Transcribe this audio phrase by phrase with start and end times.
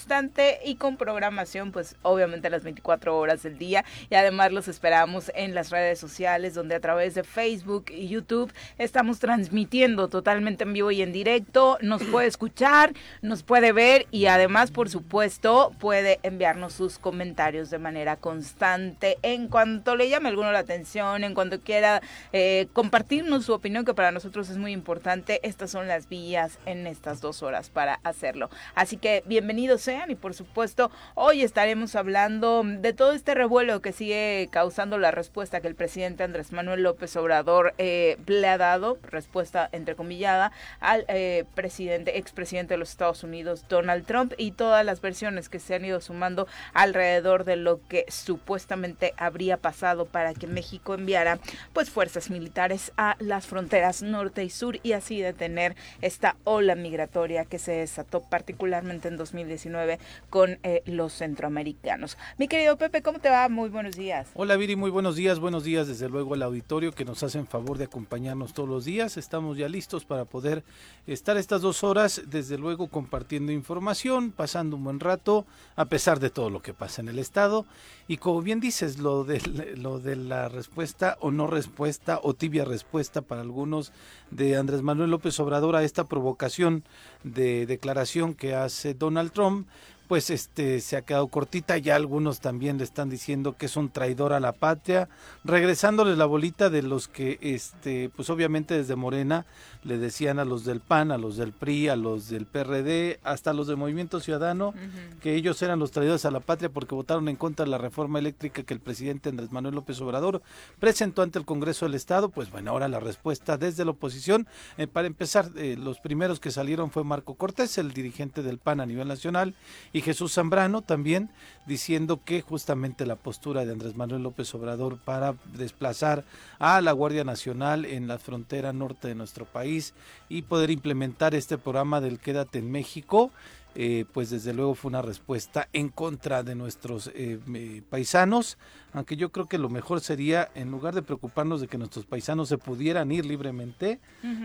[0.65, 3.85] y con programación, pues obviamente las 24 horas del día.
[4.11, 8.53] Y además los esperamos en las redes sociales, donde a través de Facebook y YouTube
[8.79, 11.79] estamos transmitiendo totalmente en vivo y en directo.
[11.81, 17.79] Nos puede escuchar, nos puede ver y además, por supuesto, puede enviarnos sus comentarios de
[17.79, 23.53] manera constante en cuanto le llame alguno la atención, en cuanto quiera eh, compartirnos su
[23.53, 25.41] opinión, que para nosotros es muy importante.
[25.43, 28.51] Estas son las vías en estas dos horas para hacerlo.
[28.75, 33.93] Así que bienvenidos sean y por supuesto hoy estaremos hablando de todo este revuelo que
[33.93, 38.99] sigue causando la respuesta que el presidente Andrés Manuel López Obrador eh, le ha dado,
[39.03, 45.01] respuesta entrecomillada, al eh, presidente, expresidente de los Estados Unidos, Donald Trump, y todas las
[45.01, 50.47] versiones que se han ido sumando alrededor de lo que supuestamente habría pasado para que
[50.47, 51.39] México enviara
[51.73, 57.45] pues fuerzas militares a las fronteras norte y sur y así detener esta ola migratoria
[57.45, 59.99] que se desató particularmente en 2019
[60.31, 62.19] con eh, los centroamericanos.
[62.39, 63.49] Mi querido Pepe, ¿cómo te va?
[63.49, 64.29] Muy buenos días.
[64.35, 67.79] Hola Viri, muy buenos días, buenos días desde luego al auditorio que nos hacen favor
[67.79, 69.17] de acompañarnos todos los días.
[69.17, 70.65] Estamos ya listos para poder
[71.07, 75.47] estar estas dos horas, desde luego compartiendo información, pasando un buen rato,
[75.77, 77.67] a pesar de todo lo que pasa en el Estado.
[78.09, 79.41] Y como bien dices, lo de,
[79.77, 83.93] lo de la respuesta o no respuesta o tibia respuesta para algunos
[84.31, 86.85] de Andrés Manuel López Obrador a esta provocación
[87.25, 89.67] de declaración que hace Donald Trump
[90.09, 93.91] pues este se ha quedado cortita, ya algunos también le están diciendo que es un
[93.91, 95.09] traidor a la patria,
[95.45, 99.47] regresándole la bolita de los que este pues obviamente desde Morena
[99.83, 103.53] le decían a los del PAN, a los del PRI, a los del PRD, hasta
[103.53, 104.75] los del Movimiento Ciudadano
[105.21, 108.19] que ellos eran los traidores a la patria porque votaron en contra de la reforma
[108.19, 110.43] eléctrica que el presidente Andrés Manuel López Obrador
[110.79, 114.87] presentó ante el Congreso del Estado, pues bueno, ahora la respuesta desde la oposición, eh,
[114.87, 118.87] para empezar eh, los primeros que salieron fue Marco Cortés, el dirigente del PAN a
[118.87, 119.55] nivel nacional
[119.97, 121.31] y Jesús Zambrano también
[121.65, 126.23] diciendo que justamente la postura de Andrés Manuel López Obrador para desplazar
[126.59, 129.95] a la Guardia Nacional en la frontera norte de nuestro país
[130.29, 133.31] y poder implementar este programa del Quédate en México
[133.79, 138.57] eh, pues desde luego fue una respuesta en contra de nuestros eh, paisanos,
[138.97, 142.49] aunque yo creo que lo mejor sería, en lugar de preocuparnos de que nuestros paisanos
[142.49, 144.01] se pudieran ir libremente,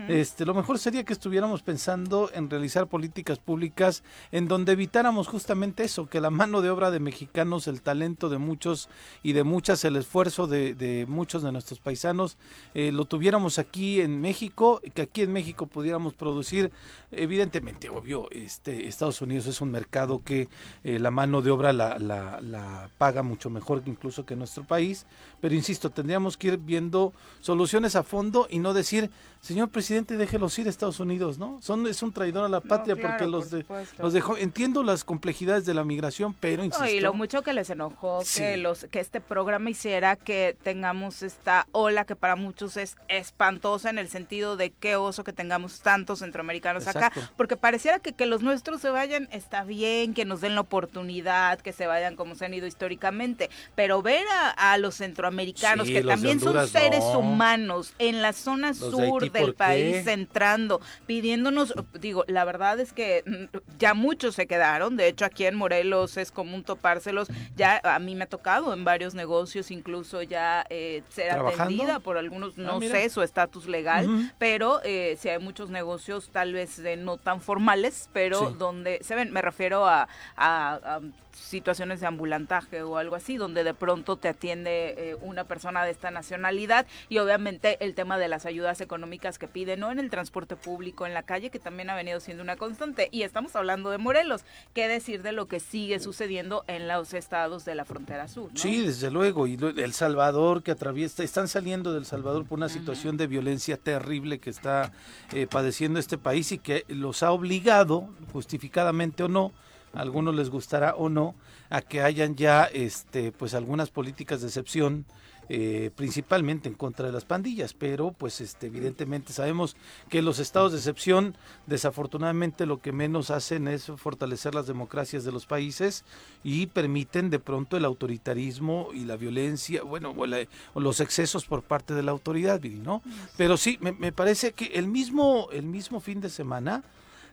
[0.08, 5.84] este, lo mejor sería que estuviéramos pensando en realizar políticas públicas en donde evitáramos justamente
[5.84, 8.90] eso, que la mano de obra de mexicanos, el talento de muchos
[9.22, 12.36] y de muchas, el esfuerzo de, muchos de nuestros paisanos,
[12.74, 16.70] eh, lo tuviéramos aquí en México, que aquí en México pudiéramos producir,
[17.10, 20.48] evidentemente, obvio, este, Estados Unidos es un mercado que
[20.84, 25.06] eh, la mano de obra la, la, paga mucho mejor incluso que nuestro país,
[25.40, 29.10] pero insisto, tendríamos que ir viendo soluciones a fondo y no decir,
[29.40, 31.58] señor presidente, déjelos ir a Estados Unidos, ¿no?
[31.60, 33.66] Son, es un traidor a la patria porque los, de,
[33.98, 36.86] los dejó, entiendo las complejidades de la migración, pero insisto.
[36.86, 41.66] y lo mucho que les enojó que, los, que este programa hiciera que tengamos esta
[41.72, 46.20] ola que para muchos es espantosa en el sentido de qué oso que tengamos tantos
[46.20, 50.54] centroamericanos acá, porque pareciera que, que los nuestros se vayan está bien, que nos den
[50.54, 54.24] la oportunidad, que se vayan como se han ido históricamente, pero ver
[54.56, 60.80] a, los centroamericanos, que también son seres humanos, en la zona sur del país, entrando,
[61.06, 65.56] pidiéndonos, digo, la verdad es que mm, ya muchos se quedaron, de hecho aquí en
[65.56, 70.64] Morelos es común topárselos, ya a mí me ha tocado en varios negocios incluso ya
[70.70, 75.38] eh, ser atendida por algunos, ah, no sé su estatus legal, pero eh, si hay
[75.38, 81.00] muchos negocios tal vez no tan formales, pero donde se ven, me refiero a, a
[81.32, 85.90] situaciones de ambulantaje o algo así, donde de pronto te atiende eh, una persona de
[85.90, 89.90] esta nacionalidad y obviamente el tema de las ayudas económicas que piden, ¿no?
[89.90, 93.08] En el transporte público, en la calle, que también ha venido siendo una constante.
[93.10, 94.42] Y estamos hablando de Morelos.
[94.74, 98.50] ¿Qué decir de lo que sigue sucediendo en los estados de la frontera sur?
[98.54, 99.46] Sí, desde luego.
[99.46, 104.38] Y El Salvador que atraviesa, están saliendo del Salvador por una situación de violencia terrible
[104.38, 104.92] que está
[105.32, 109.52] eh, padeciendo este país y que los ha obligado, justificadamente o no,
[109.92, 111.34] algunos les gustará o no,
[111.70, 115.06] a que hayan ya este, pues algunas políticas de excepción
[115.48, 119.76] eh, principalmente en contra de las pandillas, pero pues este, evidentemente sabemos
[120.08, 121.36] que los estados de excepción
[121.66, 126.04] desafortunadamente lo que menos hacen es fortalecer las democracias de los países
[126.44, 131.92] y permiten de pronto el autoritarismo y la violencia, bueno, o, los excesos por parte
[131.92, 133.02] de la autoridad, ¿no?
[133.36, 136.84] Pero sí, me, me parece que el mismo, el mismo fin de semana,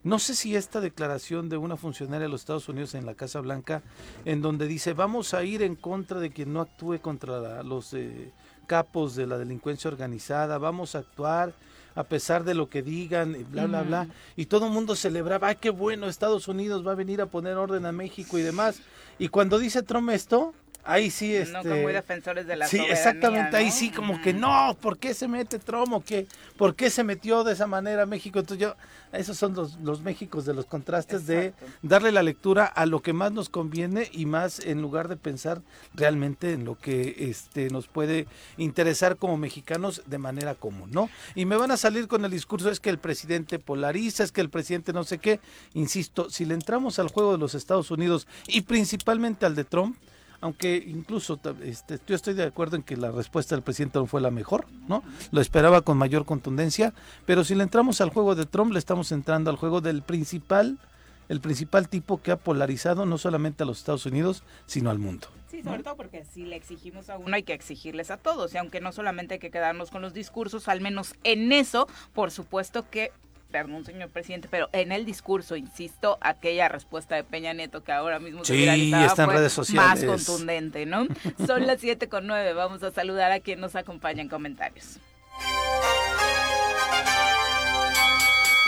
[0.04, 3.42] no sé si esta declaración de una funcionaria de los Estados Unidos en la Casa
[3.42, 3.82] Blanca,
[4.26, 8.32] en donde dice vamos a ir en contra de quien no actúe contra los eh,
[8.68, 11.54] capos de la delincuencia organizada, vamos a actuar
[11.96, 14.08] a pesar de lo que digan, y bla, bla, bla.
[14.38, 17.58] Y todo el mundo celebraba, ay, qué bueno, Estados Unidos va a venir a poner
[17.58, 18.80] orden a México y demás.
[19.18, 20.54] Y cuando dice Trump esto,
[20.90, 21.54] Ahí sí, este...
[21.54, 25.14] No como muy defensores de la Sí, exactamente, ahí sí como que no, ¿por qué
[25.14, 26.04] se mete Tromo?
[26.04, 26.26] ¿Qué?
[26.58, 28.40] ¿Por qué se metió de esa manera México?
[28.40, 28.76] Entonces yo,
[29.12, 31.54] esos son los, los Méxicos de los contrastes de
[31.84, 35.62] darle la lectura a lo que más nos conviene y más en lugar de pensar
[35.94, 38.28] realmente en lo que este nos puede
[38.58, 41.10] interesar como mexicanos de manera común, ¿no?
[41.36, 44.42] Y me van a salir con el discurso es que el presidente polariza, es que
[44.42, 45.40] el presidente no sé qué.
[45.74, 49.96] Insisto, si le entramos al juego de los Estados Unidos y principalmente al de Trump,
[50.42, 54.22] aunque incluso este, yo estoy de acuerdo en que la respuesta del presidente no fue
[54.22, 55.04] la mejor, ¿no?
[55.32, 56.94] Lo esperaba con mayor contundencia,
[57.26, 60.78] pero si le entramos al juego de Trump, le estamos entrando al juego del principal,
[61.28, 65.28] el principal tipo que ha polarizado no solamente a los Estados Unidos, sino al mundo.
[65.50, 68.58] Sí, sobre todo porque si le exigimos a uno hay que exigirles a todos, y
[68.58, 72.90] aunque no solamente hay que quedarnos con los discursos, al menos en eso, por supuesto
[72.90, 73.12] que
[73.52, 78.20] perdón, señor presidente, pero en el discurso, insisto, aquella respuesta de Peña Nieto que ahora
[78.20, 80.06] mismo se está en redes sociales.
[80.06, 81.08] más contundente, ¿no?
[81.46, 85.00] Son las siete con nueve, vamos a saludar a quien nos acompaña en comentarios.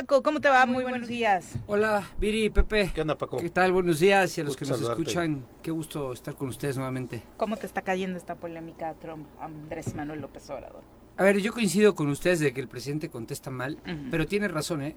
[0.00, 0.64] Paco, ¿cómo te va?
[0.64, 1.56] Muy, buenos días.
[1.66, 2.90] Hola, Viri, Pepe.
[2.94, 3.36] ¿Qué onda, Paco?
[3.36, 3.70] ¿Qué tal?
[3.70, 7.22] Buenos días y a los que nos escuchan, qué gusto estar con ustedes nuevamente.
[7.36, 10.80] ¿Cómo te está cayendo esta polémica Trump, Andrés Manuel López Obrador?
[11.18, 13.76] A ver, yo coincido con ustedes de que el presidente contesta mal,
[14.10, 14.96] pero tiene razón, ¿eh?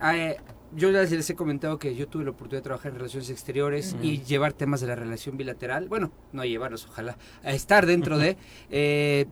[0.00, 0.38] Ah, ¿eh?
[0.74, 4.20] yo les he comentado que yo tuve la oportunidad de trabajar en relaciones exteriores y
[4.24, 8.36] llevar temas de la relación bilateral, bueno, no a llevarlos, ojalá, a estar dentro de...
[8.68, 9.26] Eh,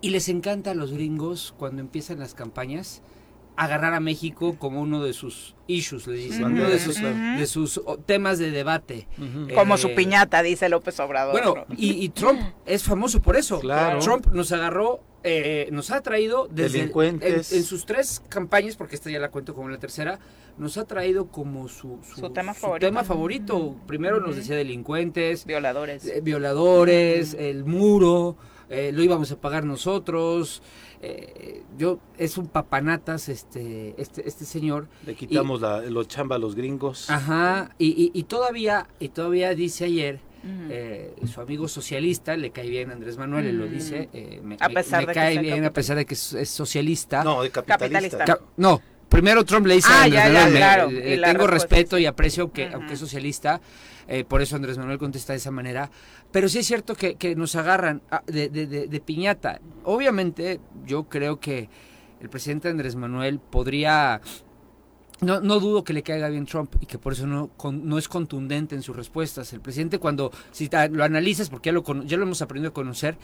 [0.00, 3.02] y les encanta a los gringos cuando empiezan las campañas
[3.56, 7.80] agarrar a México como uno de sus issues, le dicen, uno de sus, de sus
[8.06, 9.06] temas de debate.
[9.54, 11.32] como su eh, piñata, dice López Obrador.
[11.32, 13.60] Bueno, y, Trump es famoso por eso.
[14.00, 19.20] Trump nos agarró, eh, nos ha traído desde en, sus tres campañas, porque esta ya
[19.20, 20.18] la cuento como la tercera,
[20.58, 22.86] nos ha traído como su, su, tema, favorito.
[22.86, 23.76] tema favorito.
[23.86, 28.36] Primero nos decía delincuentes, violadores, eh, violadores, el muro.
[28.68, 30.60] lo íbamos a pagar nosotros,
[31.06, 36.38] eh, yo es un papanatas este este este señor le quitamos la, los chamba a
[36.38, 37.10] los gringos.
[37.10, 40.20] Ajá y, y, todavía y todavía dice ayer
[40.70, 44.68] eh, su amigo socialista le cae bien Andrés Manuel él lo dice eh, me, a
[44.68, 47.22] pesar cae bien a pesar de que es, socialista.
[47.22, 52.68] No de capitalista, no primero Trump le dice a Andrés tengo respeto y aprecio que
[52.68, 53.60] aunque es socialista
[54.08, 55.90] eh, por eso Andrés Manuel contesta de esa manera.
[56.30, 59.60] Pero sí es cierto que, nos agarran ah, de, de, piñata.
[59.84, 61.68] Obviamente yo creo que
[62.20, 64.20] el presidente Andrés Manuel podría
[65.20, 68.08] no, no, dudo que le caiga bien Trump y que por eso no, no es
[68.08, 69.52] contundente en sus respuestas.
[69.52, 73.16] El presidente cuando, si lo analizas, porque ya lo, ya lo hemos aprendido a conocer,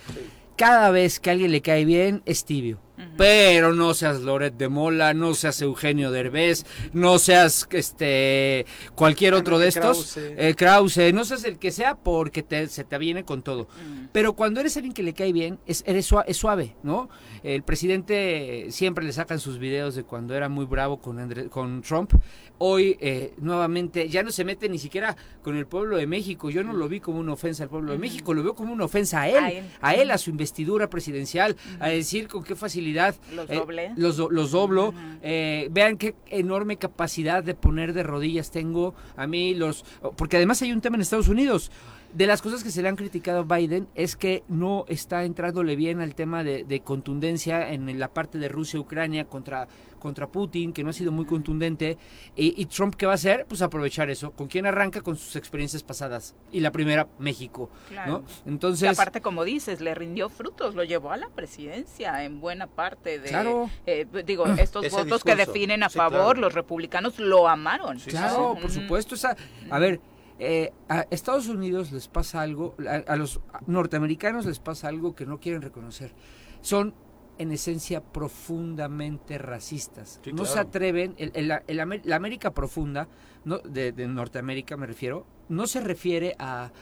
[0.57, 2.79] cada vez que a alguien le cae bien es tibio.
[3.17, 9.59] Pero no seas Loret de Mola, no seas Eugenio Derbez, no seas este cualquier otro
[9.59, 13.69] de estos, eh, Krause, no seas el que sea porque se te viene con todo.
[14.13, 17.09] Pero cuando eres alguien que le cae bien, es, eres suave, es suave, ¿no?
[17.43, 22.13] El presidente siempre le sacan sus videos de cuando era muy bravo con, con Trump.
[22.59, 26.51] Hoy eh, nuevamente ya no se mete ni siquiera con el pueblo de México.
[26.51, 28.85] Yo no lo vi como una ofensa al pueblo de México, lo veo como una
[28.85, 33.51] ofensa a él, a él, a, su investidura presidencial, a decir con qué facilidad los,
[33.51, 34.95] eh, los, doblo.
[35.23, 39.85] Eh, vean qué enorme capacidad de poner de rodillas tengo a mí los...
[40.17, 41.71] Porque además hay un tema en Estados Unidos
[42.13, 45.77] de las cosas que se le han criticado a Biden es que no está entrándole
[45.77, 50.91] bien al tema de, contundencia en la parte de Rusia-Ucrania contra, contra Putin, que no
[50.91, 51.99] ha sido muy contundente.
[52.35, 53.47] Y, Trump, ¿qué va a hacer?
[53.49, 54.33] Pues aprovechar eso.
[54.33, 55.03] ¿Con quién arranca?
[55.03, 56.35] Con sus experiencias pasadas.
[56.51, 57.71] Y la primera, México.
[57.89, 58.25] Claro.
[58.47, 58.89] Entonces.
[58.89, 63.29] aparte, como dices, le rindió frutos, lo llevó a la presidencia en buena parte de.
[63.29, 63.71] Claro.
[63.87, 67.99] Eh, digo, estos votos que definen a favor, los republicanos lo amaron.
[68.01, 69.15] claro, por supuesto.
[69.15, 69.37] Esa,
[69.71, 70.01] a ver,
[70.43, 72.75] eh, a Estados Unidos les pasa algo,
[73.07, 76.15] a, los norteamericanos les pasa algo que no quieren reconocer.
[76.63, 76.95] Son
[77.37, 80.19] en esencia profundamente racistas.
[80.33, 83.07] no se atreven, la América profunda,
[83.45, 86.73] no, de, Norteamérica me refiero, no se refiere a,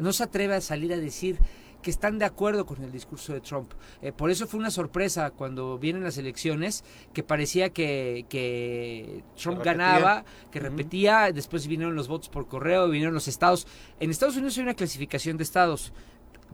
[0.00, 1.38] no se atreve a salir a decir
[1.82, 3.72] que están de acuerdo con el discurso de Trump.
[4.00, 10.24] Eh, por eso fue una sorpresa cuando vienen las elecciones, que parecía que, Trump ganaba,
[10.50, 13.66] que repetía, después vinieron los votos por correo, vinieron los estados.
[14.00, 15.92] En Estados Unidos hay una clasificación de estados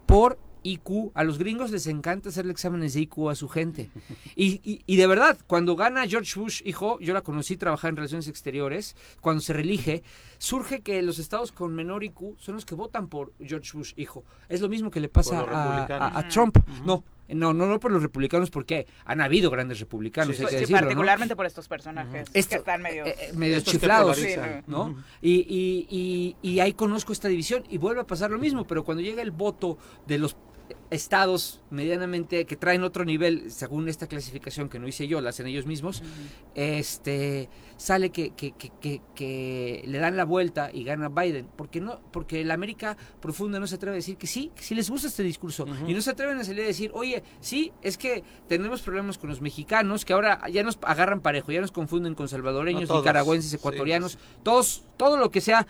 [0.07, 1.13] por IQ.
[1.15, 3.91] A los gringos les encanta hacerle exámenes de IQ a su gente.
[4.37, 8.29] Y, y, de verdad, cuando gana George Bush, hijo, yo la conocí trabajar en relaciones
[8.29, 10.03] exteriores, cuando se reelige,
[10.39, 14.25] surge que los estados con menor IQ son los que votan por George Bush, hijo.
[14.49, 16.59] Es lo mismo que le pasa a, Trump.
[16.85, 17.05] No.
[17.29, 20.37] No, no, no por los republicanos, porque han habido grandes republicanos.
[20.71, 24.19] particularmente por estos personajes que están medio, eh, eh, medio chiflados,
[24.67, 24.97] ¿no?
[25.21, 28.85] y, y, y, y ahí conozco esta división y vuelve a pasar lo mismo, pero
[28.85, 30.37] cuando llega el voto de los
[30.91, 35.47] estados medianamente que traen otro nivel, según esta clasificación que no hice yo, la hacen
[35.47, 36.03] ellos mismos,
[36.55, 41.49] este sale que, que, que, que, le dan la vuelta y gana Biden.
[41.57, 44.75] Porque no, porque la América profunda no se atreve a decir que sí, que sí
[44.75, 45.65] les gusta este discurso.
[45.87, 49.31] Y no se atreven a salir a decir, oye, sí, es que tenemos problemas con
[49.31, 54.19] los mexicanos, que ahora ya nos agarran parejo, ya nos confunden con salvadoreños, nicaragüenses, ecuatorianos,
[54.43, 55.67] todos, todo lo que sea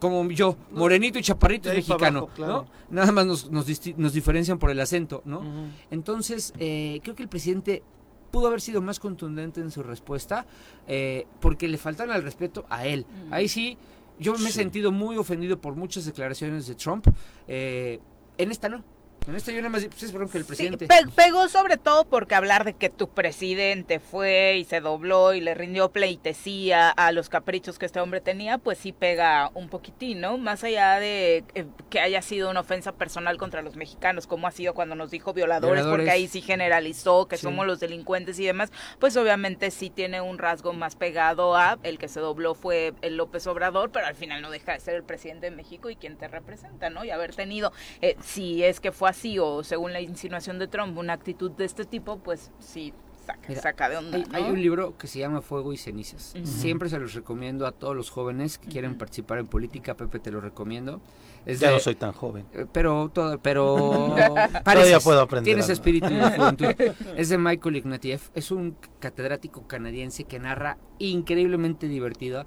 [0.00, 2.66] como yo, morenito y chaparrito es mexicano, ¿no?
[2.90, 5.42] Nada más nos, nos, nos diferencian por el acento, ¿no?
[5.90, 7.82] Entonces, eh, creo que el presidente
[8.30, 10.46] pudo haber sido más contundente en su respuesta
[10.86, 13.06] eh, porque le faltaron al respeto a él.
[13.30, 13.78] Ahí sí,
[14.18, 17.06] yo me he sentido muy ofendido por muchas declaraciones de Trump.
[17.46, 18.00] Eh,
[18.36, 18.84] en esta no.
[19.26, 20.88] En esto yo nada más pues que el presidente.
[21.14, 25.54] pegó sobre todo porque hablar de que tu presidente fue y se dobló y le
[25.54, 30.38] rindió pleitesía a los caprichos que este hombre tenía, pues sí pega un poquitín, ¿no?
[30.38, 34.50] Más allá de eh, que haya sido una ofensa personal contra los mexicanos, como ha
[34.50, 38.72] sido cuando nos dijo violadores, porque ahí sí generalizó que somos los delincuentes y demás,
[38.98, 43.16] pues obviamente sí tiene un rasgo más pegado a el que se dobló fue el
[43.16, 46.16] López Obrador, pero al final no deja de ser el presidente de México y quien
[46.16, 47.04] te representa, ¿no?
[47.04, 50.96] Y haber tenido, eh, si es que fue así, o según la insinuación de Trump,
[50.98, 52.92] una actitud de este tipo, pues sí,
[53.60, 54.18] saca, de onda.
[54.32, 56.34] Hay, un libro que se llama Fuego y Cenizas.
[56.44, 59.94] Siempre se los recomiendo a todos los jóvenes que quieren participar en política.
[59.94, 61.00] Pepe, te lo recomiendo.
[61.46, 62.46] Es ya no soy tan joven.
[62.52, 64.14] Eh, pero, todo, pero
[64.64, 65.44] todavía puedo aprender.
[65.44, 66.66] Tienes espíritu de juventud.
[67.16, 68.30] es de Michael Ignatieff.
[68.34, 72.46] Es un catedrático canadiense que narra increíblemente divertido.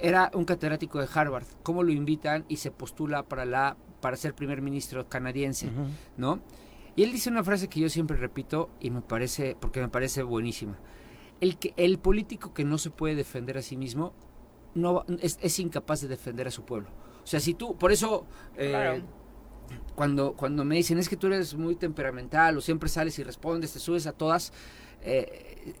[0.00, 1.46] Era un catedrático de Harvard.
[1.62, 5.68] ¿Cómo lo invitan y se postula para la para ser primer ministro canadiense,
[6.16, 6.40] ¿no?
[6.96, 10.22] Y él dice una frase que yo siempre repito y me parece, porque me parece
[10.22, 10.78] buenísima.
[11.40, 14.12] El, que, el político que no se puede defender a sí mismo
[14.74, 16.90] no es, incapaz de defender a su pueblo.
[17.22, 18.26] O sea, si tú, por eso,
[18.56, 19.02] eh,
[19.94, 23.72] cuando, cuando me dicen es que tú eres muy temperamental o siempre sales y respondes,
[23.72, 24.52] te subes a todas,
[25.02, 25.76] eh,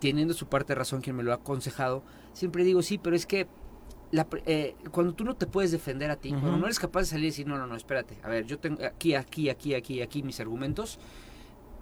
[0.00, 3.26] teniendo su parte de razón quien me lo ha aconsejado, siempre digo sí, pero es
[3.26, 3.46] que
[4.46, 7.24] eh, cuando tú no te puedes defender a ti, cuando no eres capaz de salir
[7.24, 10.22] y decir, no, no, no, espérate, a ver, yo tengo aquí, aquí, aquí, aquí, aquí
[10.22, 10.98] mis argumentos,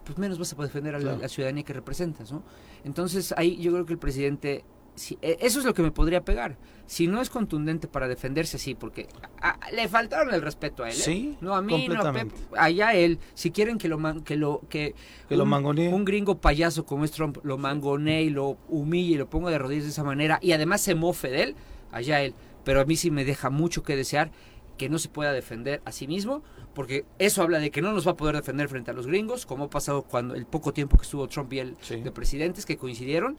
[0.05, 2.43] pues menos vas a poder defender a la, ciudadanía que representas, ¿no?
[2.85, 6.25] Entonces ahí yo creo que el presidente, si, eh, eso es lo que me podría
[6.25, 6.57] pegar.
[6.87, 9.07] Si no es contundente para defenderse así, porque
[9.73, 10.97] le faltaron el respeto a él.
[10.97, 11.01] ¿eh?
[11.01, 13.21] Sí, no a mí, no a Pep, allá él.
[13.35, 14.95] Si quieren que lo que lo que,
[15.29, 19.19] que un, lo un gringo payaso como es Trump lo mangonee y lo humille y
[19.19, 21.57] lo ponga de rodillas de esa manera y además se mofe de él,
[21.93, 22.35] allá él.
[22.65, 24.31] Pero a mí sí me deja mucho que desear
[24.77, 26.43] que no se pueda defender a sí mismo,
[26.75, 29.45] porque eso habla de que no nos va a poder defender frente a los gringos,
[29.45, 32.79] como ha pasado cuando el poco tiempo que estuvo Trump y él de presidentes que
[32.79, 33.37] coincidieron,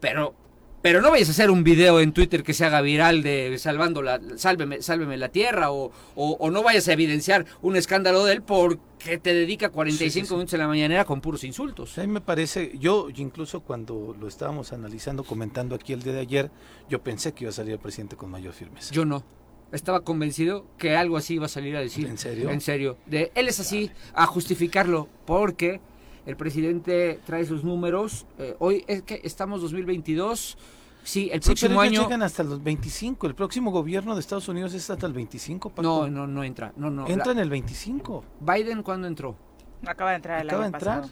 [0.00, 0.34] pero
[0.82, 4.02] pero no vayas a hacer un video en Twitter que se haga viral de salvando
[4.02, 8.42] la, sálveme, sálveme la tierra o, o, no vayas a evidenciar un escándalo de él
[8.42, 11.96] porque te dedica 45 minutos en la mañanera con puros insultos.
[11.98, 16.20] A mí me parece, yo incluso cuando lo estábamos analizando, comentando aquí el día de
[16.20, 16.50] ayer,
[16.90, 18.92] yo pensé que iba a salir el presidente con mayor firmeza.
[18.92, 19.24] Yo no.
[19.70, 22.06] Estaba convencido que algo así iba a salir a decir.
[22.06, 22.50] ¿En serio?
[22.50, 22.98] En serio.
[23.06, 25.80] De, él es así, a justificarlo, porque
[26.26, 28.26] el presidente trae sus números.
[28.38, 30.56] Eh, hoy es que estamos 2022
[31.04, 32.02] Sí, el próximo año.
[32.02, 33.26] llegan hasta los 25.
[33.26, 35.70] El próximo gobierno de Estados Unidos es hasta el 25.
[35.70, 35.82] Paco.
[35.82, 36.72] No, no, no entra.
[36.76, 37.06] No, no.
[37.08, 38.24] Entra en el 25.
[38.40, 39.36] ¿Biden cuándo entró?
[39.84, 41.04] Acaba de entrar el Acaba de entrar.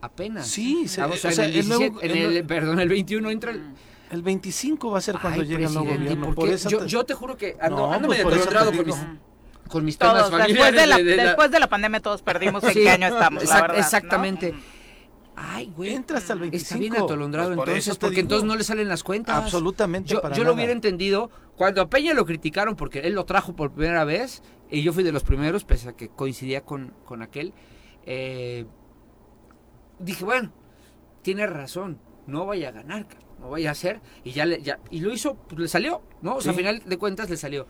[0.00, 0.46] Apenas.
[0.46, 3.74] Sí, se, ah, o sea, en, el 17, en el, perdón, el 21 entra el...
[4.10, 6.32] El 25 va a ser cuando llegue el nuevo gobierno.
[6.32, 8.96] Por eso yo, yo, te juro que ando, no, ando pues medio con mis,
[9.68, 12.90] con mis temas después de, la, de, después de la pandemia todos perdimos en qué
[12.90, 14.52] año estamos, exact, la verdad, Exactamente.
[14.52, 14.76] ¿no?
[15.36, 15.94] Ay, güey.
[15.94, 16.64] Entra hasta el 25.
[16.64, 19.36] Está bien atolondrado pues entonces, porque digo, entonces no le salen las cuentas.
[19.36, 23.54] Absolutamente Yo, yo lo hubiera entendido cuando a Peña lo criticaron porque él lo trajo
[23.54, 27.20] por primera vez y yo fui de los primeros, pese a que coincidía con, con
[27.20, 27.52] aquel.
[28.06, 28.64] Eh,
[29.98, 30.52] dije, bueno,
[31.20, 33.06] tiene razón, no vaya a ganar,
[33.38, 34.00] no vaya a hacer.
[34.24, 36.36] Y ya, le, ya y lo hizo, pues le salió, ¿no?
[36.36, 36.60] O sea, sí.
[36.60, 37.66] al final de cuentas le salió.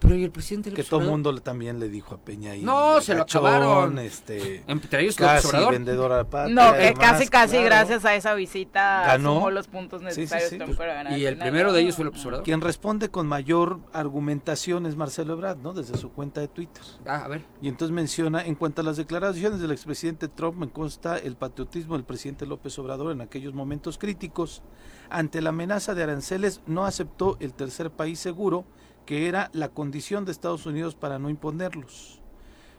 [0.00, 2.62] Pero y el presidente Que todo el mundo le, también le dijo a Peña ahí.
[2.62, 3.98] No, se lo acabaron.
[3.98, 7.66] Este, Entre ellos casi vendedora patria, No, que casi, casi claro.
[7.66, 10.74] gracias a esa visita ganó los puntos necesarios sí, sí, sí.
[10.74, 11.18] para ganar.
[11.18, 12.44] Y el primero de ellos fue el observador.
[12.44, 15.74] Quien responde con mayor argumentación es Marcelo Ebrard, ¿no?
[15.74, 16.82] Desde su cuenta de Twitter.
[17.06, 17.44] Ah, a ver.
[17.60, 21.94] Y entonces menciona, en cuanto a las declaraciones del expresidente Trump, me consta el patriotismo
[21.94, 24.62] del presidente López Obrador en aquellos momentos críticos.
[25.10, 28.64] Ante la amenaza de aranceles, no aceptó el tercer país seguro
[29.10, 32.22] que era la condición de Estados Unidos para no imponerlos.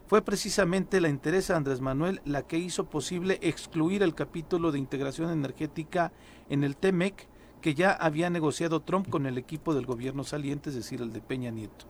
[0.07, 4.79] Fue precisamente la interés de Andrés Manuel la que hizo posible excluir el capítulo de
[4.79, 6.13] integración energética
[6.47, 7.27] en el TEMEC
[7.59, 11.19] que ya había negociado Trump con el equipo del gobierno saliente, es decir, el de
[11.19, 11.85] Peña Nieto.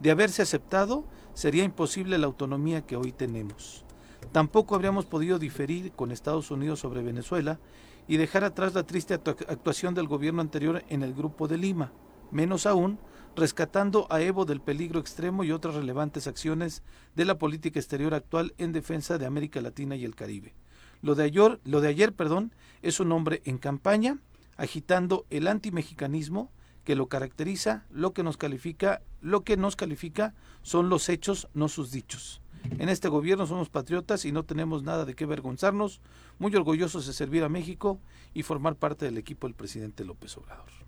[0.00, 3.84] De haberse aceptado, sería imposible la autonomía que hoy tenemos.
[4.32, 7.60] Tampoco habríamos podido diferir con Estados Unidos sobre Venezuela
[8.08, 11.92] y dejar atrás la triste actuación del gobierno anterior en el Grupo de Lima.
[12.32, 12.98] Menos aún,
[13.36, 16.82] rescatando a Evo del peligro extremo y otras relevantes acciones
[17.14, 20.54] de la política exterior actual en defensa de América Latina y el Caribe.
[21.02, 24.18] Lo de ayer, lo de ayer perdón, es un hombre en campaña,
[24.56, 26.52] agitando el antimexicanismo
[26.84, 31.68] que lo caracteriza, lo que nos califica, lo que nos califica son los hechos, no
[31.68, 32.40] sus dichos.
[32.78, 36.00] En este gobierno somos patriotas y no tenemos nada de qué avergonzarnos,
[36.38, 38.00] muy orgullosos de servir a México
[38.32, 40.83] y formar parte del equipo del presidente López Obrador.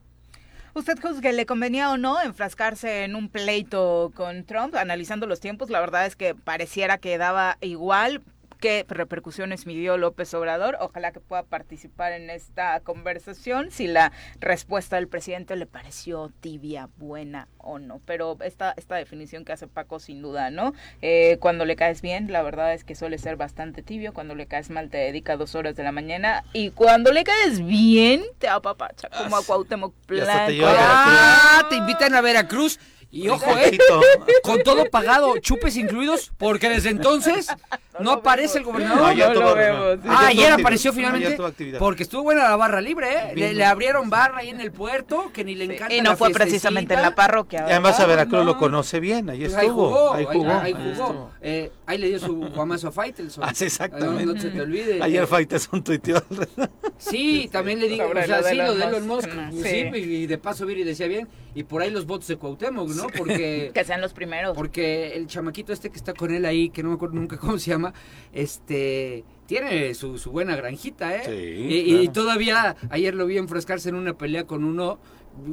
[0.76, 4.74] ¿Usted juzgue le convenía o no enfrascarse en un pleito con Trump?
[4.74, 8.20] Analizando los tiempos, la verdad es que pareciera que daba igual
[8.56, 10.76] qué repercusiones midió López Obrador.
[10.80, 16.88] Ojalá que pueda participar en esta conversación si la respuesta del presidente le pareció tibia,
[16.96, 18.00] buena o no.
[18.04, 20.72] Pero esta, esta definición que hace Paco, sin duda, ¿no?
[21.02, 24.12] Eh, cuando le caes bien, la verdad es que suele ser bastante tibio.
[24.12, 26.44] Cuando le caes mal, te dedica dos horas de la mañana.
[26.52, 30.52] Y cuando le caes bien, te apapacha como a Cuauhtémoc Blanco.
[30.52, 32.78] Te ah, te invitan a Veracruz.
[33.10, 33.78] Y ojo, eh,
[34.42, 37.48] con todo pagado, chupes incluidos, porque desde entonces
[37.98, 39.16] no, no aparece el gobernador.
[39.16, 39.94] No, no lo vemos.
[40.02, 40.08] Sí.
[40.08, 41.38] Ah, ayer apareció finalmente,
[41.78, 43.32] porque estuvo buena la barra libre, ¿eh?
[43.34, 46.16] Le, le, abrieron barra ahí en el puerto, que ni le encanta Y no la
[46.16, 47.64] fue precisamente en la parroquia.
[47.68, 49.60] Y además a Veracruz lo conoce bien, ahí pues estuvo.
[49.60, 50.52] Ahí jugó, ahí jugó.
[50.52, 51.30] Ahí, jugó.
[51.40, 53.44] Eh, ahí le dio su guamazo a Faitelson.
[53.46, 54.26] Ah, exactamente.
[54.26, 55.00] No, no se te olvide.
[55.00, 56.20] Ayer Faitelson tuiteó.
[56.98, 59.28] Sí, también le digo, o sea, sí, lo de Elon Musk.
[59.62, 63.06] Sí, y de paso Viri decía bien, y por ahí los votos de Cuauhtémoc, ¿no?
[63.08, 63.70] Porque...
[63.74, 64.56] que sean los primeros.
[64.56, 67.58] Porque el chamaquito este que está con él ahí, que no me acuerdo nunca cómo
[67.58, 67.92] se llama,
[68.32, 71.22] este tiene su, su buena granjita, ¿eh?
[71.24, 72.02] Sí, y, claro.
[72.02, 74.98] y, todavía ayer lo vi enfrascarse en una pelea con uno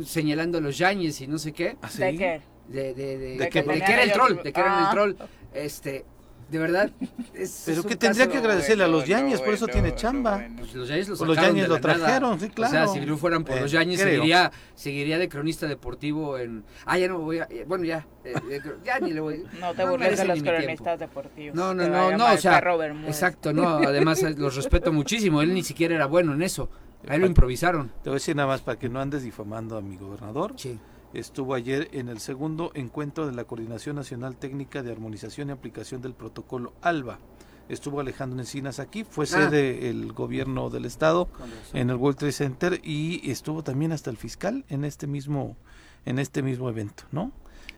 [0.04, 1.78] señalando a los Yañez y no sé qué.
[1.82, 2.00] ¿Ah, sí?
[2.02, 2.42] ¿De qué?
[2.68, 4.90] De, de, de, ¿De, que, de que era el troll, de que era el Ah.
[4.92, 5.14] troll.
[5.54, 6.06] Este,
[6.54, 6.92] de verdad.
[7.34, 10.46] Es, Pero es que tendría que agradecerle a los Yañez, por eso tiene chamba.
[10.58, 11.96] Pues los Yañez los Pues los Yañez lo nada.
[11.96, 12.70] trajeron, sí, claro.
[12.70, 14.14] O sea, si no fueran por Eh, los Yañez, creo.
[14.14, 16.64] seguiría, seguiría de cronista deportivo en...
[16.86, 17.48] Ah, ya no voy a...
[17.50, 18.06] eh, Bueno, ya.
[18.24, 19.44] eh, eh, ya ni le voy...
[19.60, 21.56] No te no burles de los cronistas deportivos.
[21.56, 22.60] No, no, no, no, o sea,
[23.08, 26.70] exacto, no, además eh, los respeto muchísimo, él ni siquiera era bueno en eso,
[27.08, 27.90] a él lo improvisaron.
[28.04, 30.54] Te voy a decir nada más para que no andes difamando a mi gobernador.
[30.56, 30.80] Sí.
[31.14, 36.02] Estuvo ayer en el segundo encuentro de la Coordinación Nacional Técnica de Armonización y Aplicación
[36.02, 37.20] del Protocolo ALBA.
[37.70, 39.28] Estuvo Alejandro Encinas aquí, fue Ah.
[39.28, 41.30] sede el gobierno del estado
[41.74, 45.56] en el World Trade Center y estuvo también hasta el fiscal en este mismo
[46.06, 47.32] en este mismo evento, ¿no?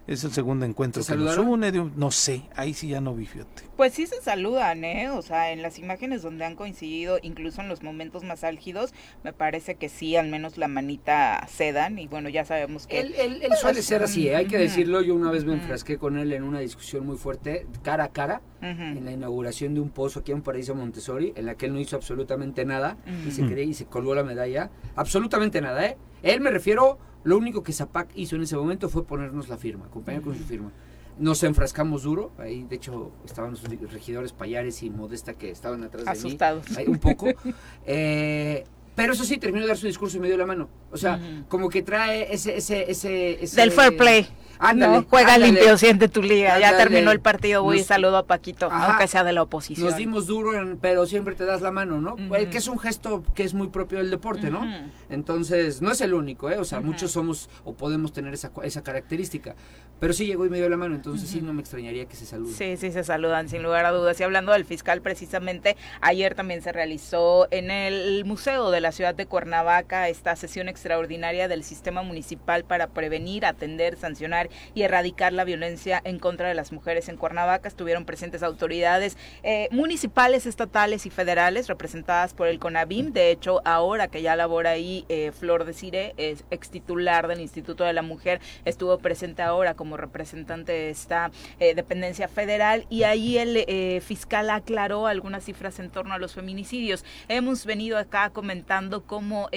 [0.08, 3.02] Es el segundo encuentro ¿Se que nos une, de un- no sé, ahí sí ya
[3.02, 3.64] no vi, fíjate.
[3.76, 5.10] Pues sí se saludan, ¿eh?
[5.10, 9.34] O sea, en las imágenes donde han coincidido, incluso en los momentos más álgidos, me
[9.34, 11.98] parece que sí, al menos la manita se dan.
[11.98, 13.00] Y bueno, ya sabemos que...
[13.00, 14.36] Él, él, él suele ser así, ¿eh?
[14.36, 17.66] hay que decirlo, yo una vez me enfrasqué con él en una discusión muy fuerte,
[17.82, 21.56] cara a cara, en la inauguración de un pozo aquí en Paraíso Montessori, en la
[21.56, 24.70] que él no hizo absolutamente nada y se cree y se colgó la medalla.
[24.96, 25.98] Absolutamente nada, ¿eh?
[26.24, 29.88] Él me refiero, lo único que Zapac hizo en ese momento fue ponernos la firma,
[29.88, 30.72] acompañar con su firma.
[31.18, 36.06] Nos enfrascamos duro, ahí de hecho estaban los regidores Payares y Modesta que estaban atrás
[36.06, 36.18] de mí.
[36.18, 36.78] Asustados.
[36.78, 37.28] Ahí, un poco.
[37.88, 38.64] Eh,
[38.96, 40.70] Pero eso sí, terminó de dar su discurso y me dio la mano.
[40.92, 44.28] O sea, como que trae ese, ese, ese, Del fair play.
[44.60, 46.60] Ándale, juega limpio, siente tu liga.
[46.60, 49.88] Ya terminó el partido, voy y saludo a Paquito, aunque sea de la oposición.
[49.88, 52.16] Nos dimos duro, pero siempre te das la mano, ¿no?
[52.16, 54.66] Que es un gesto que es muy propio del deporte, ¿no?
[55.10, 56.58] Entonces, no es el único, ¿eh?
[56.58, 59.56] O sea, muchos somos o podemos tener esa, esa característica.
[60.00, 62.26] Pero sí llegó y me dio la mano, entonces sí no me extrañaría que se
[62.26, 62.54] saluden.
[62.54, 64.20] Sí, sí, se saludan, sin lugar a dudas.
[64.20, 69.16] Y hablando del fiscal, precisamente, ayer también se realizó en el Museo de la Ciudad
[69.16, 75.44] de Cuernavaca esta sesión extraordinaria del Sistema Municipal para prevenir, atender, sancionar y erradicar la
[75.44, 77.68] violencia en contra de las mujeres en Cuernavaca.
[77.68, 83.12] Estuvieron presentes autoridades eh, municipales, estatales y federales, representadas por el CONABIM.
[83.12, 87.42] De hecho, ahora que ya labora ahí eh, Flor de Cire, es ex titular del
[87.42, 93.04] Instituto de la Mujer, estuvo presente ahora como representante de esta eh, dependencia federal y
[93.04, 97.04] ahí el fiscal aclaró algunas cifras en torno a los feminicidios.
[97.28, 99.50] Hemos venido acá comentando cómo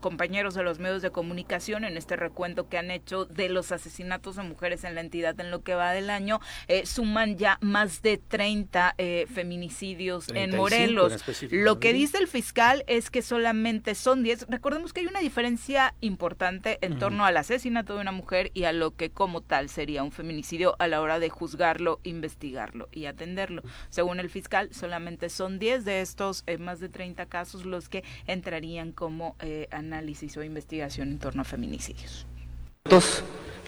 [0.00, 4.11] compañeros de los medios de comunicación en este recuento que han hecho de los asesinatos
[4.20, 6.40] de mujeres en la entidad en lo que va del año
[6.84, 8.96] suman ya más de 30
[9.32, 11.22] feminicidios en Morelos.
[11.50, 14.46] lo que dice el fiscal es que solamente son 10.
[14.48, 18.72] Recordemos que hay una diferencia importante en torno al asesinato de una mujer y a
[18.72, 23.62] lo que como tal sería un feminicidio a la hora de juzgarlo, investigarlo y atenderlo.
[23.88, 28.04] Según el fiscal, solamente son 10 de estos eh, más de 30 casos los que
[28.26, 32.26] entrarían como eh, análisis o investigación en torno a feminicidios.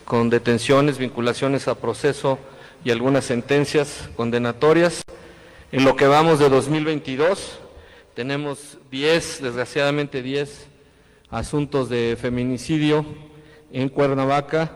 [0.05, 2.38] Con detenciones, vinculaciones a proceso
[2.85, 5.03] y algunas sentencias condenatorias.
[5.72, 7.59] En lo que vamos de 2022,
[8.14, 10.66] tenemos 10, desgraciadamente 10
[11.31, 13.07] asuntos de feminicidio
[13.72, 14.70] en Cuernavaca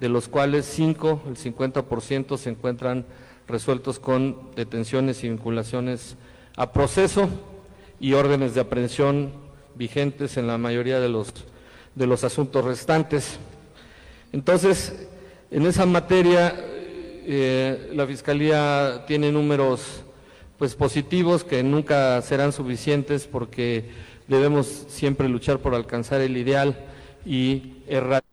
[0.00, 3.04] de los cuales cinco, el 50%, se encuentran
[3.46, 6.16] resueltos con detenciones y vinculaciones
[6.56, 7.28] a proceso
[8.00, 9.32] y órdenes de aprehensión
[9.74, 11.34] vigentes en la mayoría de los,
[11.94, 13.38] de los asuntos restantes.
[14.32, 15.08] Entonces,
[15.50, 16.54] en esa materia,
[17.26, 20.02] eh, la Fiscalía tiene números
[20.58, 23.90] pues, positivos que nunca serán suficientes porque
[24.28, 26.76] debemos siempre luchar por alcanzar el ideal
[27.26, 28.29] y errar.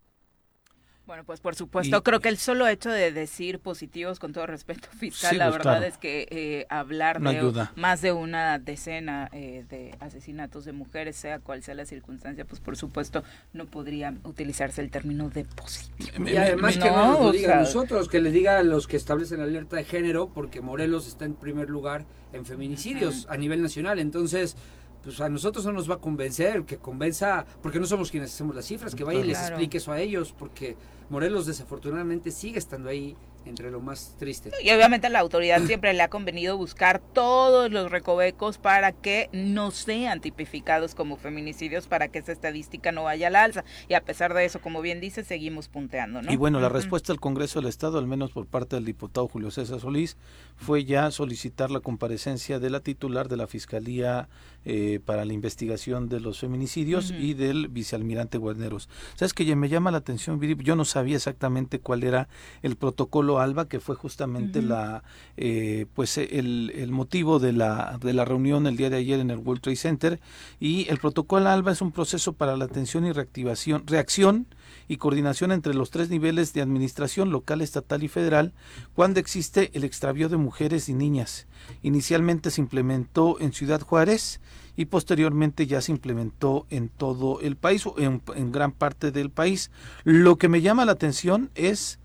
[1.08, 4.90] Bueno, pues por supuesto, creo que el solo hecho de decir positivos, con todo respeto
[5.00, 9.96] fiscal, la pues, verdad es que eh, hablar de más de una decena eh, de
[10.02, 14.92] asesinatos de mujeres, sea cual sea la circunstancia, pues por supuesto no podría utilizarse el
[14.92, 16.28] término de positivo.
[16.28, 19.40] Y además que no nos diga a nosotros, que le diga a los que establecen
[19.40, 24.58] alerta de género, porque Morelos está en primer lugar en feminicidios a nivel nacional, entonces
[25.08, 28.54] pues a nosotros no nos va a convencer, que convenza, porque no somos quienes hacemos
[28.54, 30.76] las cifras, que vaya y les explique eso a ellos, porque
[31.10, 33.16] Morelos desafortunadamente sigue estando ahí
[33.48, 34.52] entre lo más triste.
[34.62, 39.72] Y obviamente la autoridad siempre le ha convenido buscar todos los recovecos para que no
[39.72, 43.64] sean tipificados como feminicidios, para que esa estadística no vaya al alza.
[43.88, 46.22] Y a pesar de eso, como bien dice, seguimos punteando.
[46.22, 46.32] ¿no?
[46.32, 49.52] Y bueno, la respuesta del Congreso del Estado, al menos por parte del diputado Julio
[49.52, 50.18] César Solís,
[50.56, 54.30] fue ya solicitar la comparecencia de la titular de la Fiscalía
[54.70, 58.90] eh, para la investigación de los feminicidios y del vicealmirante Guarneros.
[59.16, 62.28] ¿Sabes que me llama la atención, Yo no sabía exactamente cuál era
[62.64, 65.04] el protocolo Alba, que fue justamente la
[65.38, 69.32] eh, pues el, el, motivo de la, de la reunión el día de ayer en
[69.32, 70.20] el World Trade Center.
[70.60, 74.48] Y el protocolo Alba es un proceso para la atención y reactivación, reacción
[74.88, 78.54] y coordinación entre los tres niveles de administración local, estatal y federal
[78.94, 81.48] cuando existe el extravío de mujeres y niñas.
[81.82, 84.40] Inicialmente se implementó en Ciudad Juárez
[84.76, 89.30] y posteriormente ya se implementó en todo el país o en, en gran parte del
[89.30, 89.72] país.
[90.04, 92.00] Lo que me llama la atención es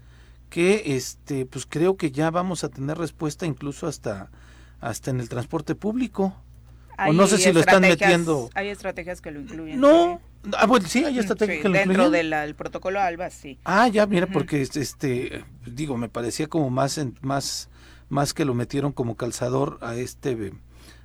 [0.50, 4.30] que este pues creo que ya vamos a tener respuesta incluso hasta
[4.80, 6.34] hasta en el transporte público.
[6.98, 8.50] o no sé si lo están metiendo.
[8.54, 9.80] Hay estrategias que lo incluyen.
[9.80, 10.20] No.
[10.56, 11.72] Ah, bueno, sí, hay que lo incluyen.
[11.72, 13.58] Dentro del protocolo ALBA, sí.
[13.64, 17.68] Ah, ya, mira, porque este, digo, me parecía como más, más,
[18.08, 20.52] más que lo metieron como calzador a este,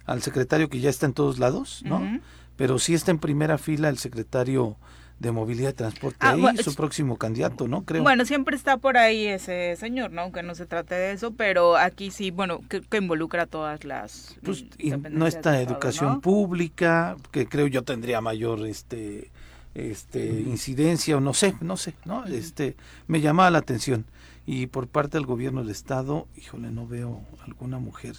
[0.06, 2.19] al secretario que ya está en todos lados, ¿no?
[2.56, 4.78] Pero sí está en primera fila el secretario
[5.20, 7.84] de movilidad y transporte ah, ahí, su próximo candidato, ¿no?
[7.84, 8.04] Creo.
[8.04, 10.22] Bueno, siempre está por ahí ese señor, ¿no?
[10.22, 14.38] Aunque no se trate de eso, pero aquí sí, bueno, que, involucra a todas las
[14.44, 14.66] pues,
[15.10, 19.32] no está educación pública, que creo yo tendría mayor este
[19.74, 22.26] este incidencia o no sé, no sé, ¿no?
[22.26, 22.76] Este
[23.08, 24.06] me llamaba la atención
[24.46, 28.16] y por parte del gobierno del estado, híjole, no veo alguna mujer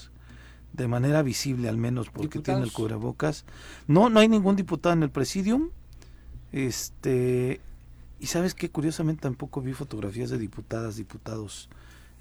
[0.72, 3.44] de manera visible al menos porque tiene el cubrebocas.
[3.86, 5.70] No, no hay ningún diputado en el presidium
[6.52, 7.60] este,
[8.20, 11.68] y sabes que curiosamente tampoco vi fotografías de diputadas, diputados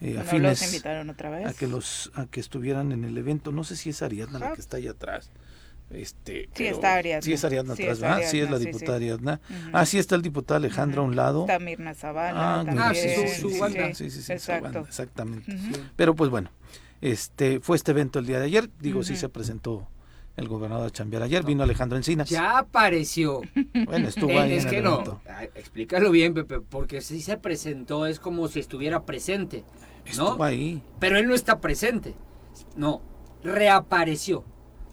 [0.01, 1.47] eh, afines invitaron otra vez?
[1.47, 3.51] a que los a que estuvieran en el evento.
[3.51, 5.31] No sé si es Ariadna la que está ahí atrás.
[5.89, 7.21] Este, sí, está Ariadna.
[7.21, 8.21] Sí, es Ariadna atrás, ¿verdad?
[8.25, 9.39] Sí, es la diputada Ariadna.
[9.71, 11.41] Ah, sí, está el diputado Alejandro a un lado.
[11.41, 12.65] Está Mirna Zavala.
[12.67, 13.09] Ah, sí,
[13.39, 13.93] su, su banda.
[13.93, 14.79] Sí, sí, sí, Exacto.
[14.79, 15.57] exactamente.
[15.95, 16.51] Pero pues bueno,
[17.01, 18.69] este fue este evento el día de ayer.
[18.79, 19.87] Digo, sí se presentó
[20.37, 21.23] el gobernador a chambear.
[21.23, 22.29] Ayer vino Alejandro Encinas.
[22.29, 23.41] Ya apareció.
[23.85, 24.53] Bueno, estuvo ahí.
[24.53, 25.21] Es que no.
[25.55, 29.63] Explícalo bien, Pepe, porque si se presentó es como si estuviera presente.
[30.05, 30.11] ¿no?
[30.11, 30.81] Estuvo ahí.
[30.99, 32.13] Pero él no está presente.
[32.75, 33.01] No,
[33.43, 34.43] reapareció.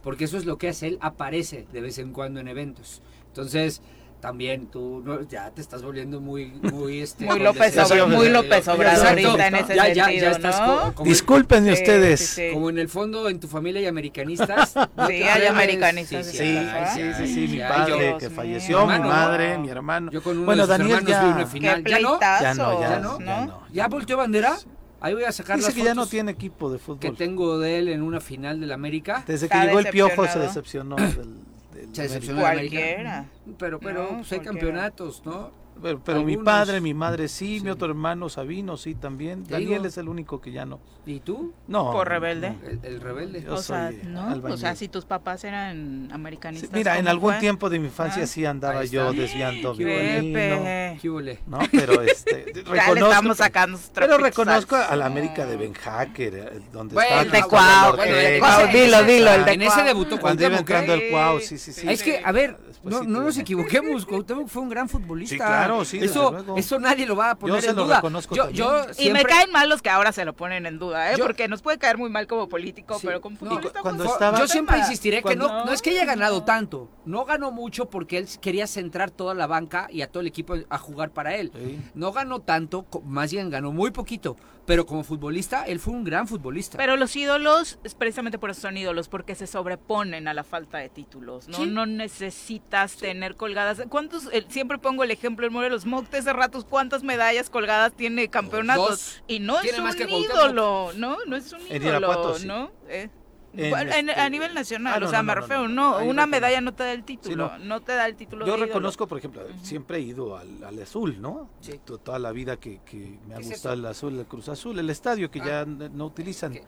[0.02, 3.02] Porque eso es lo que hace él, aparece de vez en cuando en eventos.
[3.28, 3.82] Entonces,
[4.24, 8.66] también tú no, ya te estás volviendo muy muy este muy López Obrador muy López
[8.68, 10.94] Obrador ahorita en ese ya, sentido, ya, ya estás ¿no?
[10.94, 12.40] como, Disculpen ustedes.
[12.54, 14.72] como en el fondo en tu familia hay americanistas
[15.08, 20.10] sí hay americanistas sí sí sí, sí, mi padre que falleció mi madre mi hermano.
[20.10, 21.84] Yo con uno bueno de Daniel ya una final.
[21.84, 24.56] Ya no ya no ya no ya no ya volteó bandera
[25.00, 26.98] Ahí voy a sacar Dice las que ya no tiene equipo de fútbol.
[26.98, 29.22] Que tengo de él en una final del América.
[29.26, 31.44] Desde que llegó el Piojo se decepcionó del
[31.92, 33.26] se decepcionó Cualquiera.
[33.58, 35.63] Pero, pero pues hay campeonatos, ¿no?
[35.82, 39.44] Pero, mi padre, mi madre sí, mi otro hermano Sabino sí también.
[39.46, 40.80] Daniel es el único que ya no.
[41.06, 41.52] ¿Y tú?
[41.66, 41.92] No.
[41.92, 42.54] ¿Por rebelde?
[42.82, 43.48] el, rebelde.
[43.50, 46.72] o sea, no, o sea, si tus papás eran americanistas.
[46.72, 51.36] mira, en algún tiempo de mi infancia ah, sí andaba yo desviando violino.
[51.46, 56.60] No, pero este reconozco, estamos sacando Pero reconozco a la América de Ben Hacker, eh,
[56.72, 60.56] donde bueno, está el Cuau, bueno, dilo, dilo, el de En ese debutó cuando iba
[60.56, 61.86] entrando el Cuau, sí, sí, sí.
[61.88, 65.63] Es que a ver, no, no nos equivoquemos, Cuauhtémoc fue un gran futbolista.
[65.64, 68.02] Sí, claro, sí, eso, eso nadie lo va a poner yo en duda.
[68.30, 69.04] Yo, yo siempre...
[69.04, 71.16] Y me caen mal los que ahora se lo ponen en duda, ¿eh?
[71.18, 73.80] porque nos puede caer muy mal como político, pero como futbolista.
[73.80, 74.38] cuando estaba...
[74.38, 78.18] Yo siempre insistiré que no, no es que haya ganado tanto, no ganó mucho porque
[78.18, 81.52] él quería centrar toda la banca y a todo el equipo a jugar para él.
[81.94, 86.26] No ganó tanto, más bien ganó muy poquito, pero como futbolista, él fue un gran
[86.26, 86.78] futbolista.
[86.78, 90.88] Pero los ídolos, precisamente por eso son ídolos, porque se sobreponen a la falta de
[90.88, 91.66] títulos, ¿no?
[91.66, 93.82] No necesitas tener colgadas.
[93.88, 94.28] ¿Cuántos?
[94.48, 99.22] siempre pongo el ejemplo, el Morelos Mocte hace ratos, ¿cuántas medallas colgadas tiene campeonatos?
[99.26, 101.16] Y no es un ídolo, ¿no?
[101.26, 102.70] No es un ídolo, ¿no?
[102.88, 103.08] Eh
[103.56, 107.04] a nivel nacional, ah, o sea, me refiero, no, una medalla no te da el
[107.04, 107.80] título, no.
[107.80, 108.46] te da el título.
[108.46, 111.48] Yo reconozco, por ejemplo, siempre he ido al, azul, ¿no?
[111.60, 111.80] Sí.
[111.84, 112.80] Toda la vida que,
[113.28, 115.66] me ha gustado el azul, el Cruz Azul, el estadio que ya ah.
[115.66, 116.58] no utilizan.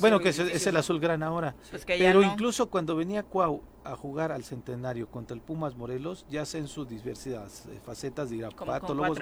[0.00, 1.54] bueno, que es, el azul gran ahora.
[1.70, 6.44] Pues Pero incluso cuando venía Cuau a jugar al centenario contra el Pumas Morelos, ya
[6.44, 9.18] sea en sus diversas eh, facetas de Irapato, Lobos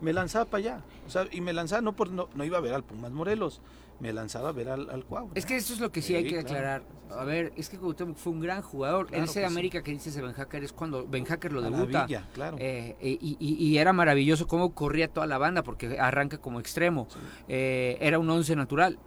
[0.00, 0.80] me lanzaba para allá.
[1.06, 3.60] O sea, y me lanzaba no por no, no iba a ver al Pumas Morelos,
[4.00, 5.30] me lanzaba a ver al, al Cuau.
[5.34, 6.82] Es que eso es lo que sí, hay que aclarar.
[7.10, 9.08] A ver, es que Cuauhtémoc fue un gran jugador.
[9.12, 12.06] en ese América que dices de Ben Hacker es cuando Ben Hacker lo debuta.
[12.32, 12.56] claro.
[12.60, 17.08] Eh, y, y, era maravilloso cómo corría toda la banda porque arranca como extremo.
[17.48, 18.98] Eh, era un once natural.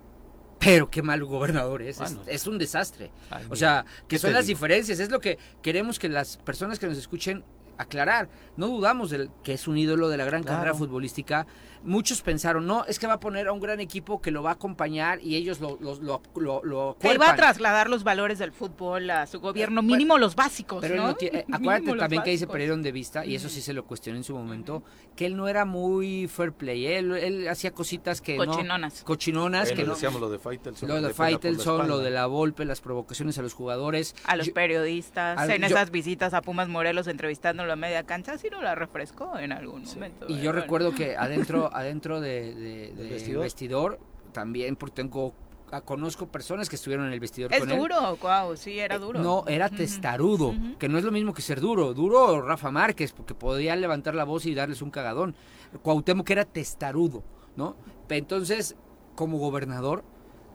[0.60, 2.00] Pero qué mal gobernador es.
[2.26, 3.12] es, un desastre.
[3.50, 5.00] o sea, que son las diferencias.
[5.00, 7.44] Es lo que queremos que las personas que nos escuchen
[7.78, 8.30] aclarar.
[8.56, 11.48] No dudamos de que es un ídolo de la gran carrera futbolística
[11.84, 14.52] muchos pensaron, no, es que va a poner a un gran equipo que lo va
[14.52, 18.52] a acompañar y ellos lo, lo, lo, lo, Que va a trasladar los valores del
[18.52, 21.16] fútbol a su gobierno, mínimo los básicos, pero ¿no?
[21.20, 24.20] Eh, acuérdate también que ahí se perdieron de vista, y eso sí se lo cuestioné
[24.20, 24.84] en su momento,
[25.16, 29.04] que él no era muy fair play, él, él hacía cositas que Cochinonas.
[29.04, 29.72] cochinonas.
[29.72, 30.90] que no, decíamos lo de Faitelson.
[30.90, 34.16] Lo de Faitelson, lo de la Volpe, las provocaciones a los jugadores.
[34.26, 38.62] A los periodistas, en esas visitas a Pumas Morelos entrevistándolo a media cancha, sí no
[38.62, 40.26] la refrescó en algún momento.
[40.30, 42.94] Y yo recuerdo que adentro adentro de,
[43.40, 44.00] vestidor?
[44.32, 45.34] también porque tengo
[45.72, 49.22] ah, conozco personas que estuvieron en el vestidor es con duro, wow, sí, era duro.
[49.22, 51.94] no, era testarudo, que no es lo mismo que ser duro.
[51.94, 55.36] Duro Rafa Márquez, porque podía levantar la voz y darles un cagadón.
[55.82, 57.24] Cuauhtémoc era testarudo,
[57.56, 57.76] ¿no?
[58.10, 58.76] Entonces,
[59.16, 60.04] como gobernador,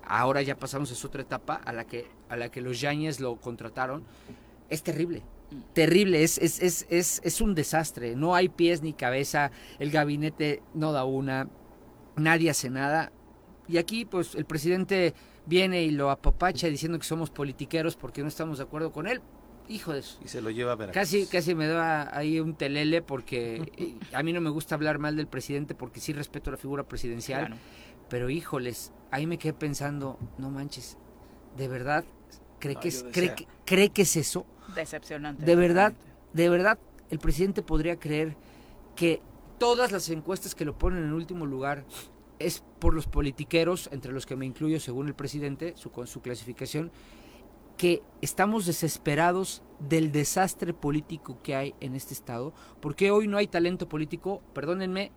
[0.05, 3.21] ahora ya pasamos a esa otra etapa a la que, a la que los Yañez
[3.21, 4.05] lo contrataron.
[4.69, 5.23] Es terrible
[5.73, 10.63] terrible, es, es, es, es, es un desastre, no hay pies ni cabeza, el gabinete
[10.75, 11.49] no da una,
[12.17, 13.13] nadie hace nada.
[13.67, 15.15] Y aquí pues el presidente
[15.47, 19.21] viene y lo apapacha diciendo que somos politiqueros porque no estamos de acuerdo con él.
[19.69, 20.19] Hijo de eso.
[20.25, 20.93] Y se lo lleva a ver.
[20.93, 24.99] Casi, casi me da ahí un telele porque eh, a mí no me gusta hablar
[24.99, 27.55] mal del presidente porque sí respeto la figura presidencial.
[28.09, 30.97] Pero híjoles, ahí me quedé pensando, no manches,
[31.59, 32.05] ¿de verdad
[32.59, 33.35] cree, que, es, cree,
[33.67, 34.47] cree que es eso?
[34.75, 35.45] Decepcionante.
[35.45, 35.93] De verdad,
[36.33, 36.79] de verdad,
[37.11, 38.37] el presidente podría creer
[38.95, 39.23] que
[39.59, 41.85] todas las encuestas que lo ponen en último lugar
[42.39, 46.21] es por los politiqueros, entre los que me incluyo según el presidente, su, con su
[46.21, 46.91] clasificación,
[47.77, 53.47] que estamos desesperados del desastre político que hay en este estado, porque hoy no hay
[53.47, 55.13] talento político, perdónenme,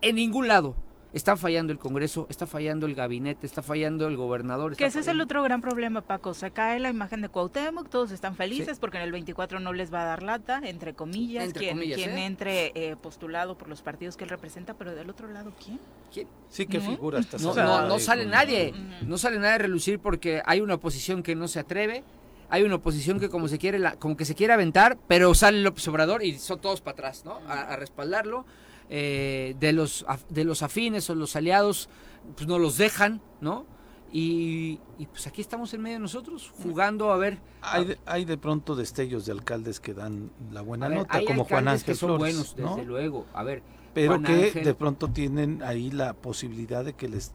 [0.00, 0.76] en ningún lado.
[1.14, 4.76] Está fallando el Congreso, está fallando el gabinete, está fallando el gobernador.
[4.76, 6.34] Que ese es el otro gran problema, Paco.
[6.34, 9.94] Se cae la imagen de Cuauhtémoc, todos están felices porque en el 24 no les
[9.94, 12.26] va a dar lata, entre comillas, quien, quien ¿eh?
[12.26, 15.78] entre eh, postulado por los partidos que él representa, pero del otro lado, ¿quién?
[16.12, 16.26] ¿Quién?
[16.50, 18.74] Sí, ¿qué figura está No, no, no sale nadie,
[19.06, 22.02] no sale nadie a relucir porque hay una oposición que no se atreve,
[22.50, 25.86] hay una oposición que como se quiere como que se quiere aventar, pero sale López
[25.86, 27.38] Obrador y son todos para atrás, ¿no?
[27.46, 28.44] a respaldarlo
[28.90, 31.88] eh, de, los, de los afines o los aliados,
[32.36, 33.66] pues no los dejan, ¿no?
[34.16, 34.78] Y,
[35.10, 37.40] pues aquí estamos en medio de nosotros, jugando a ver.
[37.62, 41.66] Hay de, hay de pronto destellos de alcaldes que dan la buena nota, como Juan
[41.66, 43.26] Ángel que son buenos, desde luego.
[43.34, 47.32] A ver, pero que de pronto tienen ahí la posibilidad de que les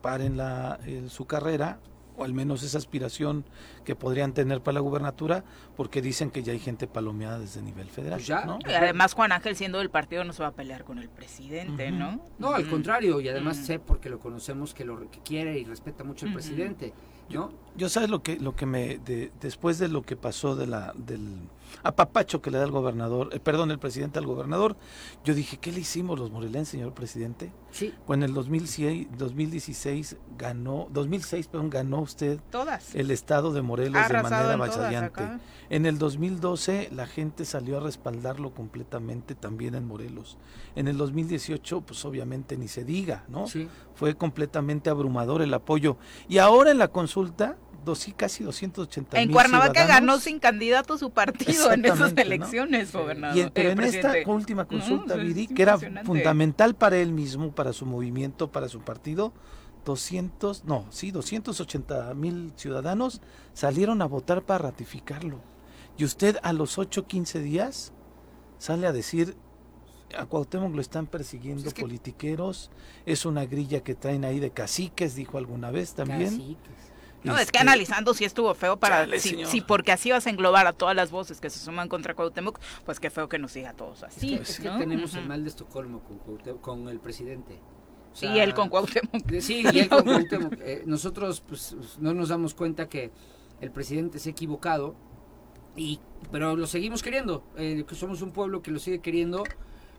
[0.00, 1.80] paren la, su carrera
[2.16, 3.44] o al menos esa aspiración
[3.84, 5.44] que podrían tener para la gubernatura,
[5.76, 8.18] porque dicen que ya hay gente palomeada desde nivel federal.
[8.18, 10.98] Pues ya, Y además Juan Ángel siendo del partido no se va a pelear con
[10.98, 12.20] el presidente, ¿no?
[12.38, 16.04] No, al contrario, y además sé porque lo conocemos que lo que quiere y respeta
[16.04, 16.92] mucho el presidente.
[17.28, 19.00] Yo, yo sabes lo que lo que me
[19.40, 21.38] después de lo que pasó de la del
[21.82, 24.76] apapacho que le da el gobernador, eh, perdón, el presidente al gobernador,
[25.24, 27.52] yo dije, ¿qué le hicimos los morelenses, señor presidente?
[27.70, 27.92] Sí.
[28.06, 32.94] Pues en el 2006, 2016 ganó, 2006, perdón, ganó usted todas.
[32.94, 35.22] el estado de Morelos de manera avasallante.
[35.70, 40.38] En el 2012 la gente salió a respaldarlo completamente también en Morelos.
[40.76, 43.46] En el 2018, pues obviamente ni se diga, ¿no?
[43.46, 43.68] Sí.
[43.94, 45.96] Fue completamente abrumador el apoyo.
[46.28, 51.72] Y ahora en la consulta, dos, casi 280 En Cuernavaca ganó sin candidato su partido
[51.72, 53.36] en esas elecciones, gobernador.
[53.36, 57.86] Y pero en esta última consulta, Viri, que era fundamental para él mismo, para su
[57.86, 59.32] movimiento, para su partido,
[59.84, 63.20] 200, no, sí, 280 mil ciudadanos
[63.52, 65.40] salieron a votar para ratificarlo.
[65.96, 67.92] Y usted a los 8, 15 días
[68.58, 69.36] sale a decir,
[70.16, 72.70] a Cuauhtémoc lo están persiguiendo politiqueros,
[73.06, 76.30] es una grilla que traen ahí de caciques, dijo alguna vez también.
[76.30, 76.83] Caciques.
[77.24, 80.72] No, es que analizando si estuvo feo para si, porque así vas a englobar a
[80.72, 83.74] todas las voces que se suman contra Cuauhtémoc, pues qué feo que nos siga a
[83.74, 84.34] todos así.
[84.34, 86.02] es que tenemos el mal de Estocolmo
[86.60, 87.60] con, el presidente.
[88.12, 89.40] sí, él con Cuauhtémoc.
[89.40, 90.54] Sí, y él con Cuauhtémoc.
[90.60, 93.10] Eh, nosotros pues no nos damos cuenta que
[93.60, 94.94] el presidente se ha equivocado
[95.76, 99.44] y pero lo seguimos queriendo, eh, que somos un pueblo que lo sigue queriendo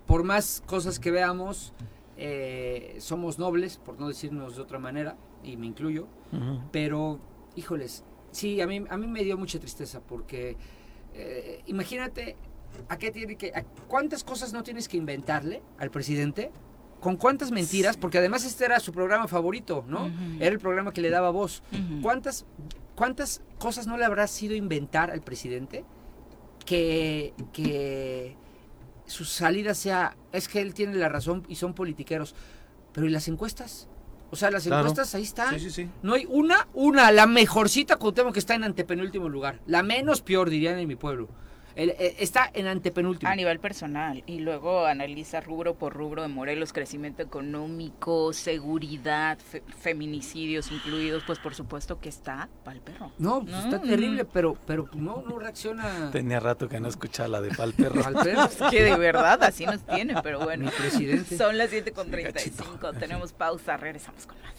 [0.05, 1.73] por más cosas que veamos,
[2.17, 6.07] eh, somos nobles, por no decirnos de otra manera, y me incluyo,
[6.71, 7.19] pero,
[7.55, 10.57] híjoles, sí, a mí, a mí me dio mucha tristeza porque
[11.13, 12.35] eh, imagínate
[12.89, 13.53] a qué tiene que,
[13.87, 16.51] cuántas cosas no tienes que inventarle al presidente,
[16.99, 20.11] con cuántas mentiras, porque además este era su programa favorito, ¿no?
[20.39, 21.61] Era el programa que le daba voz.
[22.01, 22.45] ¿Cuántas,
[22.95, 25.85] ¿Cuántas cosas no le habrá sido inventar al presidente
[26.65, 28.35] que, que
[29.05, 32.35] su salida sea, es que él tiene la razón y son politiqueros,
[32.91, 33.87] pero ¿y las encuestas?
[34.31, 35.53] O sea, las encuestas ahí están.
[35.53, 35.89] Sí, sí, sí.
[36.01, 39.61] No hay una, una, la mejorcita Cuauhtémoc que está en antepenúltimo lugar.
[39.65, 41.29] La menos peor, dirían en mi pueblo.
[41.75, 43.31] Eh, está en antepenúltimo.
[43.31, 44.23] A nivel personal.
[44.25, 49.37] Y luego analiza rubro por rubro de Morelos, crecimiento económico, seguridad,
[49.79, 53.11] feminicidios incluidos, pues por supuesto que está pal perro.
[53.17, 56.11] No, pues está terrible, pero, pero no, no reacciona.
[56.11, 58.01] Tenía rato que no escuchaba la de pal perro.
[58.71, 60.65] que de verdad así nos tiene, pero bueno.
[60.65, 61.37] Mi presidente.
[61.37, 62.93] Son las 7 con 35.
[62.93, 64.55] Tenemos pausa, regresamos con más.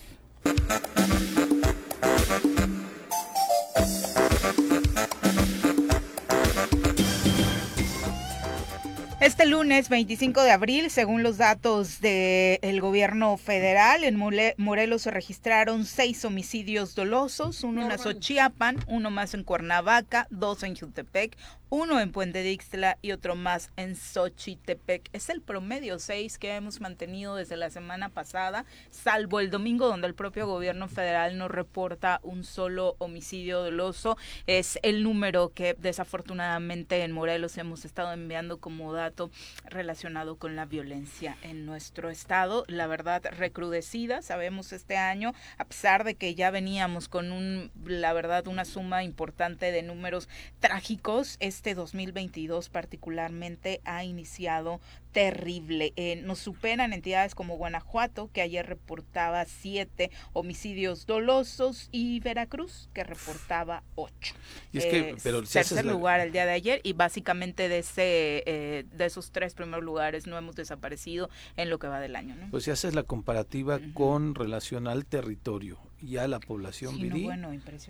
[9.27, 15.85] Este lunes 25 de abril, según los datos del gobierno federal, en Morelos se registraron
[15.85, 21.37] seis homicidios dolosos, uno en Azochiapan, uno más en Cuernavaca, dos en Jutepec,
[21.69, 25.09] uno en Puente de Ixtla y otro más en Xochitepec.
[25.13, 30.07] Es el promedio seis que hemos mantenido desde la semana pasada, salvo el domingo donde
[30.07, 34.17] el propio gobierno federal no reporta un solo homicidio doloso.
[34.47, 39.31] Es el número que desafortunadamente en Morelos hemos estado enviando como dato
[39.65, 42.65] relacionado con la violencia en nuestro estado.
[42.69, 48.13] La verdad, recrudecida, sabemos este año, a pesar de que ya veníamos con un, la
[48.13, 50.29] verdad, una suma importante de números
[50.61, 54.81] trágicos, este 2022 particularmente ha iniciado
[55.13, 55.95] terrible.
[55.97, 63.05] Eh, nos superan entidades como Guanajuato, que ayer reportaba siete homicidios dolosos, y Veracruz, que
[63.05, 64.35] reportaba ocho.
[64.73, 68.43] Y es que, eh, pero tercer lugar el día de ayer, y básicamente de ese,
[68.45, 72.37] eh, de esos tres primeros lugares no hemos desaparecido en lo que va del año.
[72.37, 72.51] ¿no?
[72.51, 77.29] Pues si haces la comparativa con relación al territorio y a la población virí,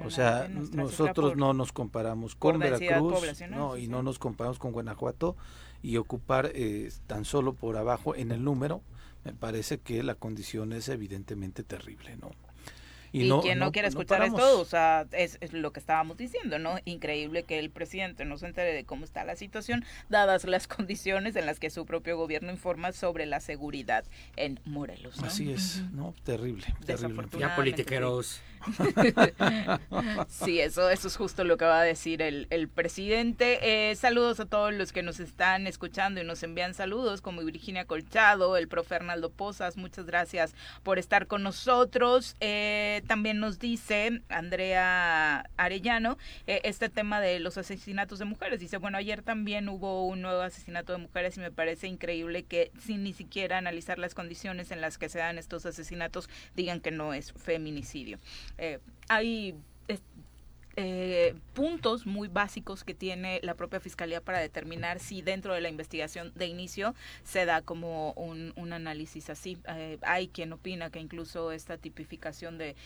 [0.05, 5.37] o sea, nosotros no nos comparamos con Veracruz, no, y no nos comparamos con Guanajuato
[5.83, 8.83] y ocupar eh, tan solo por abajo en el número,
[9.25, 12.31] Me parece que la condición es evidentemente terrible, ¿no?
[13.17, 16.79] Y, quien no, quiere escuchar esto, o sea, es, lo que estábamos diciendo, ¿no?
[16.85, 21.37] Increíble que el presidente no se entere de cómo está la situación, dadas las condiciones
[21.37, 24.05] en las que su propio gobierno informa sobre la seguridad
[24.37, 25.23] en Morelos.
[25.23, 26.15] Así es, ¿no?
[26.25, 27.25] Terrible, terrible.
[27.39, 28.43] Ya politiqueros.
[30.29, 33.91] sí, eso, eso es justo lo que va a decir el, el presidente.
[33.91, 37.85] Eh, saludos a todos los que nos están escuchando y nos envían saludos, como Virginia
[37.85, 42.35] Colchado, el profe Arnaldo Pozas, muchas gracias por estar con nosotros.
[42.41, 48.61] Eh, también nos dice Andrea Arellano eh, este tema de los asesinatos de mujeres.
[48.61, 52.71] Dice, bueno, ayer también hubo un nuevo asesinato de mujeres y me parece increíble que
[52.79, 56.91] sin ni siquiera analizar las condiciones en las que se dan estos asesinatos digan que
[56.91, 58.19] no es feminicidio.
[58.59, 58.79] Eh,
[59.09, 59.55] hay
[60.77, 65.69] eh, puntos muy básicos que tiene la propia fiscalía para determinar si dentro de la
[65.69, 69.59] investigación de inicio se da como un, análisis así.
[69.69, 72.77] Eh, hay quien opina que incluso esta tipificación de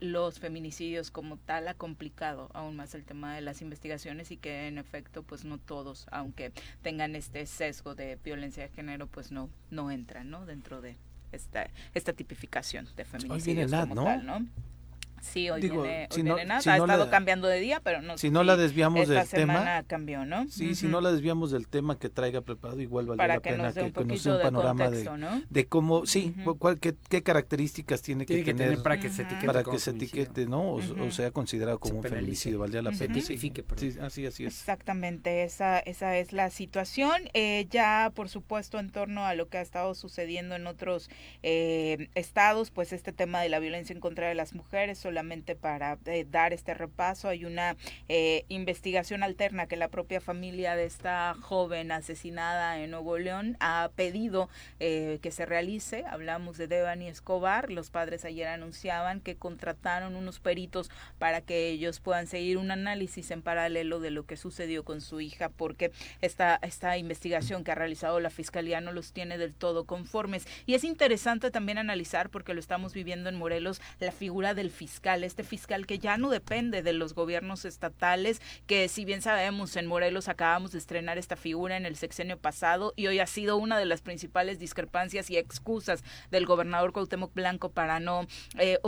[0.00, 4.68] los feminicidios como tal ha complicado aún más el tema de las investigaciones y que
[4.68, 9.48] en efecto pues no todos, aunque tengan este sesgo de violencia de género, pues no,
[9.70, 10.46] no entran ¿no?
[10.46, 10.96] dentro de
[11.32, 14.46] esta, esta tipificación de feminicidios como tal, ¿no?
[15.20, 16.08] Sí, hoy viene,
[16.50, 19.82] ha estado cambiando de día, pero no Si no la desviamos del tema.
[19.86, 20.48] cambió, ¿no?
[20.48, 24.04] Sí, si no la desviamos del tema que traiga preparado, igual vale la pena que,
[24.04, 26.34] nos dé un panorama de, cómo, sí,
[27.08, 30.74] qué, características tiene, que, tener, para que se etiquete, para que se etiquete ¿no?
[30.74, 33.14] O, sea considerado como un feminicidio, valdría la pena.
[33.20, 34.58] Sí, así, así es.
[34.60, 37.22] Exactamente, esa, esa es la situación.
[37.34, 41.10] Eh, ya, por supuesto, en torno a lo que ha estado sucediendo en otros
[41.42, 45.98] eh, estados, pues este tema de la violencia en contra de las mujeres, solamente para
[46.06, 47.28] eh, dar este repaso.
[47.28, 47.76] Hay una
[48.08, 53.90] eh, investigación alterna que la propia familia de esta joven asesinada en Nuevo León ha
[53.96, 54.48] pedido
[54.78, 56.04] eh, que se realice.
[56.08, 57.72] Hablamos de Devani Escobar.
[57.72, 63.32] Los padres ayer anunciaban que contrataron unos peritos para que ellos puedan seguir un análisis
[63.32, 65.90] en paralelo de lo que sucedió con su hija, porque
[66.20, 70.46] esta, esta investigación que ha realizado la fiscalía no los tiene del todo conformes.
[70.66, 74.99] Y es interesante también analizar, porque lo estamos viviendo en Morelos, la figura del fiscal
[75.02, 79.86] este fiscal que ya no depende de los gobiernos estatales, que si bien sabemos en
[79.86, 83.78] Morelos acabamos de estrenar esta figura en el sexenio pasado y hoy ha sido una
[83.78, 88.26] de las principales discrepancias y excusas del gobernador Cuauhtémoc Blanco para no,
[88.58, 88.78] eh,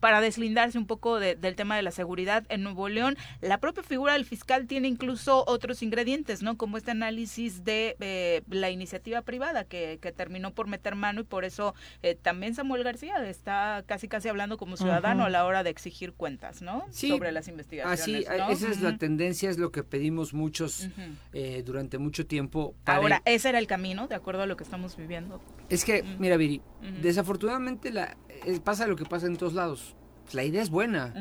[0.00, 3.16] para deslindarse un poco del tema de la seguridad en Nuevo León.
[3.40, 6.56] La propia figura del fiscal tiene incluso otros ingredientes, ¿no?
[6.56, 11.24] Como este análisis de eh, la iniciativa privada que, que, terminó por meter mano y
[11.24, 15.59] por eso eh, también Samuel García está casi casi hablando como ciudadano a la hora
[15.62, 16.84] de exigir cuentas, ¿no?
[16.90, 18.00] Sobre las investigaciones.
[18.00, 18.16] Así,
[18.52, 20.88] esa es la tendencia, es lo que pedimos muchos
[21.32, 22.74] eh, durante mucho tiempo.
[22.84, 25.40] Ahora, ese era el camino, de acuerdo a lo que estamos viviendo.
[25.68, 26.62] Es que, mira, Viri,
[27.02, 29.96] desafortunadamente la, eh, pasa lo que pasa en todos lados.
[30.32, 31.12] La idea es buena,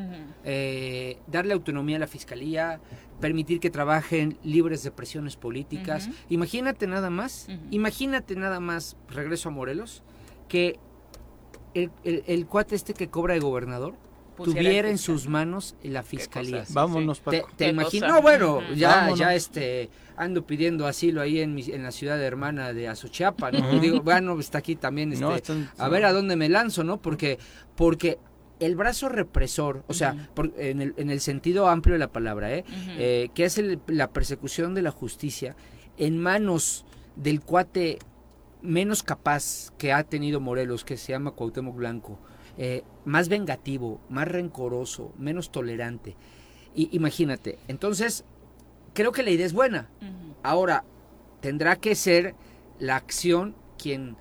[0.44, 2.80] eh, darle autonomía a la fiscalía,
[3.20, 6.10] permitir que trabajen libres de presiones políticas.
[6.30, 10.04] Imagínate nada más, imagínate nada más, regreso a Morelos,
[10.48, 10.80] que
[11.74, 13.96] el, el, cuate este que cobra de gobernador
[14.44, 16.64] tuviera en sus manos la fiscalía.
[16.70, 17.48] Vámonos, Paco.
[17.56, 22.22] Te, imagino, no, bueno, ya, ya este, ando pidiendo asilo ahí en, en la ciudad
[22.22, 23.80] hermana de Azochiapa, ¿no?
[23.80, 27.02] Digo, bueno, está aquí también, este, a ver a dónde me lanzo, ¿no?
[27.02, 27.40] Porque,
[27.76, 28.20] porque
[28.60, 32.66] el brazo represor, o sea, en, el, en, el, sentido amplio de la palabra, ¿eh?
[32.98, 35.56] eh que es la persecución de la justicia
[35.98, 36.86] en manos
[37.16, 38.00] del cuate
[38.62, 42.20] menos capaz que ha tenido Morelos, que se llama Cuauhtémoc Blanco,
[42.62, 46.18] eh, más vengativo, más rencoroso, menos tolerante.
[46.76, 48.26] Y, imagínate, entonces,
[48.94, 49.90] creo que la idea es buena.
[50.44, 50.84] Ahora,
[51.40, 52.36] tendrá que ser
[52.78, 54.18] la acción quien,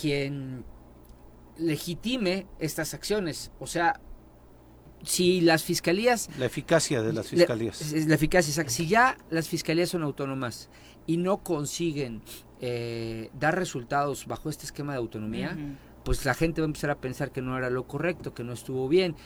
[0.00, 0.64] quien
[1.58, 3.50] legitime estas acciones.
[3.58, 4.00] O sea,
[5.02, 6.30] si las fiscalías...
[6.38, 7.92] La eficacia de las fiscalías.
[8.06, 10.70] La, eficacia, si ya las fiscalías son autónomas
[11.04, 12.22] y no consiguen
[12.60, 15.58] eh, dar resultados bajo este esquema de autonomía,
[16.04, 18.52] pues la gente va a empezar a pensar que no era lo correcto, que no
[18.52, 19.16] estuvo bien.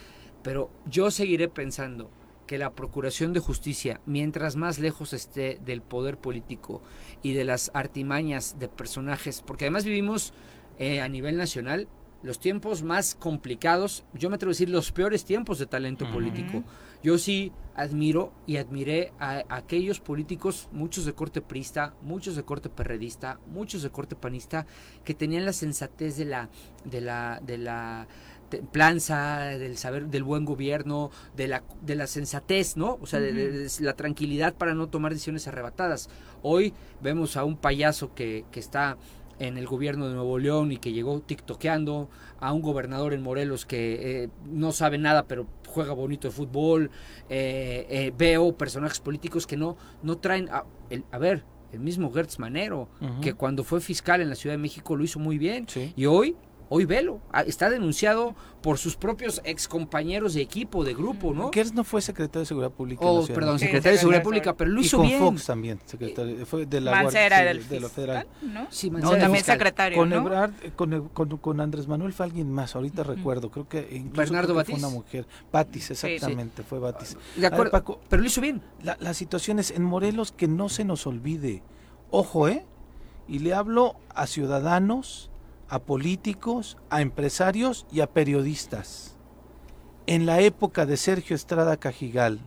[0.43, 2.11] Pero yo seguiré pensando
[2.47, 6.83] que la Procuración de Justicia, mientras más lejos esté del poder político
[7.23, 10.33] y de las artimañas de personajes, porque además vivimos
[10.79, 11.89] eh, a nivel nacional
[12.27, 16.65] los tiempos más complicados, yo me atrevo a decir los peores tiempos de talento político.
[17.03, 22.69] Yo sí admiro y admiré a, aquellos políticos, muchos de corte prista, muchos de corte
[22.69, 24.67] perredista, muchos de corte panista,
[25.05, 26.51] que tenían la sensatez de la,
[26.85, 28.09] de la, de la
[28.49, 32.99] templanza, del saber, del buen gobierno, de la, de la sensatez, ¿no?
[33.01, 36.09] O sea, de, la tranquilidad para no tomar decisiones arrebatadas.
[36.43, 38.97] Hoy vemos a un payaso que, que está
[39.39, 42.09] en el gobierno de Nuevo León y que llegó tiktokeando,
[42.41, 46.91] a un gobernador en Morelos que eh, no sabe nada pero juega bonito de fútbol,
[47.29, 50.65] eh, eh, veo personajes políticos que no, no traen, a,
[51.11, 52.89] a ver, el mismo Gertz Manero,
[53.21, 55.67] que cuando fue fiscal en la Ciudad de México lo hizo muy bien,
[55.97, 56.37] y hoy
[56.69, 61.53] Hoy velo, ah, está denunciado por sus propios ex compañeros de equipo, de grupo, ¿no?
[61.53, 63.05] Kers no fue secretario de Seguridad Pública.
[63.05, 65.21] Oh, perdón, secretario de Seguridad Pública, pero lo hizo y con bien.
[65.21, 68.27] Fox también, secretario, fue de la Mancera el de lo federal.
[68.43, 68.67] ¿no?
[68.71, 70.17] Sí, Mancera no, también secretario, con, ¿no?
[70.17, 74.49] Ebrard, con, con, con, Andrés Manuel fue alguien más, ahorita recuerdo, creo que incluso Bernardo
[74.49, 74.75] creo Batis.
[74.75, 76.69] fue una mujer, Batis, exactamente, sí.
[76.69, 77.17] fue Batis.
[77.37, 78.63] De acuerdo, ver, Paco, pero lo hizo bien.
[78.83, 81.63] La, la situación es en Morelos que no se nos olvide,
[82.11, 82.65] ojo, ¿eh?
[83.29, 85.31] Y le hablo a ciudadanos,
[85.69, 89.17] a políticos, a empresarios y a periodistas.
[90.07, 92.41] En la época de Sergio Estrada Cajigal,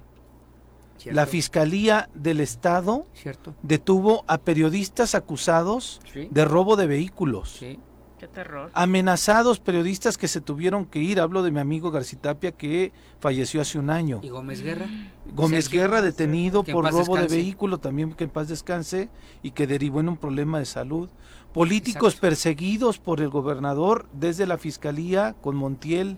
[0.97, 1.15] Cierto.
[1.15, 3.55] la Fiscalía del Estado Cierto.
[3.63, 6.27] detuvo a periodistas acusados sí.
[6.31, 7.51] de robo de vehículos.
[7.59, 7.79] Sí.
[8.19, 8.69] Qué terror.
[8.73, 11.21] Amenazados periodistas que se tuvieron que ir.
[11.21, 12.91] Hablo de mi amigo Garcitapia que
[13.21, 14.19] falleció hace un año.
[14.21, 14.87] ¿Y Gómez Guerra?
[15.33, 17.21] Gómez Sergio, Guerra detenido por robo descanse.
[17.21, 19.09] de vehículo, también que en paz descanse,
[19.41, 21.09] y que derivó en un problema de salud.
[21.53, 22.27] Políticos Exacto.
[22.27, 26.17] perseguidos por el gobernador desde la fiscalía con Montiel.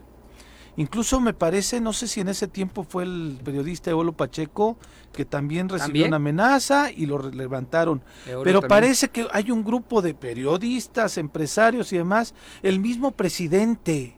[0.78, 4.78] Incluso me parece, no sé si en ese tiempo fue el periodista Eolo Pacheco,
[5.12, 6.08] que también recibió ¿También?
[6.08, 8.02] una amenaza y lo levantaron.
[8.26, 8.70] Eolo Pero también.
[8.82, 14.16] parece que hay un grupo de periodistas, empresarios y demás, el mismo presidente,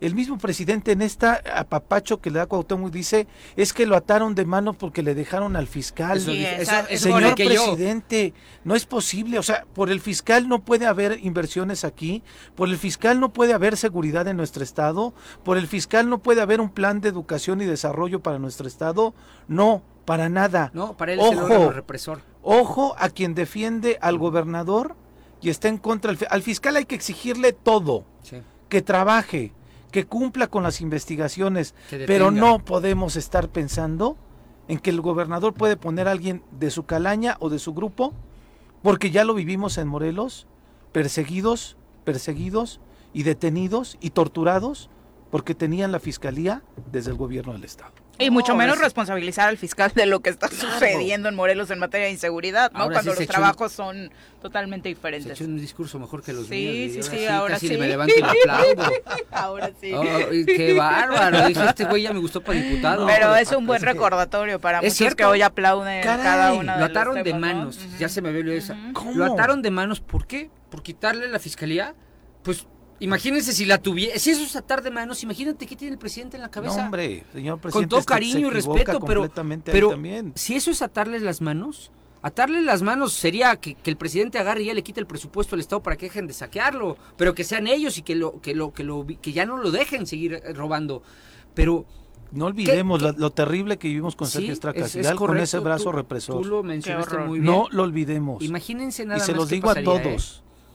[0.00, 3.26] el mismo presidente en esta apapacho que le da Cuauhtémoc dice,
[3.56, 6.20] es que lo ataron de mano porque le dejaron al fiscal.
[6.20, 7.46] Sí, esa- Señor yo.
[7.46, 8.32] presidente,
[8.64, 12.22] no es posible, o sea, por el fiscal no puede haber inversiones aquí,
[12.54, 16.40] por el fiscal no puede haber seguridad en nuestro estado, por el fiscal no puede
[16.40, 19.14] haber un plan de educación y desarrollo para nuestro estado,
[19.48, 20.70] no, para nada.
[20.74, 21.70] No, para él es el Ojo.
[21.72, 22.22] represor.
[22.42, 24.96] Ojo a quien defiende al gobernador
[25.42, 28.42] y está en contra al fiscal hay que exigirle todo, Sí.
[28.68, 29.52] que trabaje,
[29.90, 31.74] que cumpla con las investigaciones,
[32.06, 34.16] pero no podemos estar pensando
[34.68, 38.14] en que el gobernador puede poner a alguien de su calaña o de su grupo,
[38.82, 40.46] porque ya lo vivimos en Morelos,
[40.92, 42.80] perseguidos, perseguidos
[43.12, 44.90] y detenidos y torturados
[45.30, 47.92] porque tenían la fiscalía desde el gobierno del estado.
[48.20, 48.82] Y mucho menos sí.
[48.84, 52.80] responsabilizar al fiscal de lo que está sucediendo en Morelos en materia de inseguridad, ¿no?
[52.80, 54.10] Ahora Cuando sí se los un- trabajos son
[54.42, 55.32] totalmente Se diferentes.
[55.32, 56.54] echó un discurso mejor que los Sí,
[56.94, 57.06] míos.
[57.06, 57.76] sí, y sí, ahora sí.
[57.76, 58.90] me levanto y aplaudo.
[59.32, 59.92] Ahora sí.
[59.94, 60.02] Oh,
[60.46, 61.46] qué bárbaro.
[61.48, 63.06] Dije, este güey ya me gustó para diputado.
[63.06, 65.16] Pero es un buen recordatorio para Es muchos cierto.
[65.16, 67.78] que hoy aplauden Caray, cada una de Lo ataron de manos.
[67.98, 68.76] Ya se me olvidado esa.
[68.92, 69.12] ¿Cómo?
[69.14, 70.00] Lo ataron de manos.
[70.00, 70.50] ¿Por qué?
[70.70, 71.94] Por quitarle la fiscalía.
[72.42, 72.66] Pues
[73.00, 74.18] imagínense si la tuviera.
[74.18, 76.84] Si eso es atar de manos, imagínate qué tiene el presidente en la No, cabeza.
[76.84, 79.28] hombre, señor presidente, Con todo cariño y respeto, pero,
[79.64, 80.32] pero también.
[80.36, 81.90] si eso es atarles las manos,
[82.22, 85.54] atarle las manos sería que, que el presidente agarre y ya le quite el presupuesto
[85.56, 88.54] al Estado para que dejen de saquearlo, pero que sean ellos y que lo que
[88.54, 91.02] lo que lo que ya no lo dejen seguir eh, robando.
[91.54, 91.86] Pero
[92.32, 95.36] No olvidemos ¿Qué- Lo, lo terrible que vivimos con sí, Sergio es- Estrada es con
[95.38, 96.42] ese brazo tú- represor.
[96.42, 97.26] Tú lo mencionaste horror.
[97.28, 97.52] muy bien.
[97.52, 98.40] No lo olvidemos.
[98.42, 99.82] Imagínense nada y se más los digo a ¿eh?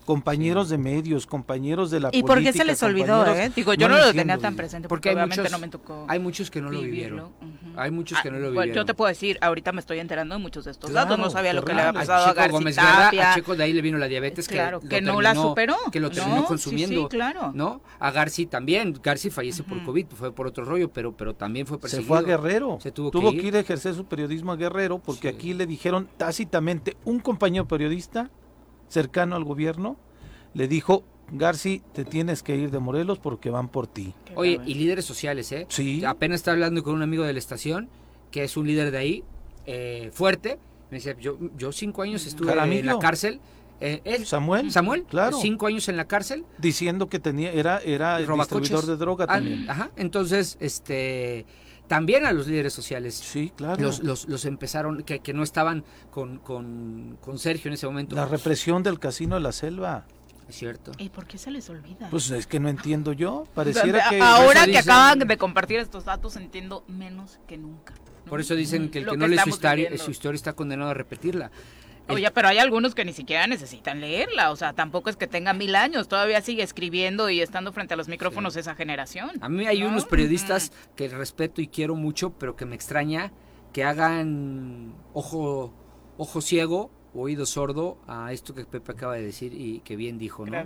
[0.05, 2.27] Compañeros de medios, compañeros de la ¿Y política.
[2.33, 3.51] por qué se les olvidó, eh?
[3.55, 5.59] Digo, yo no, lo lo entiendo, tenía tan presente Porque porque, hay obviamente muchos- no
[5.59, 7.31] me tocó Hay muchos que no lo vivieron.
[7.75, 8.75] Hay muchos que no lo Ah, vivieron.
[8.75, 11.25] yo te puedo decir, ahorita me estoy enterando de muchos de estos Claro, datos.
[11.25, 13.31] No sabía lo que le había pasado a Checo García Gómez Guerra, Tapia.
[13.31, 15.75] a Checo de ahí le vino la diabetes Claro, que, no la superó.
[15.91, 17.51] que lo terminó consumiendo sí, claro.
[17.53, 19.83] no a Garci también Garci fallece por.
[19.83, 22.77] COVID fue por otro rollo pero pero también fue Se perseguido fue a Guerrero.
[22.81, 23.47] Se tuvo Tuvo que que ir.
[23.49, 28.29] ir a ejercer su periodismo a Guerrero porque aquí le dijeron tácitamente un compañero periodista
[28.89, 29.97] cercano al gobierno
[30.53, 34.13] le dijo, Garci, te tienes que ir de Morelos porque van por ti.
[34.35, 36.03] Oye y líderes sociales eh Sí.
[36.05, 37.89] apenas estaba hablando con un amigo de la estación
[38.31, 39.23] que es un líder de ahí
[39.65, 40.59] eh, fuerte.
[40.91, 43.39] Me decía yo yo cinco años estuve en la cárcel
[43.81, 45.37] eh, él, Samuel, Samuel claro.
[45.41, 46.45] cinco años en la cárcel.
[46.59, 49.69] Diciendo que tenía era era el distribuidor de droga Ah, también.
[49.69, 49.91] ajá.
[49.97, 51.45] Entonces este
[51.87, 53.81] también a los líderes sociales Sí, claro.
[53.81, 58.15] los, los, los empezaron, que, que no estaban con, con, con Sergio en ese momento.
[58.15, 60.05] La represión del casino de la selva.
[60.47, 60.91] Es cierto.
[60.99, 62.07] ¿Y por qué se les olvida?
[62.11, 63.45] Pues es que no entiendo yo.
[63.55, 67.93] Pareciera que Ahora que dicen- acaban de compartir estos datos entiendo menos que nunca.
[68.25, 68.29] ¿no?
[68.29, 70.93] Por eso dicen que el que no lee su historia, su historia está condenado a
[70.93, 71.49] repetirla.
[72.07, 75.53] Oye, pero hay algunos que ni siquiera necesitan leerla, o sea, tampoco es que tenga
[75.53, 79.31] mil años, todavía sigue escribiendo y estando frente a los micrófonos esa generación.
[79.41, 79.89] A mí hay ¿no?
[79.89, 83.31] unos periodistas que respeto y quiero mucho, pero que me extraña
[83.73, 85.73] que hagan ojo,
[86.17, 90.45] ojo ciego oído sordo a esto que Pepe acaba de decir y que bien dijo,
[90.45, 90.57] ¿no?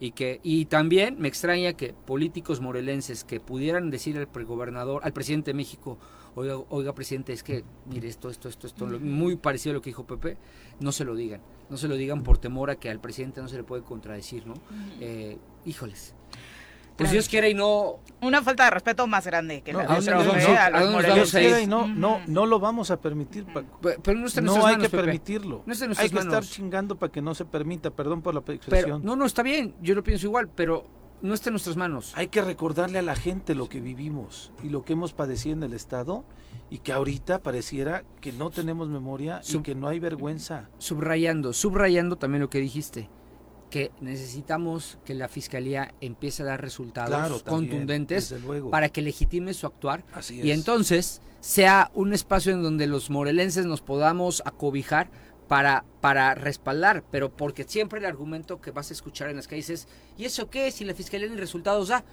[0.00, 5.12] Y que y también me extraña que políticos morelenses que pudieran decir al gobernador, al
[5.12, 5.98] presidente de México,
[6.34, 9.90] oiga, oiga presidente, es que mire esto, esto, esto, esto, muy parecido a lo que
[9.90, 10.36] dijo Pepe,
[10.80, 13.48] no se lo digan, no se lo digan por temor a que al presidente no
[13.48, 14.54] se le puede contradecir, ¿no?
[15.00, 16.14] Eh, híjoles,
[16.96, 17.98] pues Dios quiera y no...
[18.20, 23.00] Una falta de respeto más grande que la de no, no, no lo vamos a
[23.00, 23.46] permitir,
[24.02, 25.62] Pero no, está en no hay que permitirlo.
[25.66, 28.40] No está en hay que estar chingando para que no se permita, perdón por la
[28.54, 29.04] expresión.
[29.04, 30.86] no, no, está bien, yo lo pienso igual, pero
[31.24, 32.12] no está en nuestras manos.
[32.16, 35.62] Hay que recordarle a la gente lo que vivimos y lo que hemos padecido en
[35.62, 36.22] el Estado
[36.68, 40.68] y que ahorita pareciera que no tenemos memoria y que no hay vergüenza.
[40.78, 43.08] Subrayando, subrayando también lo que dijiste
[43.70, 48.32] que necesitamos que la fiscalía empiece a dar resultados contundentes
[48.70, 53.80] para que legitime su actuar y entonces sea un espacio en donde los morelenses nos
[53.80, 55.10] podamos acobijar
[55.48, 59.70] para, para respaldar, pero porque siempre el argumento que vas a escuchar en las calles
[59.70, 60.70] es ¿y eso qué?
[60.70, 62.04] Si la fiscalía ni resultados da.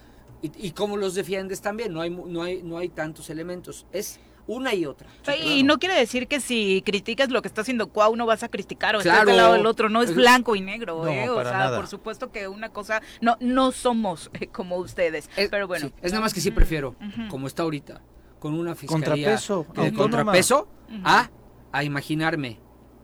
[0.42, 4.18] Y, y cómo los defiendes también, no hay, no hay, no hay tantos elementos, es
[4.46, 5.08] una y otra.
[5.44, 8.48] y no quiere decir que si criticas lo que está haciendo Cuau no vas a
[8.48, 11.28] criticar o estás del lado del otro, no es blanco y negro, ¿eh?
[11.30, 15.90] o sea, por supuesto que una cosa, no, no somos eh, como ustedes, pero bueno.
[16.02, 16.96] es nada más que sí prefiero,
[17.28, 18.00] como está ahorita,
[18.38, 20.68] con una fiscalía contrapeso, con contrapeso
[21.04, 21.30] a,
[21.70, 22.58] a imaginarme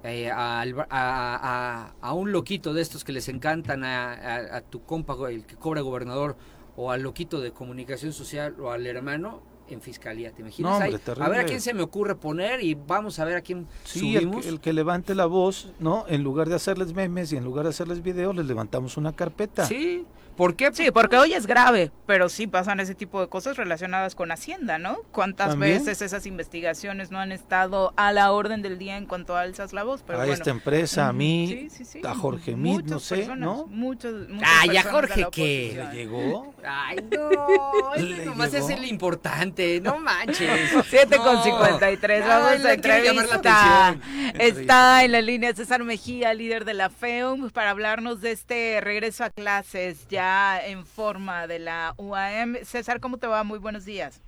[0.04, 5.44] eh, a, a, a, un loquito de estos que les encantan a, tu compa, el
[5.44, 6.36] que cobra gobernador,
[6.76, 10.80] o al loquito de comunicación social, o al hermano, en fiscalía, ¿te imaginas?
[10.80, 13.98] a ver a quién se me ocurre poner y vamos a ver a quién sí,
[13.98, 14.46] subimos.
[14.46, 16.04] El, el, que levante la voz, ¿no?
[16.08, 19.66] En lugar de hacerles memes y en lugar de hacerles videos, les levantamos una carpeta.
[19.66, 20.06] Sí,
[20.38, 20.70] ¿Por qué?
[20.72, 24.78] Sí, porque hoy es grave, pero sí pasan ese tipo de cosas relacionadas con Hacienda,
[24.78, 24.98] ¿no?
[25.10, 29.72] ¿Cuántas veces esas investigaciones no han estado a la orden del día en cuanto alzas
[29.72, 30.04] la voz?
[30.08, 31.66] a esta empresa, a mí,
[32.04, 33.66] a Jorge Mit, no sé, ¿no?
[33.66, 35.72] Muchos, Ay, ¿a Jorge qué?
[35.74, 36.54] ¿Le llegó?
[36.64, 40.70] Ay, no, ¿Le nomás es el importante, no manches.
[40.88, 43.98] 7 con 53, vamos a entrevistar.
[44.38, 49.24] Está en la línea César Mejía, líder de la FEUM, para hablarnos de este regreso
[49.24, 50.27] a clases ya
[50.64, 52.56] en forma de la UAM.
[52.62, 53.44] César, ¿cómo te va?
[53.44, 54.22] Muy buenos días.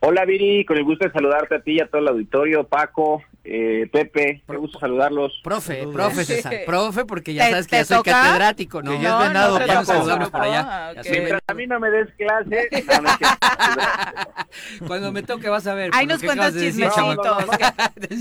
[0.00, 3.22] Hola Viri, con el gusto de saludarte a ti y a todo el auditorio, Paco,
[3.48, 5.40] eh, Pepe, me gusta saludarlos.
[5.44, 8.90] Profe, profe César, profe, porque ya sabes que ya soy catedrático, ¿no?
[8.90, 10.94] Que ya es venado, no, saludamos por allá.
[11.08, 12.68] Mientras a mí no me des clase.
[14.86, 15.90] Cuando me toque vas a ver.
[15.94, 17.46] Ahí nos cuentas chismecitos.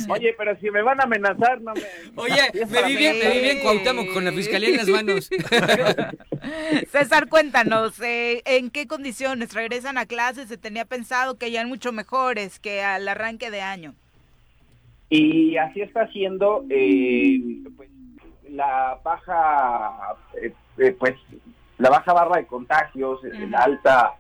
[0.10, 1.82] Oye, pero si me van a amenazar, no me...
[2.16, 5.30] Oye, me vi bien, me vi bien Cuauhtémoc con la fiscalía en las manos.
[6.92, 10.50] César, cuéntanos, eh, ¿en qué condiciones regresan a clases?
[10.50, 13.96] Se tenía pensado que ya eran mucho mejores que al arranque de año.
[15.16, 17.40] Y así está siendo eh,
[17.78, 17.90] pues,
[18.50, 21.14] la baja, eh, eh, pues
[21.78, 24.16] la baja barra de contagios, la alta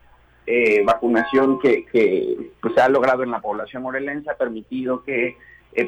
[0.85, 5.35] vacunación que, que pues, se ha logrado en la población morelense ha permitido que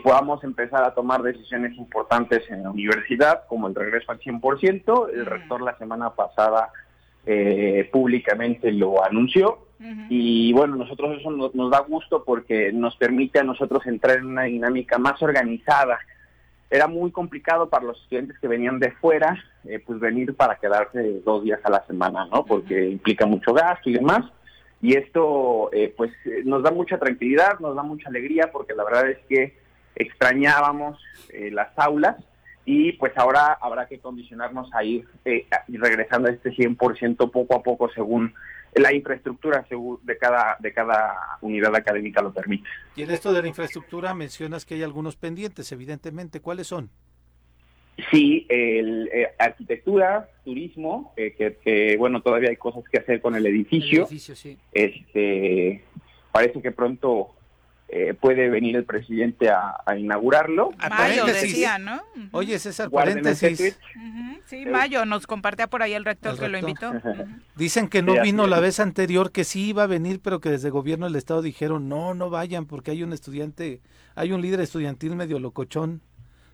[0.03, 5.09] podamos empezar a tomar decisiones importantes en la universidad, como el regreso al 100%.
[5.13, 6.71] El rector la semana pasada
[7.91, 9.66] públicamente lo anunció.
[9.79, 14.43] Y bueno, nosotros eso nos, da gusto porque nos permite a nosotros entrar en una
[14.43, 15.99] dinámica más organizada.
[16.69, 21.21] Era muy complicado para los estudiantes que venían de fuera, eh, pues venir para quedarse
[21.23, 22.43] dos días a la semana, ¿no?
[22.45, 24.25] Porque implica mucho gasto y demás.
[24.81, 26.11] Y esto, eh, pues,
[26.43, 29.57] nos da mucha tranquilidad, nos da mucha alegría, porque la verdad es que
[29.95, 30.99] extrañábamos
[31.29, 32.17] eh, las aulas
[32.65, 35.07] y pues ahora habrá que condicionarnos a ir
[35.69, 38.33] regresando a este 100% poco a poco según
[38.75, 39.65] la infraestructura
[40.03, 42.67] de cada, de cada unidad académica lo permite.
[42.95, 46.41] Y en esto de la infraestructura mencionas que hay algunos pendientes, evidentemente.
[46.41, 46.89] ¿Cuáles son?
[48.11, 53.45] Sí, el, eh, arquitectura, turismo, eh, que, bueno, todavía hay cosas que hacer con el
[53.47, 54.01] edificio.
[54.01, 54.57] El edificio sí.
[54.71, 55.83] Este,
[56.31, 57.36] parece que pronto
[57.89, 60.71] eh, puede venir el presidente a, inaugurarlo.
[60.77, 62.01] A mayo decía, ¿no?
[62.31, 63.79] Oye, César, paréntesis.
[64.45, 66.91] Sí, mayo, nos compartía por ahí el rector que lo invitó.
[67.55, 70.69] Dicen que no vino la vez anterior, que sí iba a venir, pero que desde
[70.69, 73.81] gobierno del estado dijeron, no, no vayan, porque hay un estudiante,
[74.15, 76.01] hay un líder estudiantil medio locochón.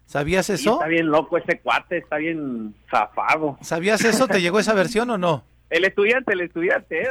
[0.05, 0.73] ¿Sabías eso?
[0.73, 3.57] está bien loco ese cuate, está bien zafado.
[3.61, 4.27] ¿Sabías eso?
[4.27, 5.45] ¿Te llegó esa versión o no?
[5.73, 7.07] El estudiante, el estudiante, ¿eh?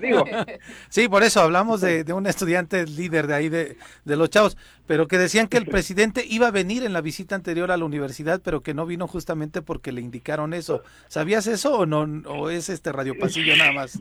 [0.00, 0.24] digo.
[0.88, 4.56] Sí, por eso hablamos de, un estudiante líder de ahí de, los chavos,
[4.86, 7.84] pero que decían que el presidente iba a venir en la visita anterior a la
[7.84, 10.84] universidad, pero que no vino justamente porque le indicaron eso.
[11.08, 12.02] ¿Sabías eso o no?
[12.28, 14.00] ¿O es este radio pasillo nada más?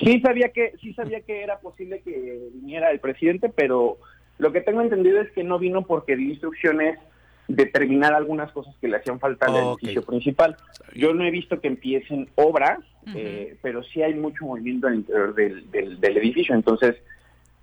[0.00, 3.98] Sí sabía que sí sabía que era posible que viniera el presidente, pero
[4.38, 6.98] lo que tengo entendido es que no vino porque dio instrucciones
[7.46, 10.56] determinar algunas cosas que le hacían falta al edificio principal.
[10.94, 12.78] Yo no he visto que empiecen obras,
[13.14, 16.54] eh, pero sí hay mucho movimiento al interior del, del, edificio.
[16.54, 16.96] Entonces,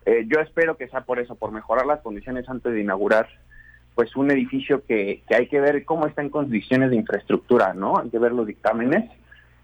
[0.06, 3.28] eh, yo espero que sea por eso, por mejorar las condiciones antes de inaugurar
[3.96, 7.98] pues un edificio que, que hay que ver cómo está en condiciones de infraestructura, ¿no?
[8.00, 9.12] Hay que ver los dictámenes,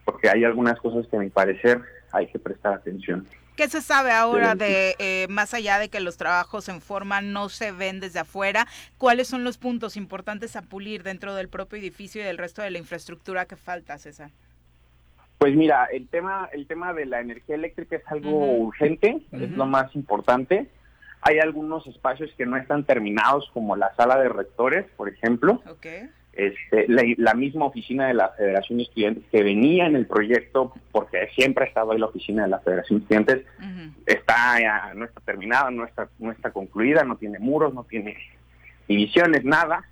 [0.04, 3.26] porque hay algunas cosas que a mi parecer hay que prestar atención.
[3.58, 7.50] ¿Qué se sabe ahora de, eh, más allá de que los trabajos en forma no
[7.50, 8.68] se ven desde afuera,
[9.00, 12.70] cuáles son los puntos importantes a pulir dentro del propio edificio y del resto de
[12.70, 14.30] la infraestructura que falta, César?
[15.38, 19.66] Pues mira, el tema, el tema de la energía eléctrica es algo urgente, es lo
[19.66, 20.68] más importante.
[21.22, 25.62] Hay algunos espacios que no están terminados, como la sala de rectores, por ejemplo.
[25.68, 26.10] Okay.
[26.34, 31.30] Este, la, misma oficina de la Federación de Estudiantes que venía en el proyecto, porque
[31.34, 33.46] siempre ha estado ahí la oficina de la Federación de Estudiantes,
[34.06, 38.18] está no está terminada, no está, no está concluida, no tiene muros, no tiene
[38.88, 39.84] divisiones, nada.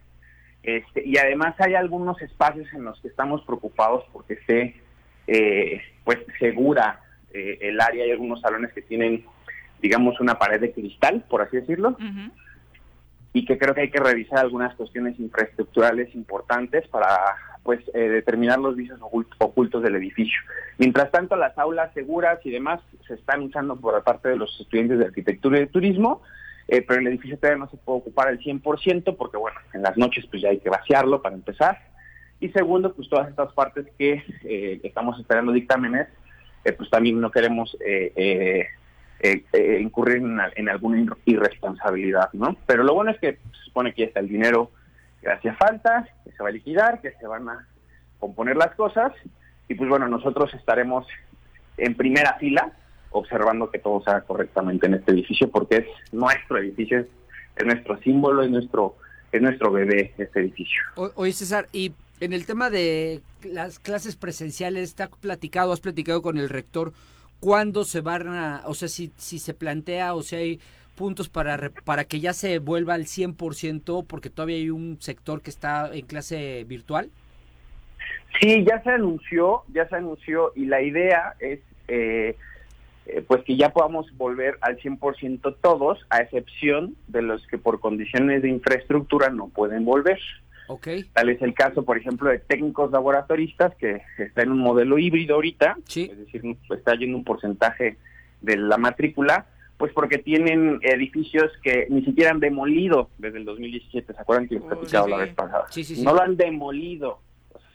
[0.62, 4.76] Este, y además hay algunos espacios en los que estamos preocupados porque esté
[5.28, 7.02] eh, pues segura
[7.34, 8.04] eh, el área.
[8.04, 9.26] Hay algunos salones que tienen,
[9.82, 11.98] digamos, una pared de cristal, por así decirlo
[13.36, 18.60] y que creo que hay que revisar algunas cuestiones infraestructurales importantes para pues eh, determinar
[18.60, 20.40] los vicios ocultos del edificio.
[20.78, 25.00] Mientras tanto, las aulas seguras y demás se están usando por parte de los estudiantes
[25.00, 26.22] de arquitectura y de turismo,
[26.70, 29.98] eh, pero el edificio todavía no se puede ocupar al 100% porque, bueno, en las
[29.98, 31.82] noches pues ya hay que vaciarlo para empezar.
[32.40, 36.08] Y segundo, pues todas estas partes que eh, estamos esperando dictámenes,
[36.78, 38.68] pues también no queremos eh,
[39.54, 42.58] eh, incurrir en, alguna irresponsabilidad, ¿no?
[42.66, 44.72] Pero lo bueno es que se supone que ya está el dinero
[45.22, 47.68] que hacía falta, que se va a liquidar, que se van a
[48.20, 49.14] componer las cosas
[49.68, 51.08] y pues bueno, nosotros estaremos
[51.78, 52.72] en primera fila
[53.12, 58.44] observando que todo se correctamente en este edificio porque es nuestro edificio, es, nuestro símbolo,
[58.44, 58.98] es nuestro
[59.32, 60.82] es nuestro bebé este edificio.
[61.16, 66.38] oye César, y en el tema de las clases presenciales, ¿está platicado, has platicado con
[66.38, 66.94] el rector
[67.40, 70.60] cuándo se van a, o sea, si, si se plantea o si hay
[70.96, 75.50] puntos para, para que ya se vuelva al 100% porque todavía hay un sector que
[75.50, 77.10] está en clase virtual?
[78.40, 82.36] Sí, ya se anunció, ya se anunció y la idea es eh,
[83.08, 87.80] eh, pues que ya podamos volver al 100% todos, a excepción de los que por
[87.80, 90.20] condiciones de infraestructura no pueden volver.
[90.68, 91.04] Okay.
[91.14, 95.36] Tal es el caso, por ejemplo, de técnicos laboratoristas que está en un modelo híbrido
[95.36, 97.98] ahorita, es decir, está yendo un porcentaje
[98.42, 99.48] de la matrícula,
[99.78, 104.56] pues porque tienen edificios que ni siquiera han demolido desde el 2017, ¿se acuerdan que
[104.56, 105.66] les platicado la vez pasada?
[106.04, 107.20] no lo han demolido,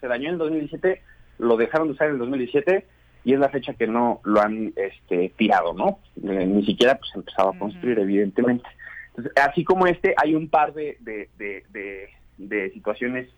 [0.00, 1.02] se dañó en el 2017,
[1.38, 2.86] lo dejaron de usar en el 2017
[3.24, 5.98] y es la fecha que no lo han este, tirado, ¿no?
[6.16, 8.68] Eh, ni siquiera pues empezado a construir, evidentemente.
[9.10, 12.08] Entonces, así como este, hay un par de, de de
[12.72, 13.28] situaciones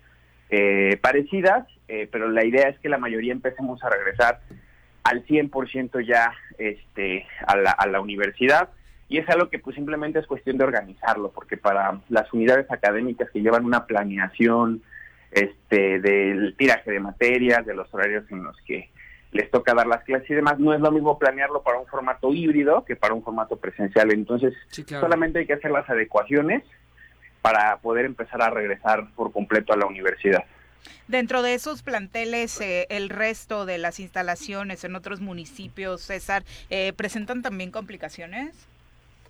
[0.50, 4.40] eh, parecidas, eh, pero la idea es que la mayoría empecemos a regresar
[5.02, 8.68] al 100% ya este, a, la, a la universidad
[9.08, 13.30] y es algo que pues simplemente es cuestión de organizarlo, porque para las unidades académicas
[13.30, 14.82] que llevan una planeación
[15.30, 18.90] este, del tiraje de materias, de los horarios en los que
[19.32, 22.32] les toca dar las clases y demás, no es lo mismo planearlo para un formato
[22.32, 24.12] híbrido que para un formato presencial.
[24.12, 24.54] Entonces,
[24.88, 26.62] solamente hay que hacer las adecuaciones
[27.42, 30.44] para poder empezar a regresar por completo a la universidad.
[31.08, 36.92] Dentro de esos planteles, eh, el resto de las instalaciones en otros municipios, César, eh,
[36.96, 38.68] ¿presentan también complicaciones?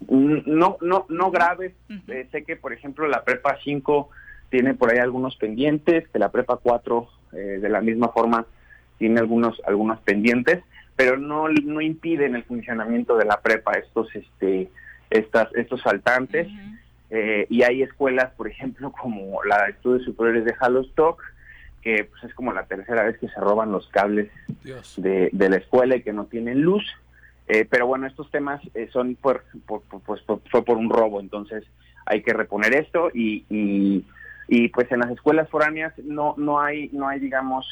[0.08, 1.72] Mm, no, no, no graves.
[2.08, 4.10] Eh, sé que, por ejemplo, la prepa 5
[4.50, 8.44] tiene por ahí algunos pendientes, que la prepa 4 de la misma forma
[8.98, 10.62] tiene algunos, algunos pendientes,
[10.96, 14.68] pero no, no impiden el funcionamiento de la prepa estos, este,
[15.08, 16.48] estas, estos faltantes.
[17.14, 21.22] Eh, y hay escuelas, por ejemplo, como la de Estudios Superiores de Halostock,
[21.82, 24.30] que pues, es como la tercera vez que se roban los cables
[24.96, 26.84] de, la escuela y que no tienen luz.
[27.48, 29.44] Eh, pero bueno, estos temas eh, son por,
[30.06, 31.64] pues, fue por un robo, entonces
[32.06, 33.44] hay que reponer esto y,
[34.48, 37.66] y, pues en las escuelas foráneas no no hay no hay digamos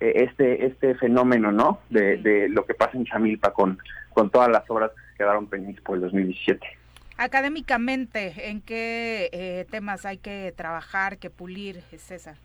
[0.00, 3.78] este este fenómeno no de, de lo que pasa en Chamilpa con
[4.10, 6.83] con todas las obras que quedaron pendientes por el 2017.
[7.16, 12.36] Académicamente, ¿en qué eh, temas hay que trabajar, que pulir, César?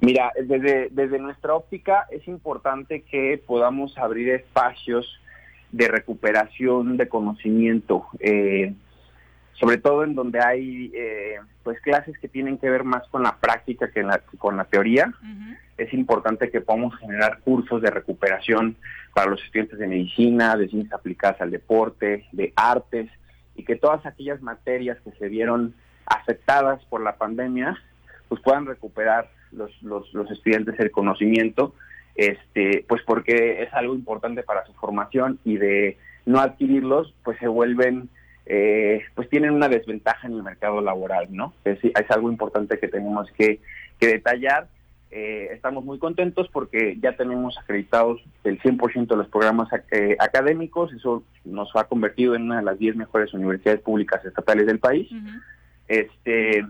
[0.00, 5.20] Mira, desde, desde nuestra óptica es importante que podamos abrir espacios
[5.72, 8.74] de recuperación de conocimiento, eh,
[9.54, 13.36] sobre todo en donde hay eh, pues clases que tienen que ver más con la
[13.36, 14.04] práctica que
[14.38, 15.12] con la teoría.
[15.76, 18.76] Es importante que podamos generar cursos de recuperación
[19.14, 23.10] para los estudiantes de medicina, de ciencias aplicadas al deporte, de artes,
[23.58, 25.74] y que todas aquellas materias que se vieron
[26.06, 27.76] afectadas por la pandemia,
[28.28, 31.74] pues puedan recuperar los, los, los estudiantes el conocimiento,
[32.14, 37.48] este, pues porque es algo importante para su formación y de no adquirirlos, pues se
[37.48, 38.08] vuelven,
[38.46, 41.52] eh, pues tienen una desventaja en el mercado laboral, ¿no?
[41.64, 41.80] Es,
[42.10, 43.60] algo importante que tenemos que
[44.00, 44.68] detallar.
[45.10, 50.92] Eh, estamos muy contentos porque ya tenemos acreditados el 100% de los programas eh, académicos,
[50.92, 55.08] eso nos ha convertido en una de las 10 mejores universidades públicas estatales del país.
[55.86, 56.64] Este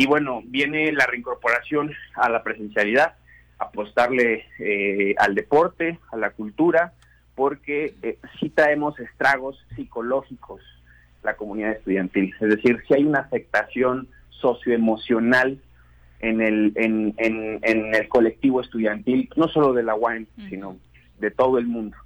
[0.00, 3.16] y bueno, viene la reincorporación a la presencialidad,
[3.58, 6.94] apostarle eh, al deporte, a la cultura,
[7.34, 10.62] porque eh, sí traemos estragos psicológicos
[11.22, 12.34] la comunidad estudiantil.
[12.40, 15.58] Es decir, si hay una afectación socioemocional
[16.20, 20.76] en el, en, en, el colectivo estudiantil, no solo de la UAM, sino
[21.18, 21.96] de todo el mundo.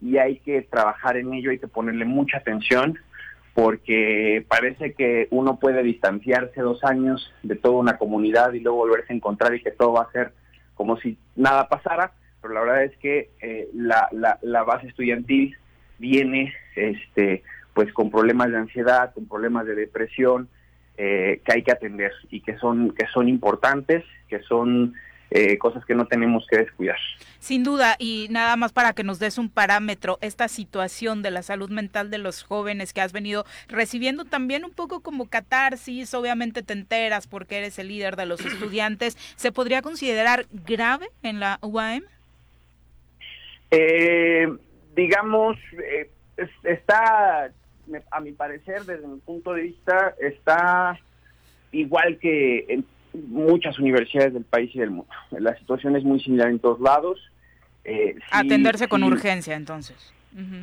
[0.00, 2.98] Y hay que trabajar en ello, hay que ponerle mucha atención
[3.54, 9.12] porque parece que uno puede distanciarse dos años de toda una comunidad y luego volverse
[9.12, 10.32] a encontrar y que todo va a ser
[10.74, 14.08] como si nada pasara, pero la verdad es que eh, la,
[14.42, 15.56] la, base estudiantil
[15.98, 17.42] viene este
[17.74, 20.48] pues con problemas de ansiedad, con problemas de depresión
[20.96, 24.94] eh, que hay que atender y que son que son importantes, que son
[25.34, 26.98] eh, cosas que no tenemos que descuidar.
[27.38, 31.42] Sin duda, y nada más para que nos des un parámetro, esta situación de la
[31.42, 36.62] salud mental de los jóvenes que has venido recibiendo también un poco como catarsis, obviamente
[36.62, 41.58] te enteras porque eres el líder de los estudiantes, ¿se podría considerar grave en la
[41.62, 42.02] UAM?
[43.70, 44.52] Eh,
[44.94, 46.10] digamos, eh,
[46.62, 47.50] está,
[48.10, 50.98] a mi parecer, desde mi punto de vista, está
[51.72, 55.12] igual que en muchas universidades del país y del mundo.
[55.30, 57.20] La situación es muy similar en todos lados.
[57.84, 60.12] Eh, Atenderse con urgencia, entonces.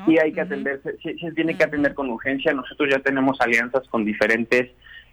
[0.07, 2.51] Sí, hay que atenderse, sí, se tiene que atender con urgencia.
[2.53, 4.71] Nosotros ya tenemos alianzas con diferentes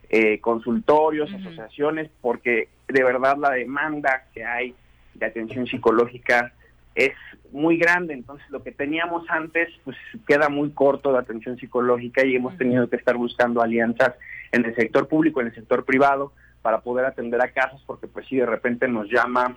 [0.09, 4.74] eh, consultorios, asociaciones, porque de verdad la demanda que hay
[5.14, 6.54] de atención psicológica
[6.97, 7.12] es
[7.53, 8.14] muy grande.
[8.14, 12.88] Entonces, lo que teníamos antes, pues queda muy corto de atención psicológica y hemos tenido
[12.88, 14.14] que estar buscando alianzas
[14.51, 16.32] en el sector público, en el sector privado,
[16.62, 19.57] para poder atender a casos, porque pues si de repente nos llama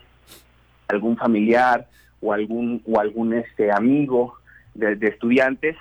[0.87, 1.87] algún familiar
[2.21, 4.35] o algún o algún este amigo
[4.75, 5.75] de, estudiantes,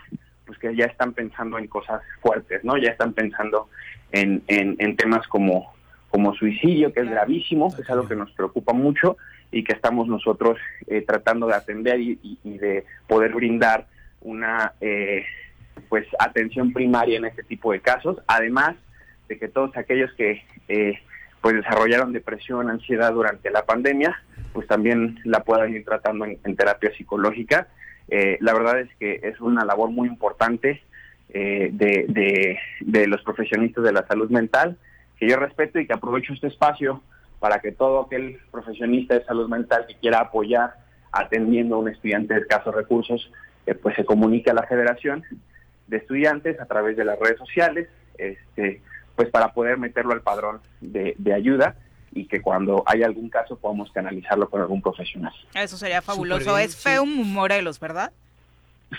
[0.46, 2.78] pues que ya están pensando en cosas fuertes, ¿no?
[2.78, 3.68] Ya están pensando
[4.12, 5.74] en, en, temas como,
[6.08, 9.18] como suicidio, que es gravísimo, que es algo que nos preocupa mucho
[9.50, 13.86] y que estamos nosotros eh, tratando de atender y, de poder brindar
[14.20, 15.24] una eh,
[15.88, 18.76] pues atención primaria en este tipo de casos, además
[19.28, 20.98] de que todos aquellos que eh,
[21.40, 24.20] pues desarrollaron depresión, ansiedad durante la pandemia,
[24.52, 27.68] pues también la puedan ir tratando en, terapia psicológica.
[28.08, 30.82] Eh, la verdad es que es una labor muy importante
[31.30, 34.78] eh, de, de, los profesionistas de la salud mental,
[35.18, 37.02] que yo respeto y que aprovecho este espacio
[37.38, 40.74] para que todo aquel profesionista de salud mental que quiera apoyar
[41.12, 43.30] atendiendo a un estudiante de escasos recursos,
[43.66, 45.24] eh, pues se comunique a la Federación
[45.86, 48.82] de Estudiantes a través de las redes sociales, este,
[49.16, 51.76] pues para poder meterlo al padrón de, ayuda
[52.12, 55.32] y que cuando haya algún caso podamos canalizarlo con algún profesional.
[55.54, 56.58] Eso sería fabuloso.
[56.58, 58.12] Es FEUM Morelos, ¿verdad?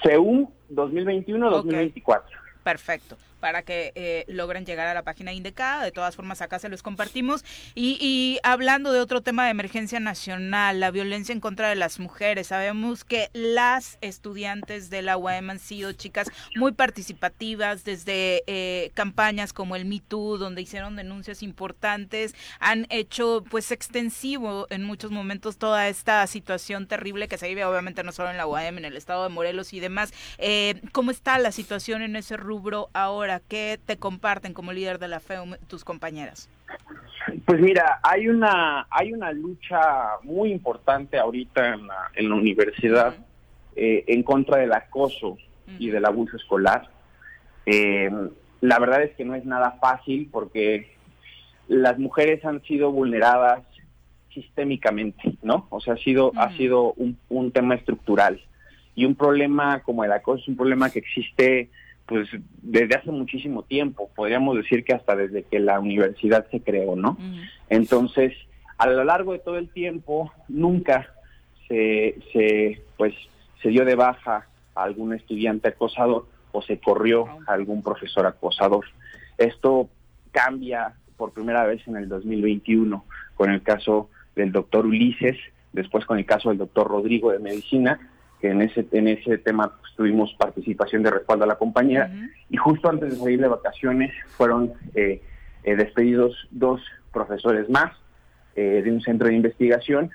[0.02, 2.22] FEUM 2021-2024.
[2.64, 5.84] Perfecto para que eh, logren llegar a la página indicada.
[5.84, 7.44] De todas formas, acá se los compartimos.
[7.76, 12.48] Y, hablando de otro tema de emergencia nacional, la violencia en contra de las mujeres.
[12.48, 19.54] Sabemos que las estudiantes de la UAM han sido chicas muy participativas desde eh, campañas
[19.54, 25.58] como el Me Too, donde hicieron denuncias importantes, han hecho pues extensivo en muchos momentos
[25.58, 28.98] toda esta situación terrible que se vive obviamente no solo en la UAM, en el
[28.98, 30.14] estado de Morelos y demás.
[30.38, 33.29] Eh, ¿Cómo está la situación en ese rubro ahora?
[33.38, 36.50] ¿Qué te comparten como líder de la FEUM tus compañeras?
[37.46, 39.80] Pues mira, hay una hay una lucha
[40.24, 41.76] muy importante ahorita
[42.16, 43.14] en la, universidad
[43.76, 45.38] eh, en contra del acoso
[45.78, 46.90] y del abuso escolar.
[47.68, 48.10] Eh,
[48.62, 50.96] la verdad es que no es nada fácil porque
[51.68, 53.64] las mujeres han sido vulneradas
[54.34, 55.68] sistémicamente, ¿no?
[55.70, 58.42] O sea, ha sido, ha sido un, un tema estructural.
[58.96, 61.70] Y un problema como el acoso es un problema que existe
[62.10, 62.28] pues
[62.64, 67.18] desde hace muchísimo tiempo, podríamos decir que hasta desde que la universidad se creó, ¿no?
[67.70, 68.34] Entonces,
[68.80, 71.14] a lo largo de todo el tiempo, nunca
[71.68, 73.14] se, se, pues,
[73.62, 78.86] se dio de baja a algún estudiante acosador o se corrió a algún profesor acosador.
[79.38, 79.88] Esto
[80.32, 83.06] cambia por primera vez en el 2021
[83.36, 85.38] con el caso del doctor Ulises,
[85.74, 88.00] después con el caso del doctor Rodrigo de Medicina,
[88.42, 92.12] que en ese, en ese tema pues, tuvimos participación de respaldo a la compañía
[92.50, 95.22] y justo antes de salir de vacaciones fueron eh,
[95.64, 96.82] despedidos dos
[97.12, 97.92] profesores más
[98.56, 100.12] de un centro de investigación.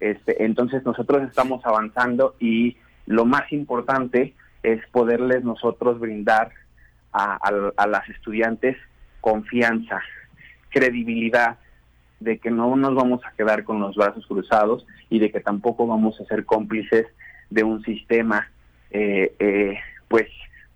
[0.00, 6.50] Este, entonces nosotros estamos avanzando y lo más importante es poderles nosotros brindar
[7.12, 7.38] a,
[7.76, 8.76] a las estudiantes
[9.26, 10.02] confianza,
[10.70, 11.58] credibilidad,
[12.20, 15.84] de que no nos vamos a quedar con los brazos cruzados y de que tampoco
[15.84, 17.06] vamos a ser cómplices
[17.50, 18.50] de un sistema,
[18.90, 19.78] eh, eh,
[20.08, 20.28] pues,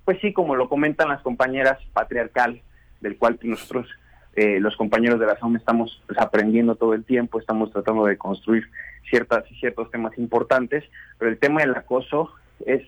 [0.05, 2.61] pues sí, como lo comentan las compañeras, patriarcal,
[3.01, 3.89] del cual nosotros,
[4.37, 8.17] eh, los compañeros de la SOM, estamos pues, aprendiendo todo el tiempo, estamos tratando de
[8.17, 8.69] construir
[9.09, 10.85] ciertas ciertos temas importantes,
[11.19, 12.33] pero el tema del acoso
[12.65, 12.83] es,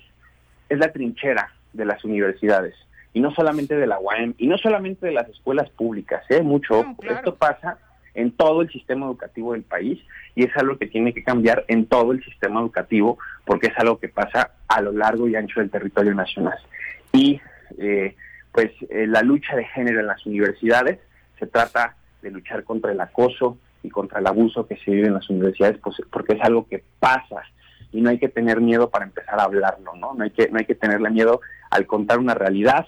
[0.68, 2.74] es la trinchera de las universidades
[3.14, 6.42] y no solamente de la UAM y no solamente de las escuelas públicas, ¿eh?
[6.42, 6.84] mucho.
[7.02, 7.78] Esto pasa
[8.14, 10.00] en todo el sistema educativo del país
[10.34, 13.98] y es algo que tiene que cambiar en todo el sistema educativo porque es algo
[13.98, 16.58] que pasa a lo largo y ancho del territorio nacional.
[17.12, 17.40] Y
[17.78, 18.14] eh,
[18.52, 20.98] pues eh, la lucha de género en las universidades
[21.38, 25.14] se trata de luchar contra el acoso y contra el abuso que se vive en
[25.14, 27.42] las universidades pues, porque es algo que pasa
[27.92, 30.14] y no hay que tener miedo para empezar a hablarlo, ¿no?
[30.14, 31.40] No hay que no hay que tenerle miedo
[31.70, 32.86] al contar una realidad,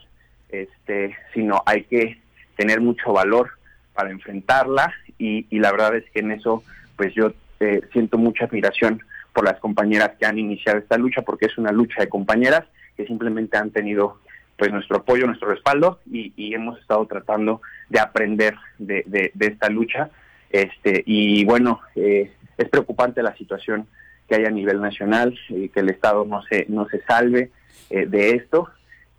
[0.48, 2.20] este, sino hay que
[2.56, 3.50] tener mucho valor
[3.92, 6.62] para enfrentarla y, la verdad es que en eso
[6.96, 9.02] pues yo eh, siento mucha admiración
[9.32, 12.64] por las compañeras que han iniciado esta lucha porque es una lucha de compañeras
[12.96, 14.20] que simplemente han tenido
[14.56, 20.10] pues nuestro apoyo, nuestro respaldo y, hemos estado tratando de aprender de, esta lucha
[20.50, 23.88] este y bueno eh, es preocupante la situación
[24.28, 27.50] que hay a nivel nacional y que el Estado no se no se salve
[27.90, 28.68] eh, de esto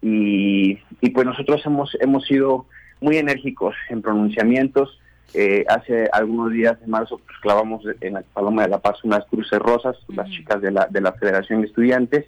[0.02, 2.68] y, y, pues nosotros hemos hemos sido
[3.02, 5.00] muy enérgicos en pronunciamientos.
[5.34, 9.26] Eh, hace algunos días de marzo pues, clavamos en la Paloma de la Paz unas
[9.26, 12.26] cruces rosas, las chicas de la, de la Federación de Estudiantes,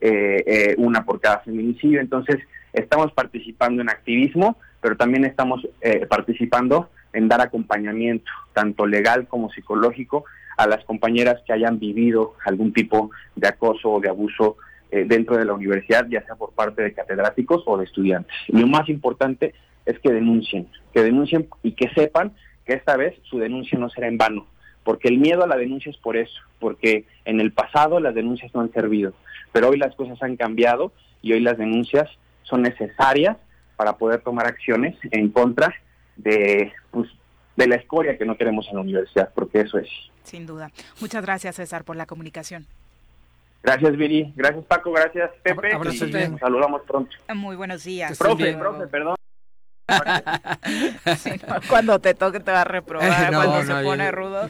[0.00, 2.00] eh, eh, una por cada feminicidio.
[2.00, 2.36] Entonces,
[2.72, 5.66] estamos participando en activismo, pero también estamos
[6.08, 10.24] participando en dar acompañamiento, tanto legal como psicológico,
[10.56, 14.56] a las compañeras que hayan vivido algún tipo de acoso o de abuso
[14.90, 18.34] dentro de la universidad, ya sea por parte de catedráticos o de estudiantes.
[18.48, 19.54] Y lo más importante
[19.86, 22.32] es que denuncien, que denuncien y que sepan
[22.64, 24.46] que esta vez su denuncia no será en vano,
[24.84, 28.54] porque el miedo a la denuncia es por eso, porque en el pasado las denuncias
[28.54, 29.14] no han servido,
[29.52, 32.10] pero hoy las cosas han cambiado y hoy las denuncias
[32.42, 33.36] son necesarias
[33.76, 35.72] para poder tomar acciones en contra
[36.16, 37.08] de, pues,
[37.56, 39.88] de la escoria que no queremos en la universidad, porque eso es.
[40.24, 40.70] Sin duda.
[41.00, 42.66] Muchas gracias, César, por la comunicación.
[43.62, 44.32] Gracias, Viri.
[44.36, 44.92] Gracias, Paco.
[44.92, 45.74] Gracias, Pepe.
[45.74, 47.10] nos saludamos pronto.
[47.34, 48.16] Muy buenos días.
[48.16, 49.16] Profe, profe, perdón.
[51.68, 54.48] cuando te toque te va a reprobar, cuando se pone rudo.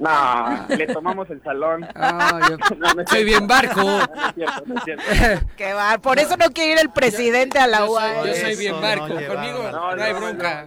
[0.00, 0.66] No.
[0.68, 1.86] le tomamos el salón.
[3.08, 3.84] soy bien barco.
[5.76, 8.26] va, por eso no quiere ir el presidente a la UA.
[8.26, 10.66] Yo soy bien barco, conmigo no, hay bronca.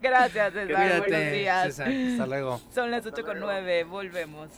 [0.00, 1.06] Gracias, César.
[1.06, 1.80] Buenos días.
[1.80, 2.60] Hasta luego.
[2.74, 4.48] Son las 8 con 9, volvemos.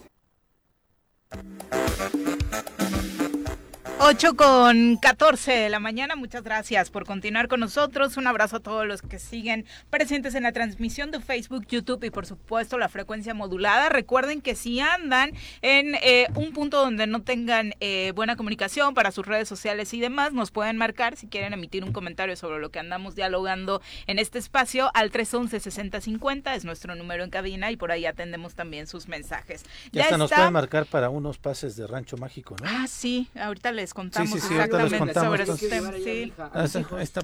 [4.00, 6.14] 8 con 14 de la mañana.
[6.14, 8.16] Muchas gracias por continuar con nosotros.
[8.16, 12.10] Un abrazo a todos los que siguen presentes en la transmisión de Facebook, YouTube y
[12.10, 13.88] por supuesto la frecuencia modulada.
[13.88, 15.32] Recuerden que si andan
[15.62, 19.98] en eh, un punto donde no tengan eh, buena comunicación para sus redes sociales y
[20.00, 24.20] demás, nos pueden marcar si quieren emitir un comentario sobre lo que andamos dialogando en
[24.20, 26.54] este espacio al 311-6050.
[26.54, 29.64] Es nuestro número en cabina y por ahí atendemos también sus mensajes.
[29.90, 32.68] Ya, hasta nos pueden marcar para unos pases de Rancho Mágico, ¿no?
[32.68, 33.28] Ah, sí.
[33.34, 35.94] Ahorita les contamos exactamente sobre los temas.
[36.02, 36.32] Sí.
[36.38, 36.66] Ah,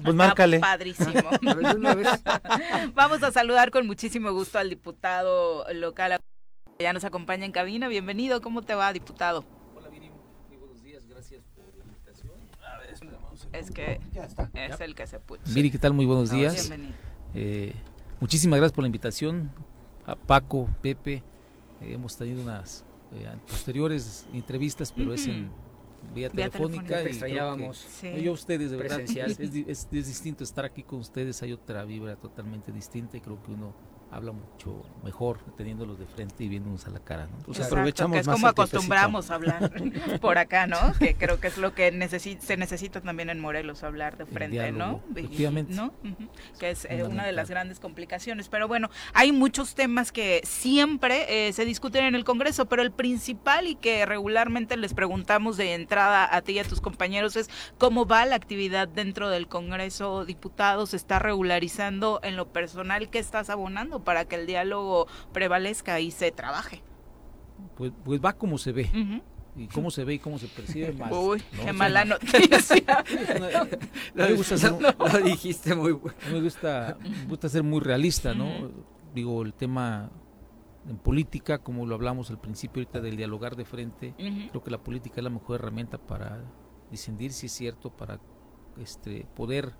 [0.03, 0.59] pues márcale.
[0.59, 1.13] Padrísimo.
[2.93, 6.19] Vamos a saludar con muchísimo gusto al diputado local.
[6.79, 7.87] Ya nos acompaña en cabina.
[7.87, 8.41] Bienvenido.
[8.41, 9.45] ¿Cómo te va, diputado?
[9.75, 10.11] Hola, Viri.
[10.49, 11.07] Muy buenos días.
[11.07, 12.33] Gracias por la invitación.
[13.53, 13.99] Es que
[14.53, 15.41] es el que se puso.
[15.47, 15.93] Viri, ¿qué tal?
[15.93, 16.67] Muy buenos días.
[16.67, 16.97] Bienvenido.
[17.33, 17.73] Eh,
[18.19, 19.51] muchísimas gracias por la invitación.
[20.05, 21.23] A Paco, Pepe.
[21.81, 25.49] Eh, hemos tenido unas eh, posteriores entrevistas, pero es en
[26.13, 27.01] vía, telefónica.
[27.03, 27.77] y extrañábamos.
[27.77, 28.21] Sí.
[28.21, 32.71] Yo ustedes, de verdad, es, es, distinto estar aquí con ustedes, hay otra vibra totalmente
[32.71, 33.73] distinta y creo que uno
[34.15, 37.27] habla mucho mejor teniéndolos de frente y viéndonos a la cara.
[37.27, 37.37] ¿no?
[37.45, 39.71] Pues aprovechamos que es como acostumbramos a hablar
[40.21, 40.77] por acá, ¿no?
[40.97, 41.91] Que creo que es lo que
[42.39, 45.01] se necesita también en Morelos, hablar de frente, ¿no?
[45.11, 45.73] Efectivamente.
[45.73, 45.93] ¿no?
[46.59, 48.47] Que es eh, una de las grandes complicaciones.
[48.47, 52.91] Pero bueno, hay muchos temas que siempre eh, se discuten en el Congreso, pero el
[52.91, 57.49] principal y que regularmente les preguntamos de entrada a ti y a tus compañeros es
[57.77, 63.09] cómo va la actividad dentro del Congreso, diputados, ¿se está regularizando en lo personal?
[63.09, 66.81] ¿Qué estás abonando para que el diálogo prevalezca y se trabaje.
[67.75, 68.89] Pues, pues va como se ve.
[69.55, 71.11] y cómo se ve y cómo se percibe más.
[71.11, 73.03] Uy, qué mala noticia.
[74.13, 76.17] lo, dijiste muy bueno.
[76.31, 78.71] Me gusta, me gusta ser muy realista, ¿no?
[79.13, 80.09] Digo, el tema
[80.87, 84.77] en política, como lo hablamos al principio ahorita del dialogar de frente, creo que la
[84.77, 86.43] política es la mejor herramienta para
[86.91, 88.19] discendir, si es cierto, para
[88.79, 89.73] este poder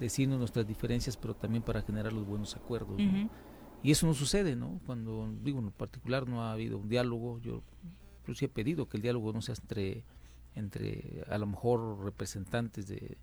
[0.00, 3.00] decirnos nuestras diferencias, pero también para generar los buenos acuerdos.
[3.82, 4.80] Y eso no sucede, ¿no?
[4.86, 7.62] Cuando, digo, en particular no ha habido un diálogo, yo
[8.20, 10.04] incluso he pedido que el diálogo no sea entre,
[10.54, 13.16] entre a lo mejor representantes de,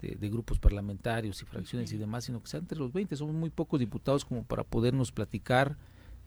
[0.00, 3.14] de, grupos parlamentarios y fracciones y demás, sino que sea entre los 20.
[3.14, 5.76] Somos muy pocos diputados como para podernos platicar,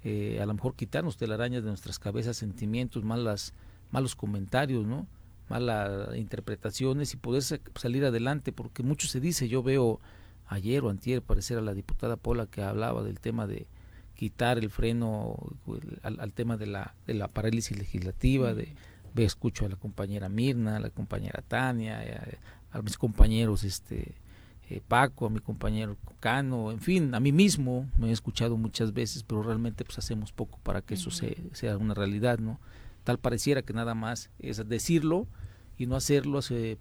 [0.03, 3.53] eh, a lo mejor quitarnos telarañas de nuestras cabezas, sentimientos, malas,
[3.91, 5.07] malos comentarios, ¿no?
[5.49, 9.99] malas interpretaciones y poder salir adelante, porque mucho se dice, yo veo
[10.53, 13.67] ayer o antier parecer a la diputada Pola que hablaba del tema de
[14.15, 15.37] quitar el freno
[16.03, 18.73] al, tema de la, de la parálisis legislativa, de
[19.15, 21.99] escucho a la compañera Mirna, a la compañera Tania,
[22.71, 24.15] a, a mis compañeros este
[24.69, 28.93] eh, Paco, a mi compañero Cano, en fin, a mí mismo me he escuchado muchas
[28.93, 32.59] veces, pero realmente pues hacemos poco para que eso sea una realidad, ¿no?
[33.03, 35.27] Tal pareciera que nada más es decirlo
[35.77, 36.37] y no hacerlo.
[36.37, 36.77] Hace,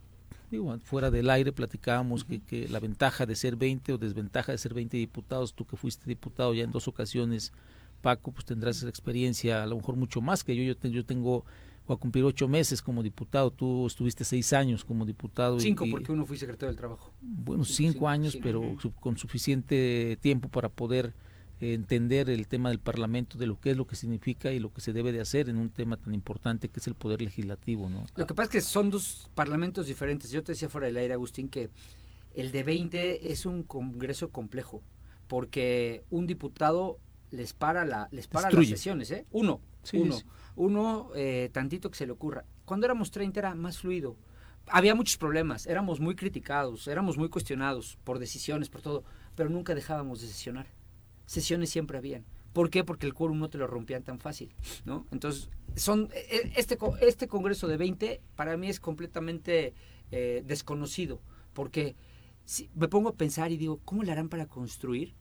[0.53, 4.59] digo, fuera del aire platicábamos que, que, la ventaja de ser 20 o desventaja de
[4.59, 7.53] ser 20 diputados, tú que fuiste diputado ya en dos ocasiones,
[8.00, 10.62] Paco, pues tendrás esa experiencia a lo mejor mucho más que yo.
[10.62, 11.44] Yo, yo tengo
[11.88, 13.50] a cumplir ocho meses como diputado.
[13.50, 15.59] Tú estuviste seis años como diputado.
[15.59, 17.12] Cinco, porque uno fui secretario del Trabajo.
[17.20, 21.14] Bueno, cinco, años, pero con suficiente tiempo para poder
[21.62, 24.80] entender el tema del Parlamento, de lo que es lo que significa y lo que
[24.80, 27.88] se debe de hacer en un tema tan importante que es el poder legislativo.
[27.88, 28.04] ¿no?
[28.16, 30.30] Lo que pasa es que son dos parlamentos diferentes.
[30.30, 31.70] Yo te decía fuera del aire, Agustín, que
[32.34, 34.82] el de 20 es un congreso complejo,
[35.28, 36.98] porque un diputado
[37.30, 39.26] les para, la, les para las sesiones, ¿eh?
[39.30, 39.60] Uno,
[39.94, 40.18] uno
[40.56, 42.44] uno eh, tantito que se le ocurra.
[42.64, 44.16] Cuando éramos 30 era más fluido.
[44.68, 49.02] Había muchos problemas, éramos muy criticados, éramos muy cuestionados por decisiones, por todo,
[49.34, 50.66] pero nunca dejábamos de sesionar.
[51.33, 52.26] Sesiones siempre habían.
[52.53, 52.85] ¿Por qué?
[52.85, 54.55] Porque el quórum no te lo rompían tan fácil,
[54.85, 55.07] ¿no?
[55.12, 59.72] Entonces, son e, e, este este congreso de 20 para mí es completamente
[60.11, 61.22] eh, desconocido,
[61.55, 61.97] porque
[62.45, 65.14] si me pongo a pensar y digo, ¿cómo le harán para construir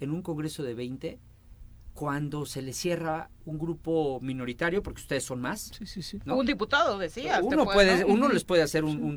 [0.00, 1.18] en un congreso de 20
[1.94, 5.70] cuando se le cierra un grupo minoritario, porque ustedes son más.
[5.78, 6.18] Sí, sí, sí.
[6.26, 7.40] Un diputado, decía.
[7.40, 9.16] Uno, puede, uno les puede hacer un, un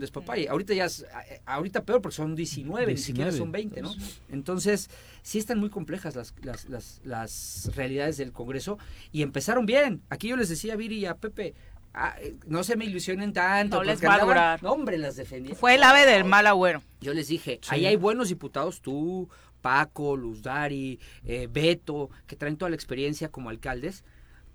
[0.50, 1.06] Ahorita ya es,
[1.46, 3.94] ahorita peor porque son 19, ni siquiera son 20, ¿no?
[4.30, 4.92] Entonces,
[5.24, 8.78] sí están muy complejas las, las, las, las realidades del Congreso
[9.12, 10.04] y empezaron bien.
[10.10, 11.56] Aquí yo les decía a Viri y a Pepe,
[11.96, 12.16] ah,
[12.46, 13.78] no se me ilusionen tanto.
[13.78, 14.64] No les va a durar.
[14.64, 15.56] No, hombre, las defendí.
[15.56, 16.84] Fue el ave del mal agüero.
[17.02, 19.30] Yo les dije, ahí hay buenos diputados, tú,
[19.68, 24.06] Paco, Luz Dari, eh, Beto, que traen toda la experiencia como alcaldes,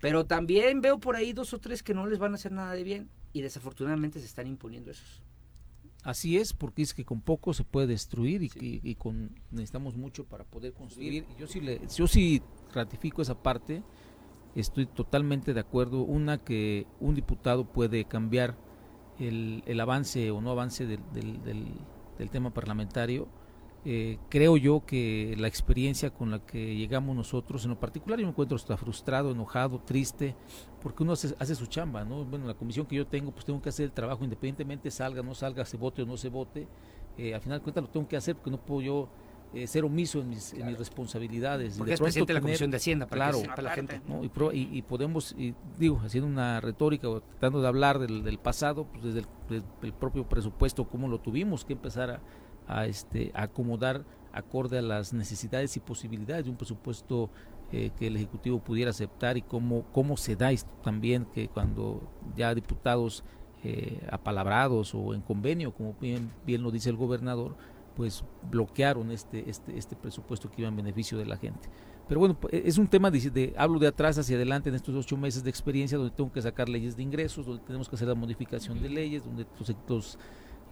[0.00, 2.72] pero también veo por ahí dos o tres que no les van a hacer nada
[2.72, 5.22] de bien y desafortunadamente se están imponiendo esos.
[6.02, 10.44] Así es, porque es que con poco se puede destruir y, con, necesitamos mucho para
[10.44, 11.26] poder construir.
[11.38, 12.40] Yo sí, le, yo sí
[12.72, 13.82] ratifico esa parte,
[14.54, 16.04] estoy totalmente de acuerdo.
[16.04, 18.56] Una, que un diputado puede cambiar
[19.18, 21.42] el, el avance o no avance del, del,
[22.16, 23.28] del tema parlamentario
[23.84, 28.26] eh, creo yo que la experiencia con la que llegamos nosotros, en lo particular yo
[28.26, 30.36] me encuentro hasta frustrado, enojado, triste,
[30.80, 32.24] porque uno hace, su chamba, ¿no?
[32.24, 35.34] Bueno, la comisión que yo tengo, pues tengo que hacer el trabajo independientemente salga, no
[35.34, 36.68] salga, se vote o no se vote,
[37.18, 39.08] eh, al final de cuentas lo tengo que hacer porque no puedo yo
[39.54, 41.76] eh, ser omiso en mis, en mis responsabilidades.
[41.76, 44.00] Porque es presidente de la Comisión de Hacienda, para claro, la gente.
[44.52, 48.86] Y, y, podemos, y digo, haciendo una retórica o tratando de hablar del, del pasado,
[48.86, 52.20] pues desde el, desde el propio presupuesto, cómo lo tuvimos que empezar a
[52.66, 57.30] a, este, acomodar acorde a las necesidades y posibilidades de un presupuesto
[57.70, 62.02] eh, que el Ejecutivo pudiera aceptar y cómo, cómo se da esto también que cuando
[62.36, 63.24] ya diputados
[63.64, 67.54] eh, apalabrados o en convenio, como bien, bien lo dice el gobernador,
[67.94, 71.68] pues bloquearon este, este, este presupuesto que iba en beneficio de la gente.
[72.08, 75.16] Pero bueno, pues, es un tema de, hablo de atrás hacia adelante en estos ocho
[75.16, 78.14] meses de experiencia donde tengo que sacar leyes de ingresos, donde tenemos que hacer la
[78.14, 80.18] modificación de leyes, donde los, los,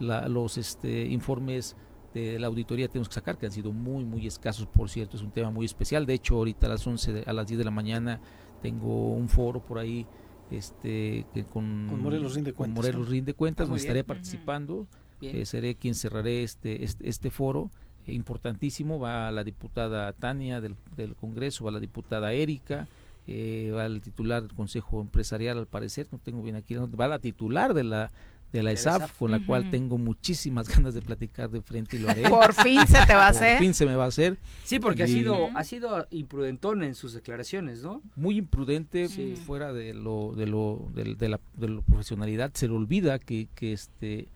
[0.00, 1.76] los este, informes
[2.14, 5.22] de la auditoría tenemos que sacar, que han sido muy, muy escasos, por cierto, es
[5.22, 6.06] un tema muy especial.
[6.06, 8.20] De hecho, ahorita a las 11, a las 10 de la mañana
[8.62, 10.06] tengo un foro por ahí
[10.50, 14.86] este que con, con Morelos Rinde Cuentas, Morelos Rinde Cuentas donde estaré participando.
[15.22, 17.70] Eh, seré quien cerraré este, este, este foro
[18.06, 18.98] eh, importantísimo.
[18.98, 22.88] Va la diputada Tania del, del, Congreso, va la diputada Erika,
[23.26, 27.18] eh, va el titular del Consejo Empresarial, al parecer, no tengo bien aquí, va la
[27.18, 28.10] titular de la
[28.52, 32.10] de la ESAF, con la cual tengo muchísimas ganas de platicar de frente y lo
[32.10, 32.28] haré.
[32.28, 33.56] Por fin se te va a hacer.
[33.56, 34.38] Por fin se me va a hacer.
[34.64, 38.02] Sí, porque ha sido ha sido imprudentón en sus declaraciones, ¿no?
[38.16, 43.18] Muy imprudente, fuera de lo de lo de, la, de lo profesionalidad, se le olvida
[43.18, 44.28] que, que este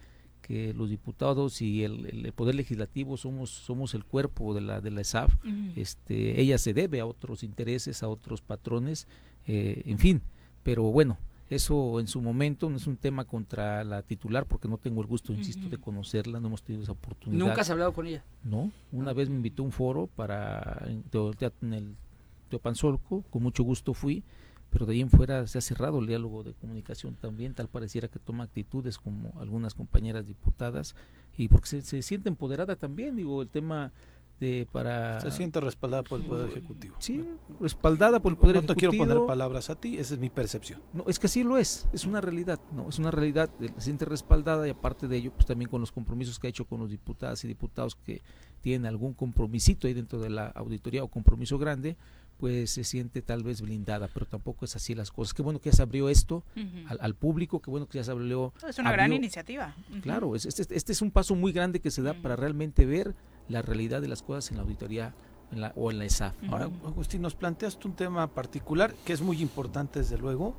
[0.42, 5.00] que los diputados y el, poder legislativo somos somos el cuerpo de la de la
[5.00, 5.34] ESAF.
[5.74, 9.08] Este, ella se debe a otros intereses, a otros patrones,
[9.46, 10.20] eh, en fin,
[10.62, 11.18] pero bueno,
[11.50, 15.06] eso en su momento no es un tema contra la titular porque no tengo el
[15.06, 17.44] gusto, insisto, de conocerla, no hemos tenido esa oportunidad.
[17.44, 18.24] ¿Nunca has hablado con ella?
[18.42, 21.96] No, una vez me invitó a un foro para en, el
[22.48, 24.22] Teopanzolco, con mucho gusto fui,
[24.70, 28.08] pero de ahí en fuera se ha cerrado el diálogo de comunicación también, tal pareciera
[28.08, 30.96] que toma actitudes como algunas compañeras diputadas
[31.36, 33.92] y porque se, se siente empoderada también, digo, el tema
[34.72, 35.20] para...
[35.20, 36.96] Se siente respaldada por el Poder Ejecutivo.
[36.98, 37.24] Sí,
[37.60, 38.72] respaldada por el Poder Ejecutivo.
[38.72, 40.82] No te quiero poner palabras a ti, esa es mi percepción.
[40.92, 44.04] No, es que sí lo es, es una realidad, no, es una realidad, se siente
[44.04, 46.90] respaldada y aparte de ello, pues también con los compromisos que ha hecho con los
[46.90, 48.22] diputadas y diputados que
[48.60, 51.96] tienen algún compromisito ahí dentro de la auditoría o compromiso grande,
[52.38, 55.34] pues se siente tal vez blindada, pero tampoco es así las cosas.
[55.34, 56.44] Qué bueno que ya se abrió esto
[57.00, 58.52] al, público, qué bueno que ya se abrió.
[58.68, 59.74] Es una gran iniciativa.
[60.02, 63.14] Claro, este, este, es un paso muy grande que se da para realmente ver
[63.48, 65.14] la realidad de las cosas en la auditoría
[65.52, 66.34] en la, o en la ESAF.
[66.50, 70.54] Ahora, Agustín, nos planteaste un tema particular que es muy importante desde luego,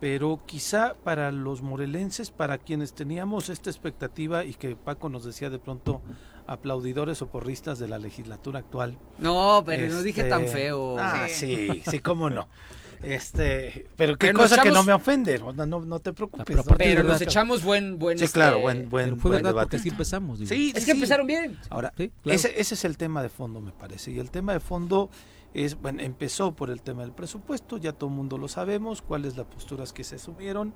[0.00, 5.48] pero quizá para los morelenses, para quienes teníamos esta expectativa y que Paco nos decía
[5.48, 6.00] de pronto
[6.46, 8.98] aplaudidores o porristas de la legislatura actual.
[9.18, 10.96] No, pero no dije tan este, feo.
[10.98, 12.48] Ah, sí, sí, cómo no.
[13.02, 16.56] Este, pero qué cosa que no me ofende, no, no, te preocupes.
[16.78, 18.18] Pero, nos echamos buen, buen.
[18.18, 19.78] Sí, claro, este, buen, buen, fue buen debate.
[19.78, 20.38] sí empezamos.
[20.40, 21.58] Sí, es que empezaron bien.
[21.68, 21.92] Ahora,
[22.24, 24.12] ese, ese es el tema de fondo, me parece.
[24.12, 25.10] Y el tema de fondo
[25.54, 29.36] es, bueno, empezó por el tema del presupuesto, ya todo el mundo lo sabemos, cuáles
[29.36, 30.72] las posturas que se subieron.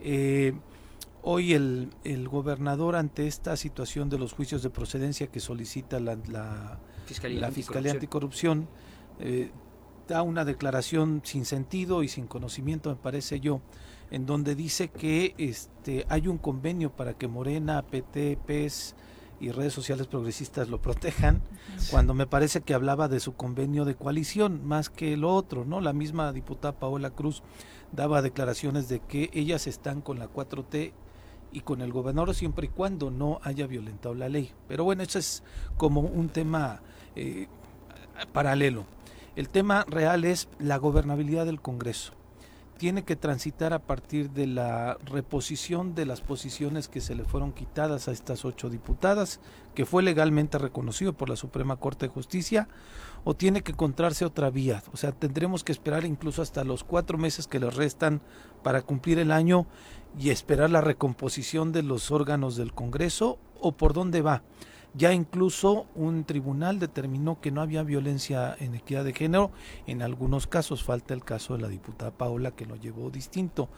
[0.00, 0.54] Eh,
[1.22, 6.16] hoy el, el, gobernador ante esta situación de los juicios de procedencia que solicita la,
[6.28, 8.68] la Fiscalía, la Fiscalía Anticorrupción,
[9.20, 9.50] eh,
[10.08, 13.60] da una declaración sin sentido y sin conocimiento, me parece yo,
[14.10, 18.94] en donde dice que este hay un convenio para que Morena, PT, PES
[19.40, 21.42] y redes sociales progresistas lo protejan,
[21.90, 25.80] cuando me parece que hablaba de su convenio de coalición más que lo otro, ¿no?
[25.80, 27.42] La misma diputada Paola Cruz
[27.92, 30.92] daba declaraciones de que ellas están con la 4T
[31.52, 34.52] y con el gobernador siempre y cuando no haya violentado la ley.
[34.68, 35.42] Pero bueno, eso es
[35.76, 36.80] como un tema
[37.14, 37.48] eh,
[38.32, 38.84] paralelo.
[39.36, 42.14] El tema real es la gobernabilidad del Congreso.
[42.78, 47.52] Tiene que transitar a partir de la reposición de las posiciones que se le fueron
[47.52, 49.40] quitadas a estas ocho diputadas,
[49.74, 52.66] que fue legalmente reconocido por la Suprema Corte de Justicia,
[53.24, 54.82] o tiene que encontrarse otra vía.
[54.94, 58.22] O sea, tendremos que esperar incluso hasta los cuatro meses que le restan
[58.62, 59.66] para cumplir el año
[60.18, 64.42] y esperar la recomposición de los órganos del Congreso, o por dónde va.
[64.96, 69.50] Ya incluso un tribunal determinó que no había violencia en equidad de género.
[69.86, 73.68] En algunos casos falta el caso de la diputada Paola que lo llevó distinto.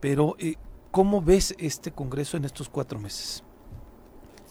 [0.00, 0.56] Pero eh,
[0.90, 3.44] ¿cómo ves este Congreso en estos cuatro meses?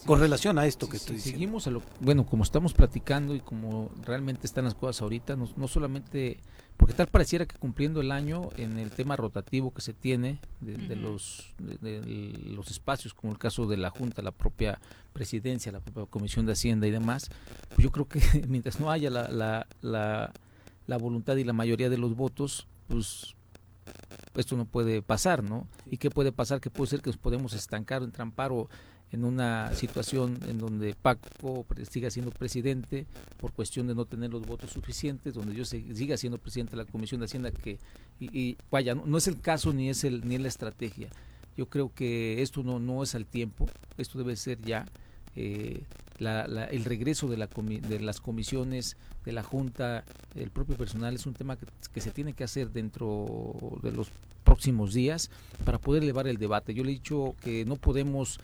[0.05, 1.39] Con relación a esto que estoy diciendo.
[1.39, 5.47] Seguimos a lo, bueno, como estamos platicando y como realmente están las cosas ahorita, no,
[5.55, 6.39] no solamente
[6.77, 10.95] porque tal pareciera que cumpliendo el año en el tema rotativo que se tiene de,
[10.95, 14.79] los de, los espacios como el caso de la junta la propia
[15.13, 17.29] presidencia la propia comisión de hacienda y demás
[17.69, 20.33] pues yo creo que mientras no haya la, la, la,
[20.87, 23.35] la voluntad y la mayoría de los votos pues
[24.35, 25.67] esto no puede pasar, ¿no?
[25.85, 26.59] ¿Y qué puede pasar?
[26.59, 28.69] Que puede ser que nos podemos estancar o entrampar o
[29.13, 33.05] en una situación en donde Paco siga siendo presidente
[33.39, 36.91] por cuestión de no tener los votos suficientes, donde yo siga siendo presidente de la
[36.91, 37.77] Comisión de Hacienda, que
[38.19, 41.09] y, vaya, no, es el caso ni es el ni es la estrategia.
[41.55, 43.69] Yo creo que esto no, no es al tiempo,
[43.99, 44.87] esto debe ser ya
[45.35, 45.83] eh,
[46.17, 51.35] el regreso de, la de las comisiones, de la Junta, el propio personal, es un
[51.35, 54.11] tema que, que se tiene que hacer dentro de los
[54.43, 55.29] próximos días
[55.65, 56.73] para poder elevar el debate.
[56.73, 58.39] Yo le he dicho que no podemos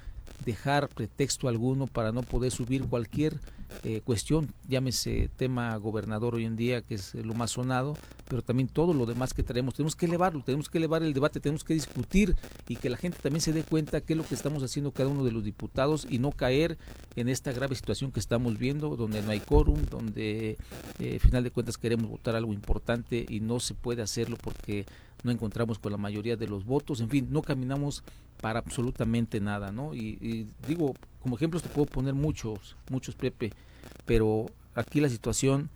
[0.45, 3.39] dejar pretexto alguno para no poder subir cualquier
[3.83, 7.95] eh, cuestión, llámese tema gobernador hoy en día, que es lo más sonado,
[8.27, 11.39] pero también todo lo demás que traemos, tenemos que elevarlo, tenemos que elevar el debate,
[11.39, 12.35] tenemos que discutir
[12.67, 15.09] y que la gente también se dé cuenta qué es lo que estamos haciendo cada
[15.09, 16.77] uno de los diputados y no caer
[17.15, 20.57] en esta grave situación que estamos viendo, donde no hay quórum, donde
[20.97, 24.85] eh, final de cuentas queremos votar algo importante y no se puede hacerlo porque
[25.23, 28.03] no encontramos con la mayoría de los votos, en fin, no caminamos
[28.41, 29.93] para absolutamente nada, ¿no?
[29.93, 33.51] Y, digo, como ejemplos te puedo poner muchos, muchos, Pepe,
[34.05, 35.69] pero aquí la situación,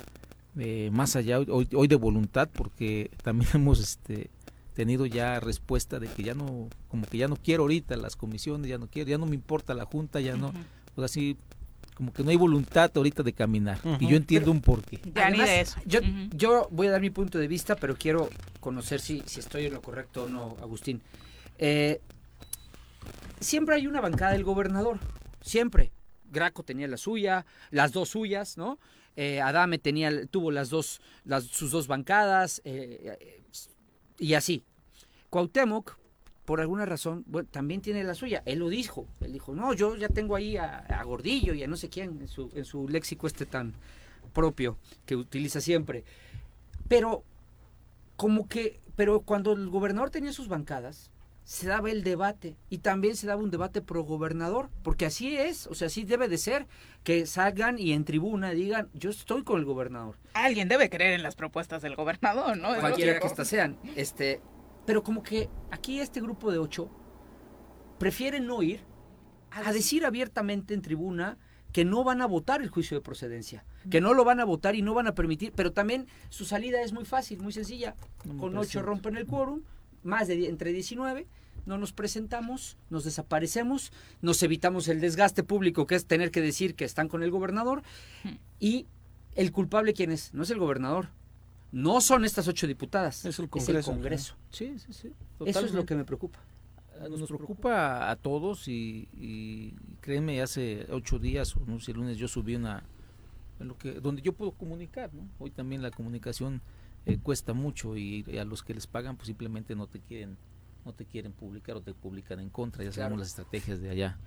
[0.57, 4.29] eh, más allá hoy, hoy de voluntad, porque también hemos este,
[4.73, 8.69] tenido ya respuesta de que ya no, como que ya no quiero ahorita las comisiones,
[8.69, 10.53] ya no quiero, ya no me importa la junta, ya no,
[10.95, 11.37] pues así
[11.95, 13.79] como que no hay voluntad ahorita de caminar.
[13.99, 14.99] Y yo entiendo un porqué.
[15.15, 15.99] Además, Yo,
[16.35, 18.29] yo voy a dar mi punto de vista, pero quiero
[18.59, 21.01] conocer si, si estoy en lo correcto o no, Agustín.
[21.59, 22.01] Eh,
[23.43, 24.99] siempre hay una bancada del gobernador,
[25.41, 25.91] siempre.
[26.31, 28.79] Graco tenía la suya, las dos suyas, ¿no?
[29.15, 33.43] Eh, Adame tenía, tuvo las dos, las, sus dos bancadas, eh,
[34.17, 34.63] y así.
[35.29, 35.97] Cuauhtémoc,
[36.45, 38.43] por alguna razón, también tiene la suya.
[38.45, 39.07] Él lo dijo.
[39.21, 42.27] Él dijo, no, yo ya tengo ahí a, Gordillo y a no sé quién en
[42.27, 43.73] su, en su léxico este tan
[44.33, 46.03] propio que utiliza siempre.
[46.87, 47.23] Pero,
[48.15, 51.11] como que, pero cuando el gobernador tenía sus bancadas,
[51.43, 55.67] se daba el debate y también se daba un debate pro gobernador, porque así es,
[55.67, 56.67] o sea, así debe de ser,
[57.03, 60.17] que salgan y en tribuna digan, yo estoy con el gobernador.
[60.33, 62.75] Alguien debe creer en las propuestas del gobernador, ¿no?
[62.79, 63.77] Cualquiera que éstas sean.
[63.95, 64.41] Este,
[64.85, 66.89] pero como que aquí este grupo de ocho
[67.99, 68.81] prefiere no ir
[69.51, 71.37] a decir abiertamente en tribuna
[71.71, 74.75] que no van a votar el juicio de procedencia, que no lo van a votar
[74.75, 77.95] y no van a permitir, pero también su salida es muy fácil, muy sencilla.
[78.39, 79.63] Con ocho rompen el quórum,
[80.03, 81.27] más de entre 19,
[81.65, 86.75] no nos presentamos, nos desaparecemos, nos evitamos el desgaste público que es tener que decir
[86.75, 87.83] que están con el gobernador
[88.59, 88.87] y
[89.35, 91.09] el culpable quién es, no es el gobernador,
[91.71, 94.35] no son estas ocho diputadas, es el Congreso.
[94.51, 95.13] Sí, sí, sí.
[95.45, 96.39] Eso es lo que me preocupa.
[97.09, 102.55] Nos, preocupa a todos y, créeme, hace ocho días, no sé, el lunes yo subí
[102.55, 102.83] una,
[103.59, 105.27] lo que, donde yo puedo comunicar, ¿no?
[105.39, 106.61] Hoy también la comunicación
[107.05, 110.37] eh, cuesta mucho y, a los que les pagan pues simplemente no te quieren
[110.85, 114.17] no te quieren publicar o te publican en contra, ya sabemos las estrategias de allá.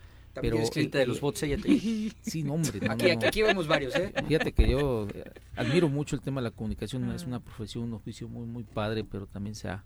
[0.41, 1.79] Pero escrita de los bots, ella te...
[2.23, 2.81] Sí, nombre.
[2.89, 4.13] aquí, aquí, vemos varios, ¿eh?
[4.27, 5.25] Fíjate que yo eh,
[5.55, 9.05] admiro mucho el tema de la comunicación, es una profesión, un oficio muy, muy padre,
[9.05, 9.85] pero también se ha...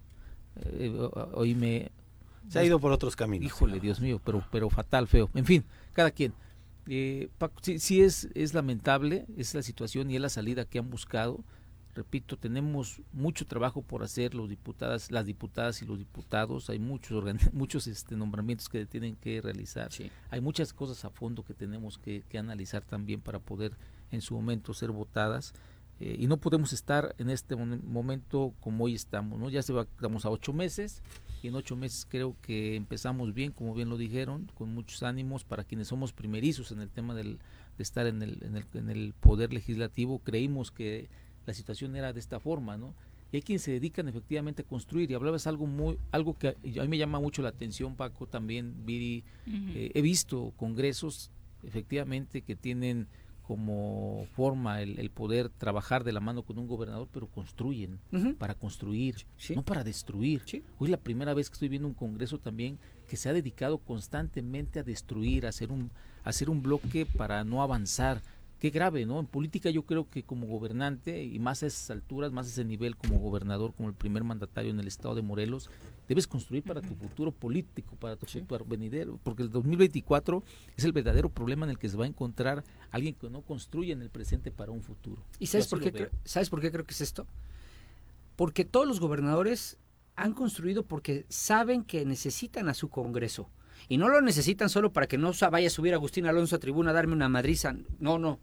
[0.56, 0.92] Eh,
[1.32, 1.90] hoy me...
[2.48, 3.46] Se ha ido por otros caminos.
[3.46, 5.30] Híjole, Dios mío, pero, pero fatal, feo.
[5.34, 6.32] En fin, cada quien.
[6.88, 7.28] Eh,
[7.60, 11.44] sí, sí es, es lamentable, es la situación y es la salida que han buscado
[11.94, 17.24] repito, tenemos mucho trabajo por hacer los diputadas, las diputadas y los diputados, hay muchos
[17.52, 19.90] muchos este, nombramientos que tienen que realizar,
[20.30, 23.72] hay muchas cosas a fondo que tenemos que, analizar también para poder
[24.10, 25.52] en su momento ser votadas.
[26.02, 29.50] Eh, y no podemos estar en este momento como hoy estamos, ¿no?
[29.50, 31.02] Ya se va, estamos a ocho meses
[31.42, 35.44] y en ocho meses creo que empezamos bien, como bien lo dijeron, con muchos ánimos
[35.44, 37.38] para quienes somos primerizos en el tema del,
[37.76, 41.10] de estar en el, en el, en el poder legislativo, creímos que
[41.46, 42.94] la situación era de esta forma, ¿no?
[43.32, 45.10] Y hay quienes se dedican efectivamente a construir.
[45.10, 48.74] Y hablabas algo muy, algo que a mí me llama mucho la atención, Paco, también,
[48.84, 49.24] Viri.
[49.46, 51.30] Eh, he visto congresos,
[51.62, 53.06] efectivamente, que tienen
[53.50, 57.98] como forma el, poder trabajar de la mano con un gobernador, pero construyen
[58.38, 59.26] para construir,
[59.56, 60.42] no para destruir.
[60.78, 63.78] Hoy es la primera vez que estoy viendo un congreso también que se ha dedicado
[63.78, 65.90] constantemente a destruir, a hacer un,
[66.22, 68.22] a hacer un bloque para no avanzar,
[68.60, 69.18] qué grave, ¿no?
[69.18, 72.64] En política yo creo que como gobernante y más a esas alturas, más a ese
[72.64, 75.70] nivel como gobernador, como el primer mandatario en el estado de Morelos,
[76.06, 80.44] debes construir para tu futuro político, para tu futuro venidero, porque el 2024
[80.76, 83.92] es el verdadero problema en el que se va a encontrar alguien que no construye
[83.92, 85.24] en el presente para un futuro.
[85.38, 87.26] ¿Y sabes por qué sabes por qué creo que es esto?
[88.36, 89.78] Porque todos los gobernadores
[90.16, 93.48] han construido porque saben que necesitan a su Congreso.
[93.88, 96.90] Y no lo necesitan solo para que no vaya a subir Agustín Alonso a tribuna
[96.90, 97.74] a darme una madriza.
[97.98, 98.38] No, no.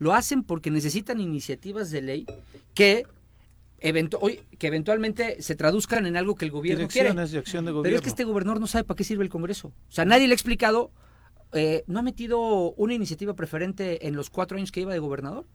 [0.00, 2.26] Lo hacen porque necesitan iniciativas de ley
[2.74, 3.06] que,
[3.78, 7.12] que eventualmente se traduzcan en algo que el gobierno quiere.
[7.12, 7.82] De acción de gobierno.
[7.82, 9.68] Pero es que este gobernador no sabe para qué sirve el Congreso.
[9.68, 10.90] O sea, nadie le ha explicado,
[11.52, 15.46] eh, no ha metido una iniciativa preferente en los cuatro años que iba de gobernador.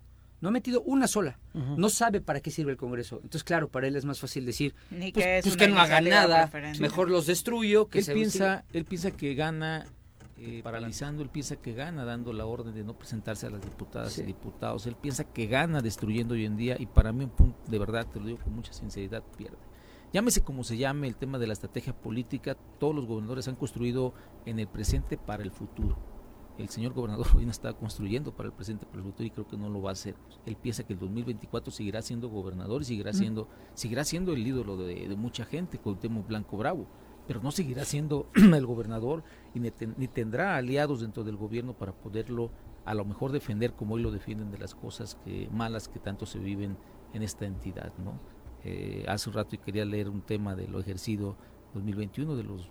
[0.42, 1.40] No ha metido una sola.
[1.54, 3.16] No sabe para qué sirve el Congreso.
[3.16, 6.52] Entonces, claro, para él es más fácil decir, pues, que, pues que no haga nada,
[6.80, 7.88] mejor los destruyo.
[7.88, 9.88] Que él, piensa, él piensa que gana
[10.38, 14.18] eh, paralizando, él piensa que gana dando la orden de no presentarse a las diputadas
[14.18, 17.57] y diputados, él piensa que gana destruyendo hoy en día y para mí un punto,
[17.68, 19.57] de verdad, te lo digo con mucha sinceridad, pierde.
[20.12, 24.14] Llámese como se llame el tema de la estrategia política, todos los gobernadores han construido
[24.45, 25.98] en el presente para el futuro.
[26.57, 29.48] El señor gobernador hoy no está construyendo para el presente, para el futuro y creo
[29.48, 30.16] que no lo va a hacer.
[30.45, 34.76] Él piensa que el 2024 seguirá siendo gobernador y seguirá siendo, seguirá siendo el ídolo
[34.76, 36.88] de, de mucha gente, con tema Blanco Bravo
[37.28, 39.24] pero no seguirá siendo el gobernador
[39.56, 42.52] y ni, tendrá aliados dentro del gobierno para poderlo
[42.86, 46.26] a lo mejor defender como hoy lo defienden de las cosas que malas que tanto
[46.26, 46.77] se viven
[47.14, 48.19] en esta entidad, ¿no?
[48.64, 51.36] Eh, hace un rato y quería leer un tema de lo ejercido
[51.73, 52.69] 2021 de los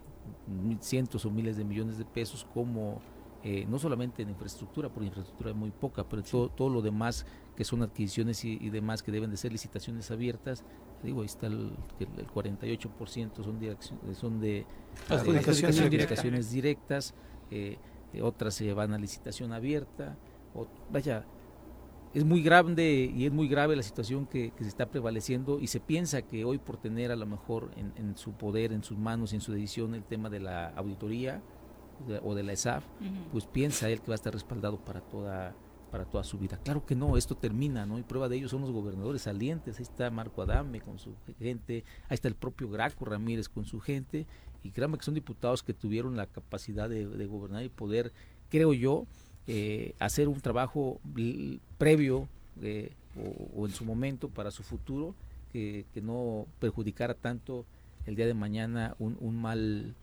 [0.81, 3.01] cientos o miles de millones de pesos como
[3.47, 7.27] eh, no solamente en infraestructura, por infraestructura es muy poca, pero todo, todo lo demás
[7.55, 10.65] que son adquisiciones y, demás que deben de ser licitaciones abiertas,
[11.05, 14.67] digo, ahí está el, el 48% son, son de
[15.09, 17.15] adjudicaciones, directas,
[17.51, 17.79] eh,
[18.23, 20.17] otras se van a licitación abierta,
[20.55, 21.25] o, vaya,
[22.15, 25.81] es muy grande y es muy grave la situación que, se está prevaleciendo y se
[25.81, 29.37] piensa que hoy por tener a lo mejor en, su poder, en sus manos y
[29.37, 31.43] en su decisión el tema de la auditoría
[32.23, 32.85] o de la ESAF,
[33.33, 35.55] pues piensa él que va a estar respaldado para toda
[35.95, 36.59] para toda su vida.
[36.65, 38.01] Claro que no, esto termina, ¿no?
[38.01, 41.85] Y prueba de ello son los gobernadores salientes, ahí está Marco Adame con su gente,
[42.09, 44.27] ahí está el propio Graco Ramírez con su gente,
[44.65, 48.12] y créanme que son diputados que tuvieron la capacidad de, gobernar y poder,
[48.51, 49.07] creo yo,
[49.47, 50.99] eh, hacer un trabajo
[51.79, 52.27] previo
[52.61, 52.91] eh,
[53.55, 55.15] o, en su momento para su futuro
[55.53, 57.66] que, no perjudicara tanto
[58.05, 59.95] el día de mañana un, un mal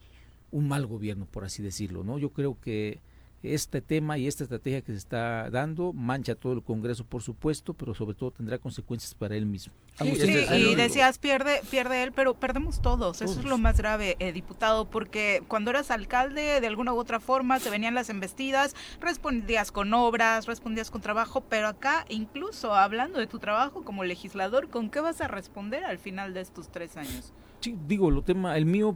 [0.52, 3.00] un mal gobierno por así decirlo no yo creo que
[3.42, 7.74] este tema y esta estrategia que se está dando mancha todo el Congreso, por supuesto,
[7.74, 9.72] pero sobre todo tendrá consecuencias para él mismo.
[9.98, 13.20] Sí, y decías, pierde, pierde él, pero perdemos todos.
[13.20, 17.20] Eso es lo más grave, eh, diputado, porque cuando eras alcalde, de alguna u otra
[17.20, 23.18] forma, se venían las embestidas, respondías con obras, respondías con trabajo, pero acá, incluso hablando
[23.18, 26.96] de tu trabajo como legislador, ¿con qué vas a responder al final de estos tres
[26.96, 27.32] años?
[27.60, 28.94] Sí, digo, lo tema, el mío,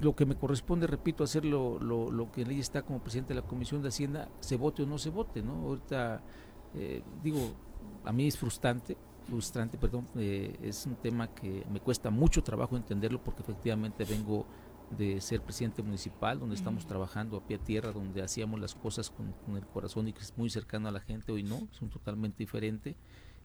[0.00, 3.40] lo que me corresponde, repito, hacer lo, lo, que en ley está como presidente de
[3.40, 5.52] la Comisión de Hacienda, se vote o no se vote, ¿no?
[5.52, 6.22] Ahorita,
[6.74, 7.52] eh, digo,
[8.04, 8.96] a mí es frustrante,
[9.26, 14.46] frustrante, perdón, eh, es un tema que me cuesta mucho trabajo entenderlo porque efectivamente vengo
[14.90, 19.10] de ser presidente municipal, donde estamos trabajando a pie a tierra, donde hacíamos las cosas
[19.10, 21.80] con, con, el corazón y que es muy cercano a la gente, hoy no, es
[21.80, 22.94] un totalmente diferente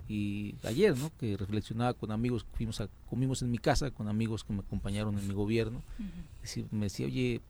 [0.10, 1.12] y ayer, ¿no?
[1.18, 5.18] Que reflexionaba con amigos, fuimos a, comimos en mi casa con amigos que me acompañaron
[5.18, 5.84] en mi gobierno.
[6.72, 7.42] me decía, oye,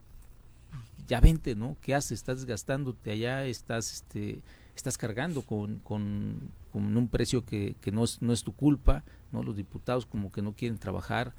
[1.08, 1.78] ya vente, ¿no?
[1.82, 2.14] ¿Qué haces?
[2.14, 4.42] Estás desgastándote allá, estás, este,
[4.76, 9.44] estás cargando con, con, un precio que, que no, es, no es tu culpa, ¿no?
[9.44, 11.34] Los diputados como que no quieren trabajar.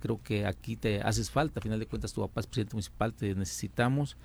[0.00, 3.14] Creo que aquí te haces falta, a final de cuentas tu papá es presidente municipal,
[3.14, 4.16] te necesitamos,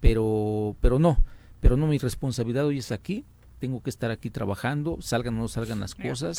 [0.00, 1.22] pero, pero no,
[1.60, 3.24] pero no, mi responsabilidad hoy es aquí,
[3.58, 6.36] tengo que estar aquí trabajando, salgan o no salgan las cosas.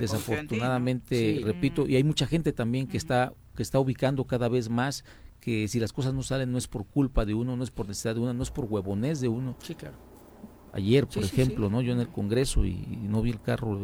[0.00, 5.04] Desafortunadamente, repito, y hay mucha gente también que está que está ubicando cada vez más
[5.40, 7.86] que si las cosas no salen no es por culpa de uno, no es por
[7.88, 9.56] necesidad de uno, no es por huevonés de uno.
[9.62, 9.96] Sí, claro.
[10.76, 12.74] Ayer, por ejemplo, no yo en el Congreso y,
[13.08, 13.80] no vi el carro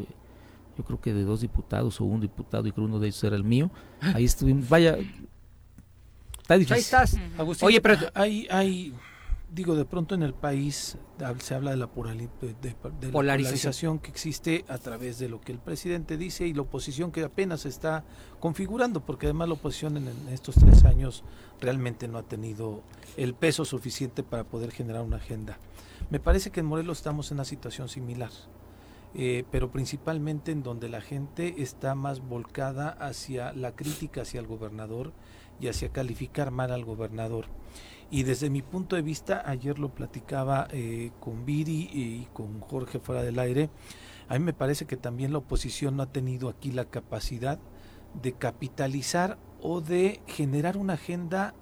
[0.77, 3.37] yo creo que de dos diputados o un diputado y creo uno de ellos era
[3.37, 3.71] el mío.
[4.01, 4.13] Ah.
[4.17, 4.99] Ahí estuvimos, vaya,
[6.41, 6.75] está difícil.
[6.75, 7.17] Ahí estás.
[7.63, 8.95] Oye, pero hay hay
[9.53, 10.97] digo, de pronto en el país
[11.41, 11.87] se habla de la,
[13.13, 13.99] polarización.
[13.99, 17.67] que existe a través de lo que el presidente dice y la oposición que apenas
[17.67, 18.03] está
[18.41, 21.23] configurando, porque además la oposición en, estos tres años
[21.61, 22.83] realmente no ha tenido
[23.17, 25.59] el peso suficiente para poder generar una agenda.
[26.13, 28.29] Me parece que en Morelos estamos en una situación similar.
[29.15, 34.47] Eh, pero principalmente en donde la gente está más volcada hacia la crítica hacia el
[34.47, 35.15] gobernador
[35.59, 37.47] y hacia calificar mal al gobernador.
[38.11, 42.99] Y desde mi punto de vista, ayer lo platicaba eh, con Viri y con Jorge
[42.99, 43.71] fuera del aire,
[44.29, 47.59] a mí me parece que también la oposición no ha tenido aquí la capacidad
[48.21, 51.55] de capitalizar o de generar una agenda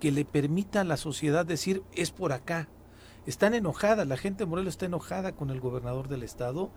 [0.00, 2.66] que le permita a la sociedad decir es por acá.
[3.26, 6.70] Están enojadas, la gente de Morelos está enojada con el gobernador del estado,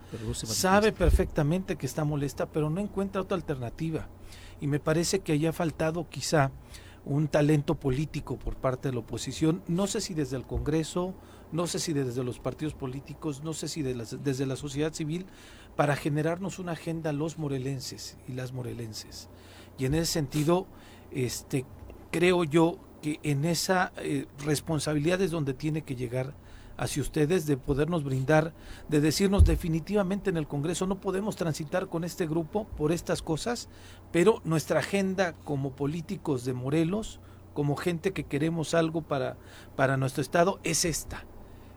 [0.44, 4.08] sabe perfectamente que está molesta, pero no encuentra otra alternativa.
[4.60, 6.52] Y me parece que haya faltado quizá
[7.04, 11.14] un talento político por parte de la oposición, no sé si desde el Congreso,
[11.52, 15.26] no sé si desde los partidos políticos, no sé si desde la sociedad civil,
[15.76, 19.28] para generarnos una agenda los morelenses y las morelenses.
[19.78, 20.66] Y en ese sentido,
[21.10, 21.64] este,
[22.10, 22.78] creo yo
[23.22, 26.34] en esa eh, responsabilidad es donde tiene que llegar
[26.76, 28.52] hacia ustedes de podernos brindar,
[28.88, 33.68] de decirnos definitivamente en el Congreso no podemos transitar con este grupo por estas cosas,
[34.10, 37.20] pero nuestra agenda como políticos de Morelos,
[37.52, 39.36] como gente que queremos algo para,
[39.76, 41.24] para nuestro Estado, es esta.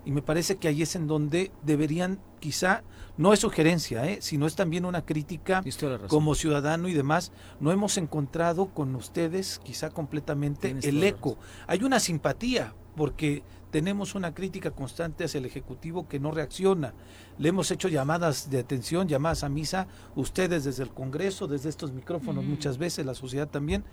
[0.05, 2.83] Y me parece que ahí es en donde deberían, quizá,
[3.17, 4.19] no es sugerencia, ¿eh?
[4.21, 5.63] sino es también una crítica
[6.07, 7.31] como ciudadano y demás.
[7.59, 11.37] No hemos encontrado con ustedes, quizá completamente, el eco.
[11.65, 16.93] Hay una simpatía, porque tenemos una crítica constante hacia el Ejecutivo que no reacciona.
[17.37, 21.91] Le hemos hecho llamadas de atención, llamadas a misa, ustedes desde el Congreso, desde estos
[21.91, 23.83] micrófonos muchas veces, la sociedad también,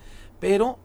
[0.41, 0.79] pero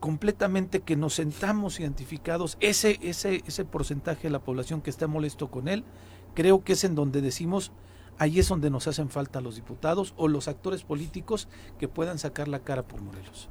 [0.00, 5.48] completamente que nos sentamos identificados, ese, ese, ese porcentaje de la población que está molesto
[5.48, 5.84] con él,
[6.34, 7.72] creo que es en donde decimos,
[8.18, 11.48] ahí es donde nos hacen falta los diputados o los actores políticos
[11.78, 13.48] que puedan sacar la cara por Morelos.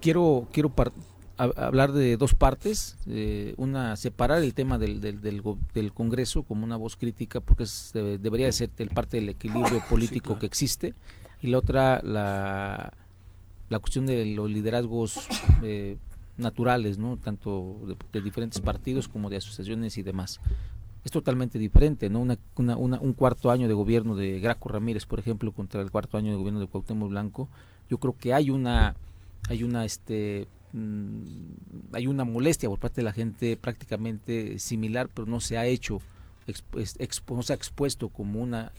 [0.00, 0.72] Quiero, quiero
[1.36, 6.76] hablar de dos partes, eh, una separar el tema del, del, del, Congreso como una
[6.76, 10.94] voz crítica porque debería ser el parte del equilibrio político que existe
[11.40, 12.92] y la otra la,
[13.68, 15.28] la cuestión de los liderazgos
[15.62, 15.96] eh,
[16.36, 17.16] naturales, ¿no?
[17.16, 17.80] tanto
[18.12, 20.40] de, diferentes partidos como de asociaciones y demás.
[21.04, 22.20] Es totalmente diferente, ¿no?
[22.20, 26.16] Una, una, un cuarto año de gobierno de Graco Ramírez, por ejemplo, contra el cuarto
[26.16, 27.48] año de gobierno de Cuauhtémoc Blanco.
[27.90, 28.96] Yo creo que hay una
[29.48, 35.26] hay una este mm, hay una molestia por parte de la gente prácticamente similar, pero
[35.26, 36.00] no se ha hecho,
[37.28, 38.72] no se ha expuesto como una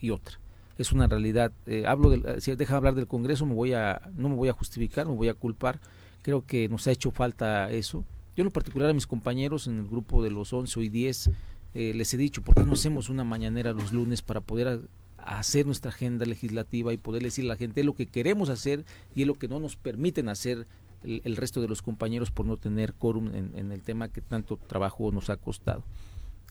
[0.00, 0.38] y otra.
[0.78, 1.52] Es una realidad.
[1.66, 4.52] Eh, hablo del, si deja hablar del Congreso, me voy a, no me voy a
[4.52, 5.78] justificar, me voy a culpar.
[6.22, 8.04] Creo que nos ha hecho falta eso.
[8.34, 11.30] Yo en lo particular a mis compañeros en el grupo de los 11 y 10
[11.74, 14.88] eh, les he dicho, ¿por qué no hacemos una mañanera los lunes para poder
[15.18, 18.84] hacer nuestra agenda legislativa y poder decir a la gente lo que queremos hacer
[19.14, 20.66] y lo que no nos permiten hacer
[21.02, 25.10] el, resto de los compañeros por no tener quórum en, el tema que tanto trabajo
[25.12, 25.82] nos ha costado.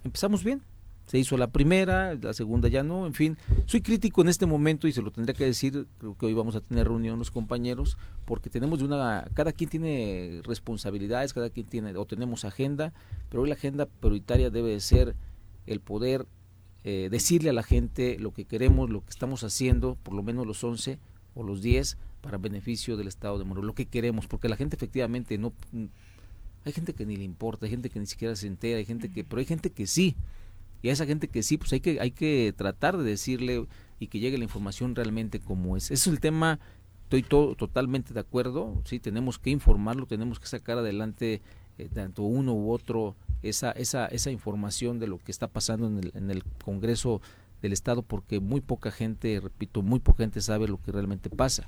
[0.03, 0.61] Empezamos bien,
[1.09, 4.87] se hizo la primera, la segunda ya no, en fin, soy crítico en este momento
[4.87, 7.97] y se lo tendría que decir, creo que hoy vamos a tener reunión los compañeros,
[8.25, 12.93] porque tenemos de una, cada quien tiene responsabilidades, cada quien tiene, o tenemos agenda,
[13.27, 15.15] pero hoy la agenda prioritaria debe ser
[15.65, 16.27] el poder
[16.83, 20.45] eh, decirle a la gente lo que queremos, lo que estamos haciendo, por lo menos
[20.45, 20.99] los 11
[21.33, 24.75] o los 10, para beneficio del Estado de Morelos, lo que queremos, porque la gente
[24.75, 25.53] efectivamente no...
[26.65, 29.09] Hay gente que ni le importa, hay gente que ni siquiera se entera, hay gente
[29.09, 30.15] que, pero hay gente que sí.
[30.81, 33.65] Y a esa gente que sí, pues hay que, hay que tratar de decirle
[33.99, 35.91] y que llegue la información realmente como es.
[35.91, 36.59] Es el tema,
[37.03, 41.41] estoy todo, totalmente de acuerdo, sí, tenemos que informarlo, tenemos que sacar adelante
[41.77, 45.97] eh, tanto uno u otro esa, esa, esa información de lo que está pasando en
[45.99, 47.21] el, en el Congreso
[47.61, 51.67] del Estado porque muy poca gente, repito, muy poca gente sabe lo que realmente pasa.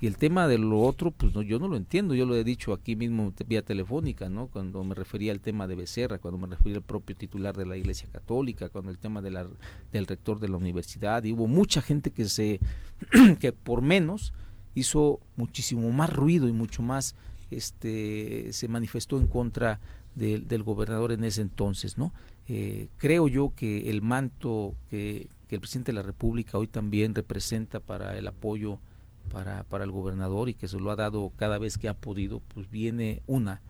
[0.00, 2.44] Y el tema de lo otro, pues no, yo no lo entiendo, yo lo he
[2.44, 4.46] dicho aquí mismo vía telefónica, ¿no?
[4.46, 7.76] Cuando me refería al tema de Becerra, cuando me refería al propio titular de la
[7.76, 9.46] Iglesia Católica, cuando el tema de la,
[9.92, 12.60] del rector de la universidad, y hubo mucha gente que se,
[13.40, 14.32] que por menos
[14.76, 17.16] hizo muchísimo más ruido y mucho más,
[17.50, 19.80] este, se manifestó en contra
[20.14, 22.12] del gobernador en ese entonces, ¿no?
[22.48, 27.78] Eh, creo yo que el manto que, el presidente de la República hoy también representa
[27.80, 28.80] para el apoyo
[29.28, 32.40] para, para el gobernador y que se lo ha dado cada vez que ha podido,
[32.40, 33.60] pues viene una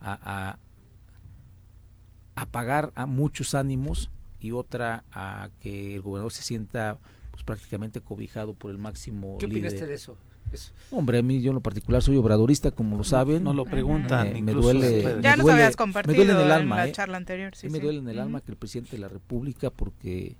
[0.00, 0.58] a, a
[2.40, 6.98] apagar a muchos ánimos y otra a que el gobernador se sienta
[7.30, 10.16] pues prácticamente cobijado por el máximo ¿Qué opinaste de eso?
[10.90, 13.44] Hombre, a mí yo en lo particular soy obradorista, como lo saben.
[13.44, 14.42] No lo preguntan.
[14.42, 15.18] me duele.
[15.20, 16.76] Ya nos habías compartido en el alma.
[16.76, 16.92] la ¿eh?
[16.92, 17.54] charla anterior.
[17.54, 20.36] Sí, me duele en el alma que el presidente de la República, porque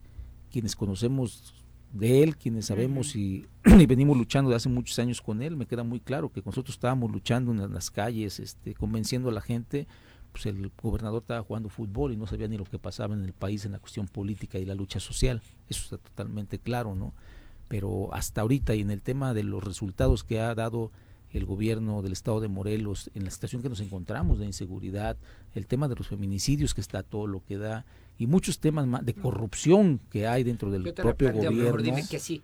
[0.50, 1.54] quienes conocemos
[1.92, 5.82] de él, quienes sabemos y, venimos luchando de hace muchos años con él, me queda
[5.82, 9.86] muy claro que nosotros estábamos luchando en las calles, este, convenciendo a la gente,
[10.32, 13.32] pues el gobernador estaba jugando fútbol y no sabía ni lo que pasaba en el
[13.32, 15.42] país en la cuestión política y la lucha social.
[15.68, 17.14] Eso está totalmente claro, ¿no?
[17.68, 20.90] pero hasta ahorita y en el tema de los resultados que ha dado
[21.30, 25.18] el gobierno del estado de Morelos en la situación que nos encontramos de inseguridad,
[25.54, 27.84] el tema de los feminicidios que está todo lo que da
[28.18, 31.82] y muchos temas más de corrupción que hay dentro del propio gobierno.
[31.82, 32.42] dime que sí.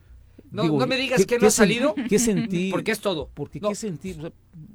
[0.51, 1.95] No, no me digas que no ha salido.
[2.09, 2.71] ¿Qué sentí?
[2.73, 3.29] Porque es todo.
[3.35, 4.17] Porque qué sentí.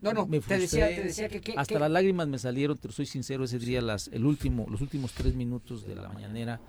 [0.02, 3.06] no, no, me te, decía, te decía que, hasta las lágrimas me salieron, pero soy
[3.06, 6.60] sincero, ese día las, el último, los últimos tres minutos de la mañanera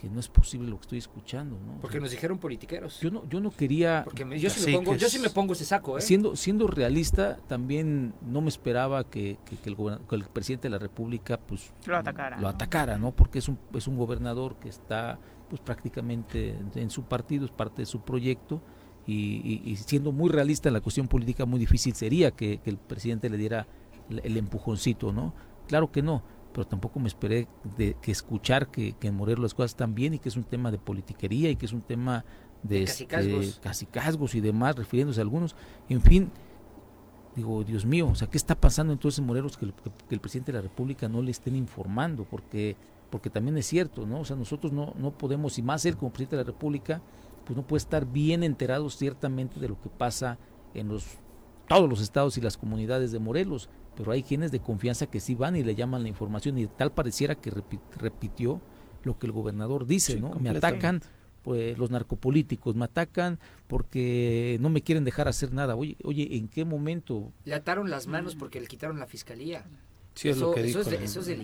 [0.00, 1.80] que no es posible lo que estoy escuchando, ¿no?
[1.80, 3.00] Porque nos dijeron politiqueros.
[3.00, 4.02] Yo no, yo no quería.
[4.04, 6.00] Porque yo, sí, me pongo, yo sí me pongo ese saco, ¿eh?
[6.00, 9.76] Siendo, siendo realista, también no me esperaba que, que, el,
[10.10, 11.72] el, presidente de la República, pues.
[11.86, 12.40] Lo atacara.
[12.40, 13.10] Lo atacara, ¿no?
[13.10, 15.18] Porque es un, es un gobernador que está,
[15.50, 18.62] pues prácticamente en su partido, es parte de su proyecto.
[19.06, 22.76] Y, y, siendo muy realista en la cuestión política, muy difícil sería que, que el
[22.76, 23.66] presidente le diera
[24.10, 25.34] el empujoncito, ¿no?
[25.66, 26.22] Claro que no
[26.58, 30.14] pero tampoco me esperé de que escuchar que, que en Morelos las cosas están bien
[30.14, 32.24] y que es un tema de politiquería y que es un tema
[32.64, 35.54] de, este, casicazgos y demás, refiriéndose a algunos.
[35.88, 36.32] En fin,
[37.36, 39.72] digo, Dios mío, o sea, ¿qué está pasando entonces en Morelos que,
[40.10, 42.24] el presidente de la República no le estén informando?
[42.24, 42.74] Porque
[43.08, 44.18] porque también es cierto, ¿no?
[44.18, 47.00] O sea, nosotros no, no podemos, y más él como presidente de la República,
[47.46, 50.38] pues no puede estar bien enterado ciertamente de lo que pasa
[50.74, 51.06] en los
[51.68, 53.68] todos los estados y las comunidades de Morelos
[53.98, 56.92] pero hay quienes de confianza que sí van y le llaman la información y tal
[56.92, 57.50] pareciera que
[57.98, 58.60] repitió
[59.02, 60.36] lo que el gobernador dice, ¿no?
[60.36, 61.02] Me atacan
[61.42, 65.74] pues los narcopolíticos, me atacan porque no me quieren dejar hacer nada.
[65.74, 67.32] Oye, oye, ¿en qué momento?
[67.44, 69.66] Le ataron las manos porque le quitaron la fiscalía.
[70.24, 70.74] Lo que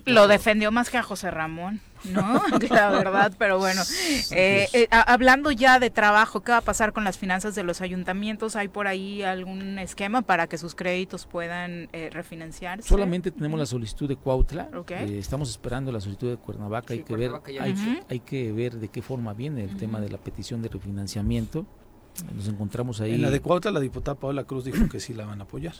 [0.06, 2.42] lo defendió más que a José Ramón, ¿no?
[2.70, 3.82] la verdad, pero bueno.
[4.30, 7.80] Eh, eh, hablando ya de trabajo, ¿qué va a pasar con las finanzas de los
[7.80, 8.56] ayuntamientos?
[8.56, 12.88] ¿Hay por ahí algún esquema para que sus créditos puedan eh, refinanciarse?
[12.88, 14.68] Solamente tenemos la solicitud de Cuautla.
[14.88, 16.94] estamos esperando la solicitud de Cuernavaca.
[16.94, 17.32] hay, que ver,
[18.08, 21.66] hay, que ver de qué forma viene el tema de la petición de refinanciamiento.
[22.34, 23.14] Nos encontramos ahí.
[23.14, 25.74] En la de Cuautla, la diputada Paola Cruz dijo que sí la van a apoyar.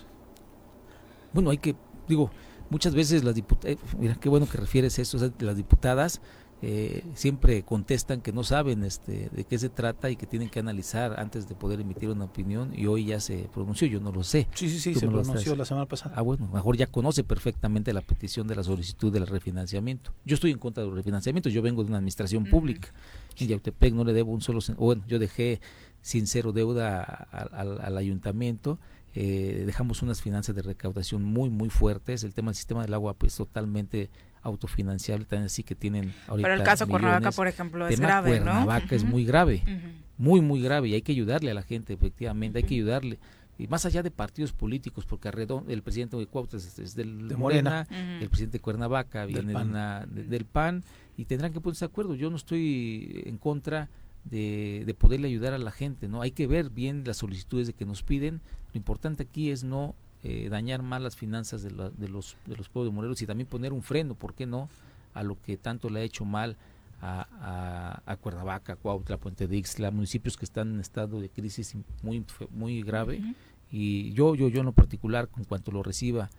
[1.33, 1.75] Bueno, hay que,
[2.09, 2.31] digo,
[2.71, 6.21] muchas veces las diputadas, eh, mira qué bueno que refieres eso, las diputadas
[6.67, 10.61] eh, siempre contestan que no saben este, de qué se trata y que tienen que
[10.61, 14.23] analizar antes de poder emitir una opinión y hoy ya se pronunció, yo no lo
[14.23, 14.49] sé.
[14.55, 16.15] Sí, sí, sí, se pronunció la semana pasada.
[16.17, 20.15] Ah, bueno, mejor ya conoce perfectamente la petición de la solicitud del refinanciamiento.
[20.25, 22.89] Yo estoy en contra del refinanciamiento, yo vengo de una administración pública.
[23.37, 25.61] En Yautepec no le debo un solo, bueno, yo dejé
[26.01, 28.79] sin cero deuda al ayuntamiento
[29.15, 32.25] eh, dejamos unas finanzas de recaudación muy muy fuertes.
[32.25, 34.11] El tema del sistema del agua pues totalmente
[34.43, 35.25] autofinanciable.
[35.25, 39.05] También así que tienen ahorita pero el caso Cuernavaca por ejemplo es grave Cuernavaca es
[39.05, 39.63] muy grave.
[40.19, 40.89] Muy muy grave.
[40.89, 42.59] Y hay que ayudarle a la gente efectivamente.
[42.59, 43.19] Hay que ayudarle.
[43.57, 47.37] Y más allá de partidos políticos, porque Arredón, el presidente de Cuauhtémoc es, del de
[47.37, 47.87] Morena,
[48.21, 49.55] el presidente de Cuernavaca viene
[50.07, 50.83] del PAN
[51.17, 52.17] y tendrán que ponerse de acuerdo.
[52.17, 53.89] Yo no estoy en contra
[54.25, 56.23] de, poderle ayudar a la gente, ¿no?
[56.23, 58.41] Hay que ver bien las solicitudes de que nos piden.
[58.73, 62.69] Lo importante aquí es no eh, dañar más las finanzas de, de, los, de los
[62.69, 64.69] pueblos de Morelos y también poner un freno, ¿por qué no?,
[65.13, 66.57] a lo que tanto le ha hecho mal
[67.01, 72.25] a, a, Cuernavaca, Cuautla, Puente de Ixtla, municipios que están en estado de crisis muy,
[72.51, 73.23] muy grave.
[73.71, 76.31] Y yo, yo, yo en lo particular, con cuanto lo reciba,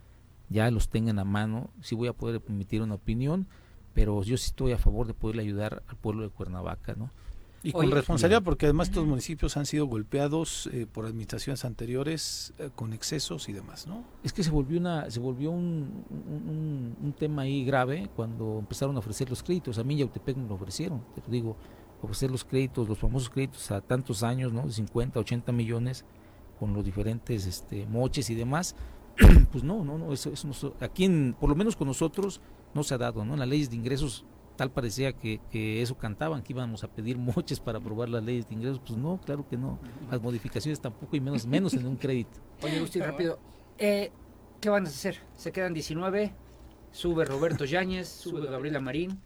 [0.49, 3.47] ya los tengan a mano, sí voy a poder emitir una opinión,
[3.93, 7.09] pero yo sí estoy a favor de poderle ayudar al pueblo de Cuernavaca, ¿no?
[7.65, 12.69] Y con responsabilidad, porque además estos municipios han sido golpeados eh, por administraciones anteriores eh,
[12.75, 14.03] con excesos y demás, ¿no?
[14.23, 16.05] Es que se volvió una, se volvió un,
[17.01, 19.79] un, tema ahí grave cuando empezaron a ofrecer los créditos.
[19.79, 21.57] A mí Yautepec me lo ofrecieron, te digo,
[22.03, 24.67] ofrecer los créditos, los famosos créditos a tantos años, ¿no?
[24.67, 26.05] De 50, 80 millones
[26.59, 28.75] con los diferentes este, moches y demás.
[29.51, 32.41] pues no, no, no, eso, eso aquí en, por lo menos con nosotros
[32.73, 33.33] no se ha dado, ¿no?
[33.33, 34.25] En las leyes de ingresos
[34.55, 35.39] tal parecía que,
[35.81, 38.79] eso cantaban, que íbamos a pedir moches para aprobar las leyes de ingresos.
[38.85, 39.79] Pues no, claro que no.
[40.09, 42.39] Las modificaciones tampoco y menos, menos en un crédito.
[42.61, 43.39] Oye, Agustín, rápido.
[43.77, 44.11] Eh,
[44.61, 45.17] ¿Qué van a hacer?
[45.35, 46.33] Se quedan 19,
[46.91, 49.21] sube Roberto Yáñez, sube Gabriela Marín.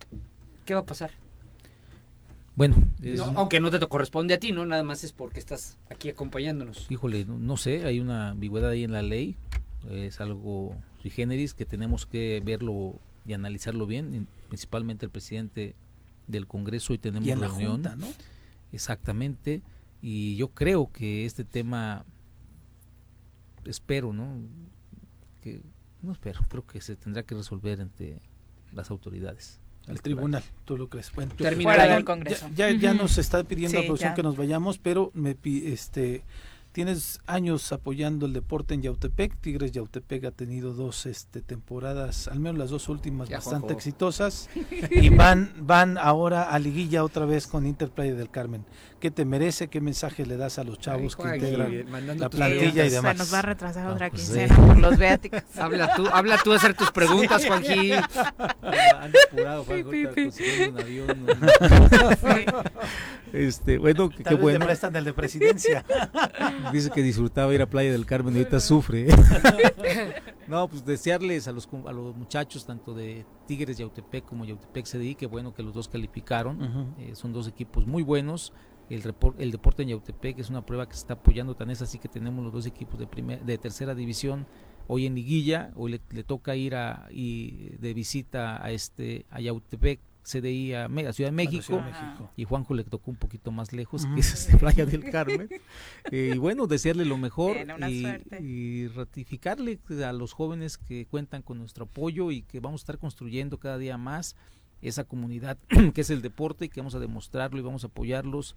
[0.65, 1.11] ¿Qué va a pasar?
[2.55, 2.75] Bueno,
[3.35, 4.65] aunque no te corresponde a ti, ¿no?
[4.65, 6.91] Nada más es porque estás aquí acompañándonos.
[6.91, 9.37] Híjole, no, sé, hay una ambigüedad ahí en la ley.
[9.89, 15.75] Es algo sui generis que tenemos que verlo y analizarlo bien principalmente el presidente
[16.27, 17.81] del Congreso y tenemos y reunión.
[17.81, 18.07] ¿no?
[18.71, 19.61] Exactamente.
[20.01, 22.05] Y yo creo que este tema,
[23.65, 24.41] espero, ¿no?
[25.41, 25.61] Que,
[26.01, 28.21] no espero, creo que se tendrá que resolver entre
[28.73, 29.59] las autoridades.
[29.87, 31.11] El tribunal, tú lo crees.
[31.13, 32.47] Bueno, Fuera del Congreso.
[32.53, 36.23] Ya, ya, nos está pidiendo la producción que nos vayamos, pero me este
[36.79, 39.35] Tienes años apoyando el deporte en Yautepec.
[39.41, 44.49] Tigres Yautepec ha tenido dos este, temporadas, al menos las dos últimas, bastante exitosas.
[44.89, 48.65] y van, van ahora a liguilla otra vez con Interplay del Carmen.
[49.01, 49.67] ¿Qué te merece?
[49.67, 53.17] ¿Qué mensaje le das a los chavos que integran la plantilla y demás?
[53.17, 55.43] Se nos va a retrasar otra pues quincena por los viáticos.
[55.57, 57.91] habla tú, habla tú a hacer tus preguntas, Juanji.
[59.01, 61.27] Han apurado, un avión.
[63.31, 64.65] Este, bueno, qué bueno.
[64.65, 65.85] prestan el de presidencia.
[66.71, 69.07] Dice que disfrutaba ir a Playa del Carmen y ahorita sufre.
[70.47, 75.15] no, pues desearles a los, a los muchachos, tanto de Tigres Yautepec como Yautepec CDI,
[75.15, 76.95] que bueno que los dos calificaron.
[76.99, 78.53] Eh, son dos equipos muy buenos.
[78.89, 79.03] El,
[79.37, 82.07] el deporte en Yautepec es una prueba que se está apoyando tan es así que
[82.07, 84.47] tenemos los dos equipos de, primer, de tercera división
[84.91, 89.99] hoy en liguilla, hoy le, toca ir a, y de visita a este a Yautepec
[90.29, 91.83] CDI a, Ciudad de México,
[92.35, 95.49] y Juanjo le tocó un poquito más lejos, que es Playa del Carmen.
[96.11, 97.57] Eh, y bueno, desearle lo mejor
[97.89, 102.97] y, ratificarle a los jóvenes que cuentan con nuestro apoyo y que vamos a estar
[102.99, 104.35] construyendo cada día más
[104.81, 105.57] esa comunidad
[105.93, 108.55] que es el deporte y que vamos a demostrarlo y vamos a apoyarlos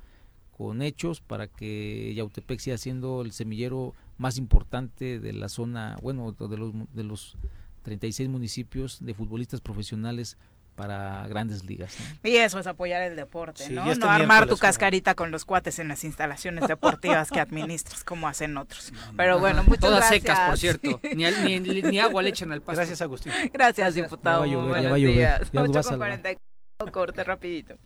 [0.57, 6.33] con hechos para que Yautepec siga siendo el semillero más importante de la zona, bueno,
[6.33, 7.37] de los, de los
[7.83, 10.37] 36 municipios de futbolistas profesionales
[10.75, 11.97] para grandes ligas.
[12.23, 13.95] Y eso es apoyar el deporte, ¿no?
[13.95, 18.57] No armar tu cascarita con los cuates en las instalaciones deportivas que administras como hacen
[18.57, 18.93] otros.
[19.17, 20.23] Pero bueno, muchas Todas gracias.
[20.23, 21.01] secas, por cierto.
[21.15, 22.81] Ni, ni, ni, agua le echan al pasto.
[22.81, 23.33] Gracias, Agustín.
[23.53, 24.47] Gracias, diputado.
[24.47, 25.49] Ya va a llover, ya va a llover.
[25.53, 25.87] Buenos días.
[25.87, 27.77] 8 con 44, corte rapidito.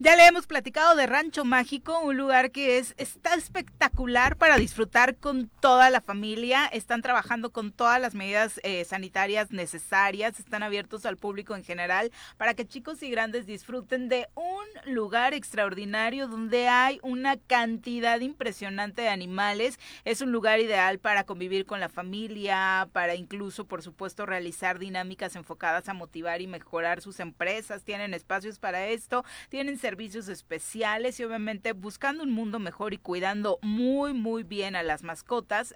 [0.00, 5.14] Ya le hemos platicado de Rancho Mágico, un lugar que es está espectacular para disfrutar
[5.16, 6.66] con toda la familia.
[6.66, 12.10] Están trabajando con todas las medidas eh, sanitarias necesarias, están abiertos al público en general
[12.36, 19.02] para que chicos y grandes disfruten de un lugar extraordinario donde hay una cantidad impresionante
[19.02, 19.78] de animales.
[20.04, 25.36] Es un lugar ideal para convivir con la familia, para incluso, por supuesto, realizar dinámicas
[25.36, 27.84] enfocadas a motivar y mejorar sus empresas.
[27.84, 29.13] Tienen espacios para esto,
[29.48, 34.82] tienen servicios especiales y obviamente buscando un mundo mejor y cuidando muy, muy bien a
[34.82, 35.74] las mascotas.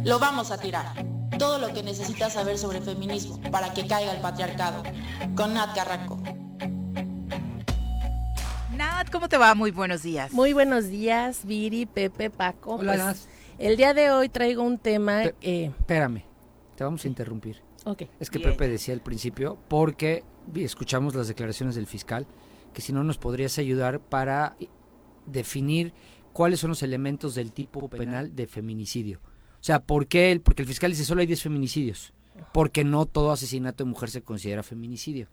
[0.04, 0.84] Lo vamos a tirar.
[1.38, 4.82] Todo lo que necesitas saber sobre feminismo para que caiga el patriarcado.
[5.34, 6.20] Con Nat Carranco.
[8.76, 9.54] Nat, ¿cómo te va?
[9.54, 10.30] Muy buenos días.
[10.32, 12.74] Muy buenos días, Viri, Pepe, Paco.
[12.74, 13.28] Hola, pues,
[13.58, 15.24] El día de hoy traigo un tema...
[15.40, 16.22] Eh, espérame,
[16.76, 17.62] te vamos a interrumpir.
[17.86, 18.02] Ok.
[18.20, 20.22] Es que Pepe decía al principio, porque
[20.54, 22.26] escuchamos las declaraciones del fiscal,
[22.74, 24.54] que si no nos podrías ayudar para
[25.24, 25.94] definir
[26.34, 29.20] cuáles son los elementos del tipo penal de feminicidio.
[29.64, 30.38] O sea, ¿por qué?
[30.44, 32.12] Porque el fiscal dice solo hay 10 feminicidios.
[32.52, 35.26] Porque no todo asesinato de mujer se considera feminicidio.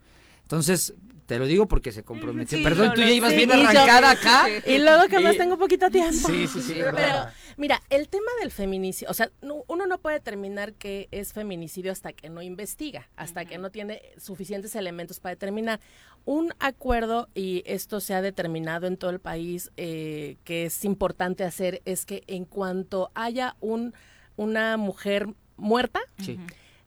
[0.44, 0.94] Entonces,
[1.26, 2.64] te lo digo porque se comprometió.
[2.64, 4.48] Perdón, tú ya ibas bien arrancada acá.
[4.66, 6.30] Y luego que más tengo poquito tiempo.
[6.30, 6.76] Sí, sí, sí.
[6.76, 7.26] Pero,
[7.58, 9.30] mira, el tema del feminicidio, o sea,
[9.68, 14.02] uno no puede determinar qué es feminicidio hasta que no investiga, hasta que no tiene
[14.18, 15.82] suficientes elementos para determinar.
[16.24, 21.44] Un acuerdo, y esto se ha determinado en todo el país, eh, que es importante
[21.44, 23.94] hacer, es que en cuanto haya un
[24.42, 25.28] una mujer
[25.58, 26.40] muerta, sí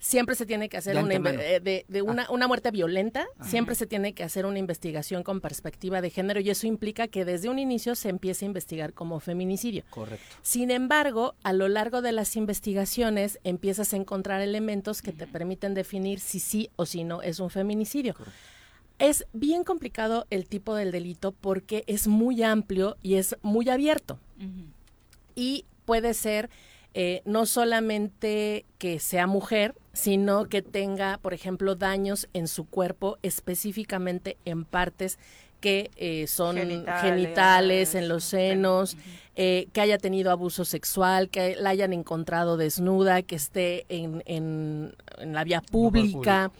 [0.04, 2.30] siempre se tiene que hacer una, eh, de, una, ah.
[2.30, 6.50] una, muerte violenta, siempre se tiene que hacer una investigación con perspectiva de género y
[6.50, 9.82] eso implica que desde un inicio se empiece a investigar como feminicidio.
[9.88, 10.36] Correcto.
[10.42, 15.72] Sin embargo, a lo largo de las investigaciones empiezas a encontrar elementos que te permiten
[15.72, 18.14] definir si sí o si no es un feminicidio.
[18.98, 24.18] Es bien complicado el tipo del delito porque es muy amplio y es muy abierto.
[25.34, 26.50] Y puede ser
[26.96, 33.18] eh, no solamente que sea mujer, sino que tenga, por ejemplo, daños en su cuerpo,
[33.22, 35.18] específicamente en partes
[35.60, 38.96] que eh, son genitales, en los senos,
[39.34, 44.94] eh, que haya tenido abuso sexual, que la hayan encontrado desnuda, que esté en, en,
[45.18, 46.52] la vía pública,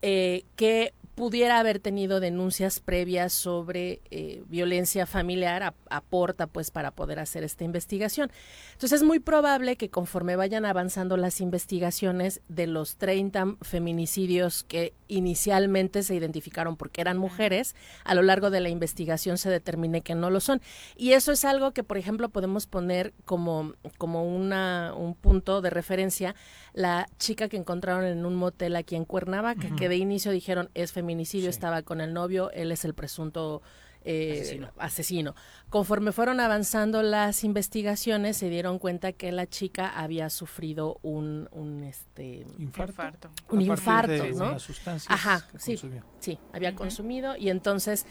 [0.00, 7.42] que pudiera haber tenido denuncias previas sobre eh, violencia familiar aporta pues para poder hacer
[7.42, 8.30] esta investigación.
[8.74, 14.92] Entonces es muy probable que conforme vayan avanzando las investigaciones de los 30 feminicidios que
[15.08, 17.74] inicialmente se identificaron porque eran mujeres,
[18.04, 20.60] a lo largo de la investigación se determine que no lo son.
[20.96, 25.70] Y eso es algo que por ejemplo podemos poner como, como una, un punto de
[25.70, 26.34] referencia
[26.76, 30.92] la chica que encontraron en un motel aquí en Cuernavaca, que de inicio dijeron es
[30.92, 31.05] feminicidio,
[31.48, 33.62] estaba con el novio, él es el presunto
[34.08, 35.34] eh, asesino.
[35.68, 41.82] Conforme fueron avanzando las investigaciones, se dieron cuenta que la chica había sufrido un, un
[41.82, 44.56] este infarto, un infarto, ¿no?
[45.08, 45.76] Ajá, sí,
[46.20, 48.06] sí, había consumido y entonces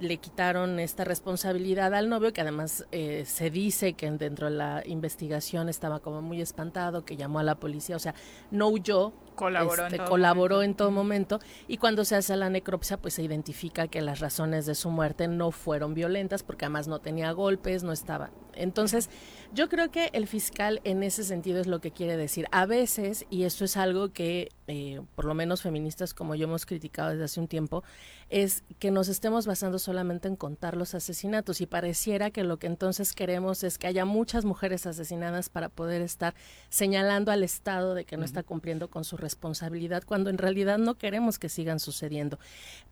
[0.00, 4.82] le quitaron esta responsabilidad al novio, que además eh, se dice que dentro de la
[4.86, 8.14] investigación estaba como muy espantado, que llamó a la policía, o sea,
[8.50, 12.50] no huyó, colaboró, en, este, todo colaboró en todo momento y cuando se hace la
[12.50, 16.88] necropsia pues se identifica que las razones de su muerte no fueron violentas porque además
[16.88, 18.30] no tenía golpes, no estaba.
[18.54, 19.08] Entonces,
[19.52, 22.46] yo creo que el fiscal en ese sentido es lo que quiere decir.
[22.52, 26.66] A veces, y esto es algo que eh, por lo menos feministas como yo hemos
[26.66, 27.82] criticado desde hace un tiempo,
[28.30, 32.68] es que nos estemos basando solamente en contar los asesinatos y pareciera que lo que
[32.68, 36.34] entonces queremos es que haya muchas mujeres asesinadas para poder estar
[36.70, 40.96] señalando al Estado de que no está cumpliendo con su responsabilidad, cuando en realidad no
[40.96, 42.38] queremos que sigan sucediendo.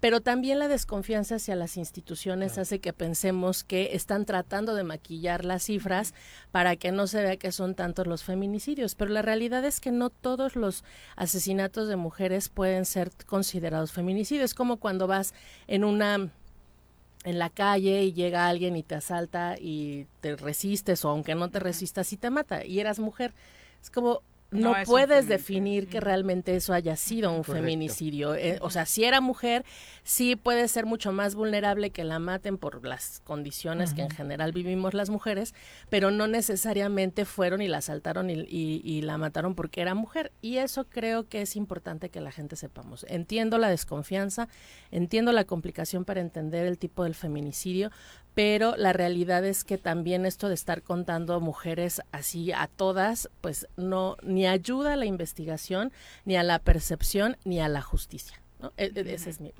[0.00, 5.44] Pero también la desconfianza hacia las instituciones hace que pensemos que están tratando de maquillar
[5.44, 6.14] las cifras
[6.50, 9.90] para que no se vea que son tantos los feminicidios, pero la realidad es que
[9.90, 10.84] no todos los
[11.16, 15.34] asesinatos de mujeres pueden ser considerados feminicidios, como cuando vas
[15.66, 16.30] en una
[17.24, 21.50] en la calle y llega alguien y te asalta y te resistes o aunque no
[21.50, 23.34] te resistas y te mata y eras mujer.
[23.82, 28.34] Es como no, puedes definir que realmente eso haya sido un feminicidio.
[28.34, 29.64] Eh, o sea, si era mujer,
[30.02, 34.52] sí puede ser mucho más vulnerable que la maten por las condiciones que en general
[34.52, 35.54] vivimos las mujeres,
[35.88, 40.32] pero no necesariamente fueron y la asaltaron y, la mataron porque era mujer.
[40.42, 43.06] Y eso creo que es importante que la gente sepamos.
[43.08, 44.48] Entiendo la desconfianza,
[44.90, 47.90] entiendo la complicación para entender el tipo del feminicidio,
[48.34, 53.66] pero la realidad es que también esto de estar contando mujeres así a todas, pues
[53.76, 55.92] no ni ayuda a la investigación,
[56.24, 58.40] ni a la percepción, ni a la justicia.
[58.76, 59.52] E, e, ese es mi,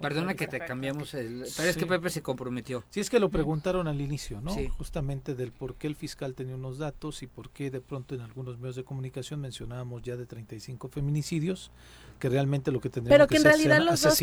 [0.00, 2.84] Perdona que te cambiamos, el, pero es que Pepe se comprometió.
[2.90, 4.54] Sí, es que lo preguntaron al inicio, ¿no?
[4.76, 8.20] Justamente del por qué el fiscal tenía unos datos y por qué de pronto en
[8.20, 11.70] algunos medios de comunicación mencionábamos ya de 35 feminicidios
[12.18, 14.20] que realmente lo que tendríamos Pero que, en realidad los, dos,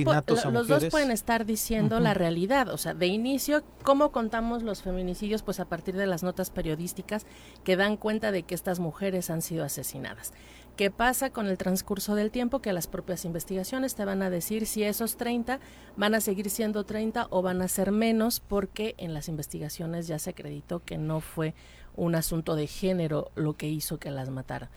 [0.52, 5.44] los dos pueden estar diciendo la realidad, o sea, de inicio, ¿cómo contamos los feminicidios?
[5.44, 7.26] Pues a partir de las notas periodísticas
[7.64, 10.32] que dan cuenta de que estas mujeres han sido asesinadas.
[10.76, 12.62] ¿Qué pasa con el transcurso del tiempo?
[12.62, 15.60] Que las propias investigaciones te van a decir si esos 30
[15.98, 20.18] van a seguir siendo 30 o van a ser menos, porque en las investigaciones ya
[20.18, 21.54] se acreditó que no fue
[21.96, 24.70] un asunto de género lo que hizo que las mataran.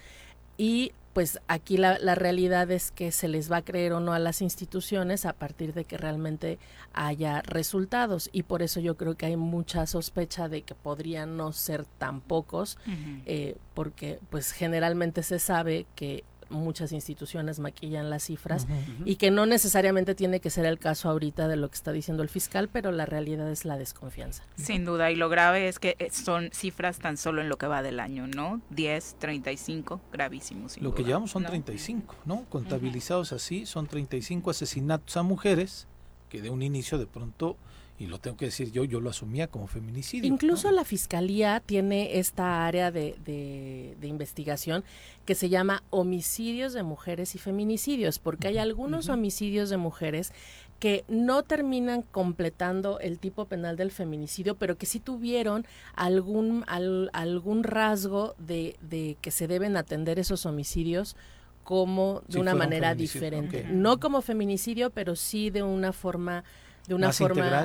[0.58, 4.12] Y pues aquí la, la, realidad es que se les va a creer o no
[4.12, 6.58] a las instituciones a partir de que realmente
[6.92, 8.28] haya resultados.
[8.32, 12.20] Y por eso yo creo que hay mucha sospecha de que podrían no ser tan
[12.20, 12.78] pocos
[13.26, 18.66] eh, porque pues generalmente se sabe que muchas instituciones maquillan las cifras
[19.04, 22.22] y que no necesariamente tiene que ser el caso ahorita de lo que está diciendo
[22.22, 24.44] el fiscal, pero la realidad es la desconfianza.
[24.56, 27.66] Sin duda, y lo grave es que eh, son cifras tan solo en lo que
[27.66, 28.60] va del año, ¿no?
[28.70, 30.80] 10, 35, gravísimos.
[30.80, 32.44] Lo que llevamos son 35, ¿no?
[32.48, 35.86] Contabilizados así, son 35 asesinatos a mujeres
[36.28, 37.56] que de un inicio de pronto
[37.98, 40.28] y lo tengo que decir yo, yo lo asumía como feminicidio.
[40.28, 44.84] Incluso la fiscalía tiene esta área de, de, investigación
[45.24, 50.32] que se llama homicidios de mujeres y feminicidios, porque hay algunos homicidios de mujeres
[50.80, 55.64] que no terminan completando el tipo penal del feminicidio, pero que sí tuvieron
[55.94, 61.16] algún, algún rasgo de, de que se deben atender esos homicidios
[61.62, 63.66] como de una manera diferente.
[63.70, 66.44] No como feminicidio, pero sí de una forma
[66.86, 67.64] de una forma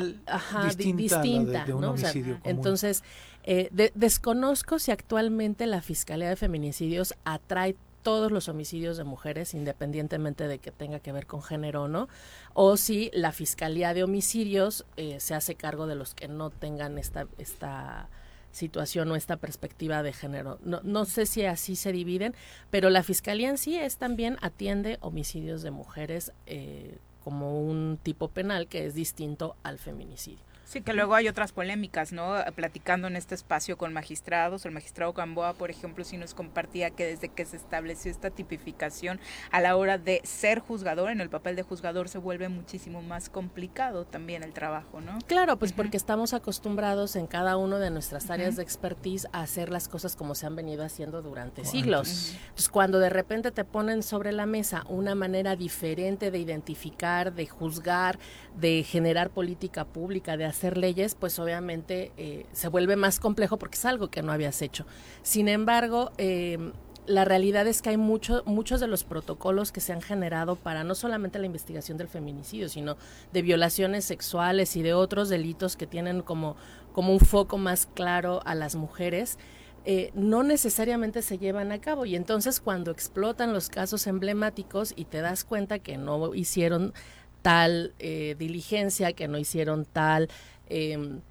[0.75, 3.03] distinta, de, un homicidio entonces
[3.43, 10.47] eh, desconozco si actualmente la fiscalía de feminicidios atrae todos los homicidios de mujeres independientemente
[10.47, 12.07] de que tenga que ver con género o no
[12.53, 16.97] o si la fiscalía de homicidios eh, se hace cargo de los que no tengan
[16.97, 18.09] esta esta
[18.51, 20.59] situación o esta perspectiva de género.
[20.63, 22.33] No, no sé si así se dividen,
[22.69, 28.29] pero la fiscalía en sí es también atiende homicidios de mujeres eh, como un tipo
[28.29, 30.48] penal que es distinto al feminicidio.
[30.69, 32.35] Sí, que luego hay otras polémicas, ¿no?
[32.53, 37.07] Platicando en este espacio con magistrados, el magistrado Gamboa, por ejemplo, sí nos compartía que
[37.07, 39.19] desde que se estableció esta tipificación
[39.49, 43.31] a la hora de ser juzgador, en el papel de juzgador se vuelve muchísimo más
[43.31, 45.17] complicado también el trabajo, ¿no?
[45.25, 49.71] Claro, pues porque estamos acostumbrados en cada uno de nuestras áreas de expertise a hacer
[49.71, 52.35] las cosas como se han venido haciendo durante siglos.
[52.41, 57.47] Entonces, cuando de repente te ponen sobre la mesa una manera diferente de identificar, de
[57.47, 58.19] juzgar,
[58.55, 63.57] de generar política pública, de hacer hacer leyes, pues obviamente eh, se vuelve más complejo
[63.57, 64.85] porque es algo que no habías hecho.
[65.23, 66.73] Sin embargo, em,
[67.07, 70.83] la realidad es que hay mucho, muchos de los protocolos que se han generado para
[70.83, 72.97] no solamente la investigación del feminicidio, sino
[73.31, 76.57] de violaciones sexuales y de otros delitos que tienen como,
[76.91, 79.39] como un foco más claro a las mujeres.
[79.85, 85.05] Eh, no necesariamente se llevan a cabo y entonces cuando explotan los casos emblemáticos y
[85.05, 86.93] te das cuenta que no hicieron
[87.41, 90.29] tal eh, diligencia, que no hicieron tal
[90.67, 91.21] em,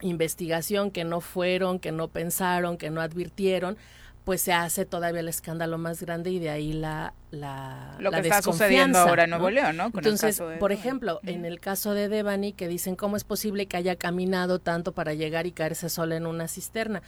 [0.00, 3.76] investigación, que no fueron, que no pensaron, que no advirtieron,
[4.24, 8.20] pues se hace todavía el escándalo más grande y de ahí la la lo que
[8.20, 9.86] está sucediendo ahora en Nuevo León, ¿no?
[9.86, 13.96] Entonces, por ejemplo, en el caso de Devani que dicen cómo es posible que haya
[13.96, 17.02] caminado tanto para llegar y caerse sola en una cisterna.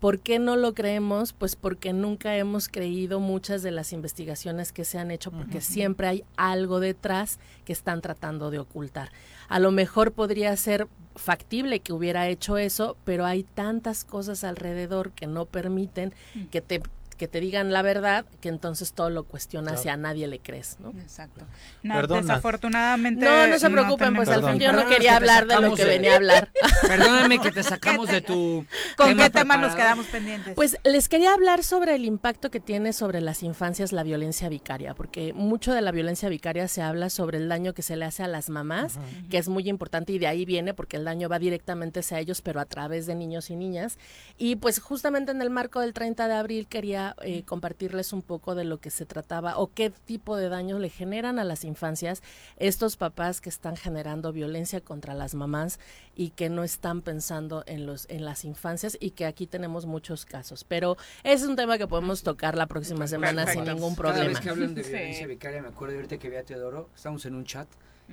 [0.00, 1.34] ¿Por qué no lo creemos?
[1.34, 6.06] Pues porque nunca hemos creído muchas de las investigaciones que se han hecho, porque siempre
[6.06, 9.12] hay algo detrás que están tratando de ocultar.
[9.48, 15.12] A lo mejor podría ser factible que hubiera hecho eso, pero hay tantas cosas alrededor
[15.12, 16.14] que no permiten
[16.50, 16.82] que te
[17.20, 20.78] que te digan la verdad, que entonces todo lo cuestionas y a nadie le crees,
[20.80, 20.88] ¿no?
[21.02, 21.44] Exacto.
[21.82, 23.26] desafortunadamente.
[23.26, 26.14] No, no se preocupen, pues al fin yo no quería hablar de lo que venía
[26.14, 26.50] a hablar.
[26.80, 28.64] Perdóname que te sacamos de tu.
[28.96, 30.54] ¿Con qué tema nos quedamos pendientes?
[30.54, 34.94] Pues les quería hablar sobre el impacto que tiene sobre las infancias la violencia vicaria,
[34.94, 38.22] porque mucho de la violencia vicaria se habla sobre el daño que se le hace
[38.22, 38.98] a las mamás,
[39.28, 42.40] que es muy importante y de ahí viene porque el daño va directamente hacia ellos,
[42.40, 43.98] pero a través de niños y niñas.
[44.38, 48.54] Y pues justamente en el marco del 30 de abril quería eh, compartirles un poco
[48.54, 52.22] de lo que se trataba o qué tipo de daño le generan a las infancias
[52.56, 55.78] estos papás que están generando violencia contra las mamás
[56.14, 60.24] y que no están pensando en los en las infancias y que aquí tenemos muchos
[60.24, 60.64] casos.
[60.64, 64.18] Pero es un tema que podemos tocar la próxima semana sin ningún problema.
[64.18, 67.24] Cada vez que hablan de violencia vicaria, me acuerdo ahorita que vi a Teodoro, estamos
[67.26, 67.68] en un chat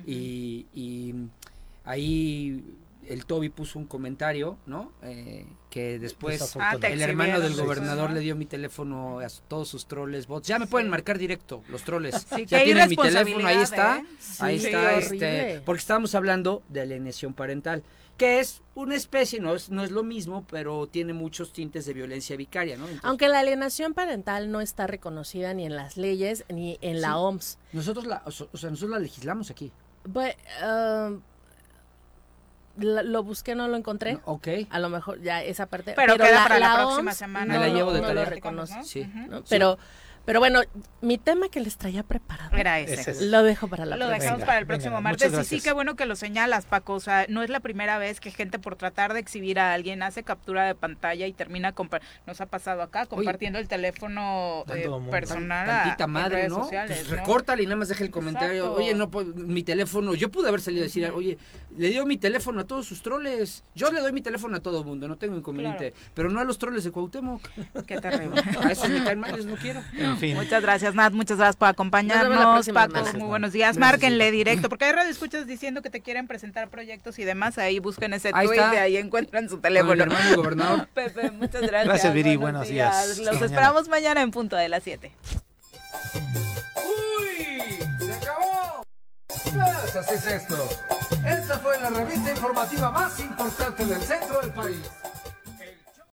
[0.05, 1.15] y, y
[1.83, 2.63] ahí
[3.07, 4.91] el Toby puso un comentario, ¿no?
[5.01, 5.45] Eh,
[5.77, 10.25] que después ah, el hermano del gobernador le dio mi teléfono a todos sus troles
[10.25, 10.47] bots.
[10.47, 12.25] Ya me pueden marcar directo los troles.
[12.47, 13.99] ya tienen mi teléfono, ahí está.
[13.99, 14.05] ¿eh?
[14.39, 17.83] ahí está, este, porque estábamos hablando de alienación parental,
[18.17, 21.93] que es una especie, no es, no es lo mismo, pero tiene muchos tintes de
[21.93, 22.87] violencia vicaria, ¿no?
[23.03, 27.59] Aunque la alienación parental no está reconocida ni en las leyes ni en la OMS.
[27.71, 29.71] Nosotros la, o sea, nosotros la legislamos aquí.
[30.11, 30.35] Pues,
[32.77, 34.19] lo busqué, no lo encontré.
[34.25, 34.47] ok.
[34.69, 35.93] A lo mejor ya esa parte.
[35.95, 37.53] Pero, la, para la, próxima semana.
[37.53, 38.83] Me la llevo de no lo reconoce.
[38.83, 39.11] Sí.
[39.49, 39.77] Pero
[40.27, 40.59] pero bueno,
[40.99, 42.57] mi tema que les traía preparado.
[42.57, 43.27] Era ese.
[43.27, 45.31] Lo dejo para la Lo dejamos para el próximo martes.
[45.31, 46.95] Y sí, qué bueno que lo señalas, Paco.
[46.95, 50.03] O sea, no es la primera vez que gente por tratar de exhibir a alguien
[50.03, 51.73] hace captura de pantalla y termina
[52.25, 56.63] nos ha pasado acá compartiendo el teléfono eh, personal Tantita madre, redes ¿no?
[56.63, 57.05] sociales.
[57.07, 58.73] Pues recórtale y nada más deja el comentario.
[58.73, 60.13] Oye, no mi teléfono.
[60.13, 61.37] Yo pude haber salido a decir, oye,
[61.77, 63.63] le dio mi teléfono a todos sus troles.
[63.75, 65.93] Yo le doy mi teléfono a todo mundo, no tengo inconveniente.
[66.13, 67.47] Pero no a los troles de Cuauhtémoc.
[67.85, 68.41] Qué terrible.
[68.61, 69.81] a esos me caen mal, no quiero.
[70.35, 71.13] Muchas gracias, Nat.
[71.13, 72.67] Muchas gracias por acompañarnos.
[72.69, 73.77] Paco, muy buenos días.
[73.77, 77.57] Márquenle directo, porque hay radio escuchas diciendo que te quieren presentar proyectos y demás.
[77.57, 80.03] Ahí busquen ese tweet y ahí encuentran su teléfono.
[80.03, 80.87] hermano gobernador.
[80.93, 81.85] Pepe, muchas gracias.
[81.85, 82.35] Gracias, Viri.
[82.35, 83.17] Buenos, días.
[83.19, 85.11] Los esperamos mañana en punto de las 7.
[86.75, 87.79] ¡Uy!
[87.99, 88.83] ¡Se acabó!
[89.27, 90.69] Pues así es esto.
[91.25, 94.81] Esta fue la revista informativa más importante del centro del país.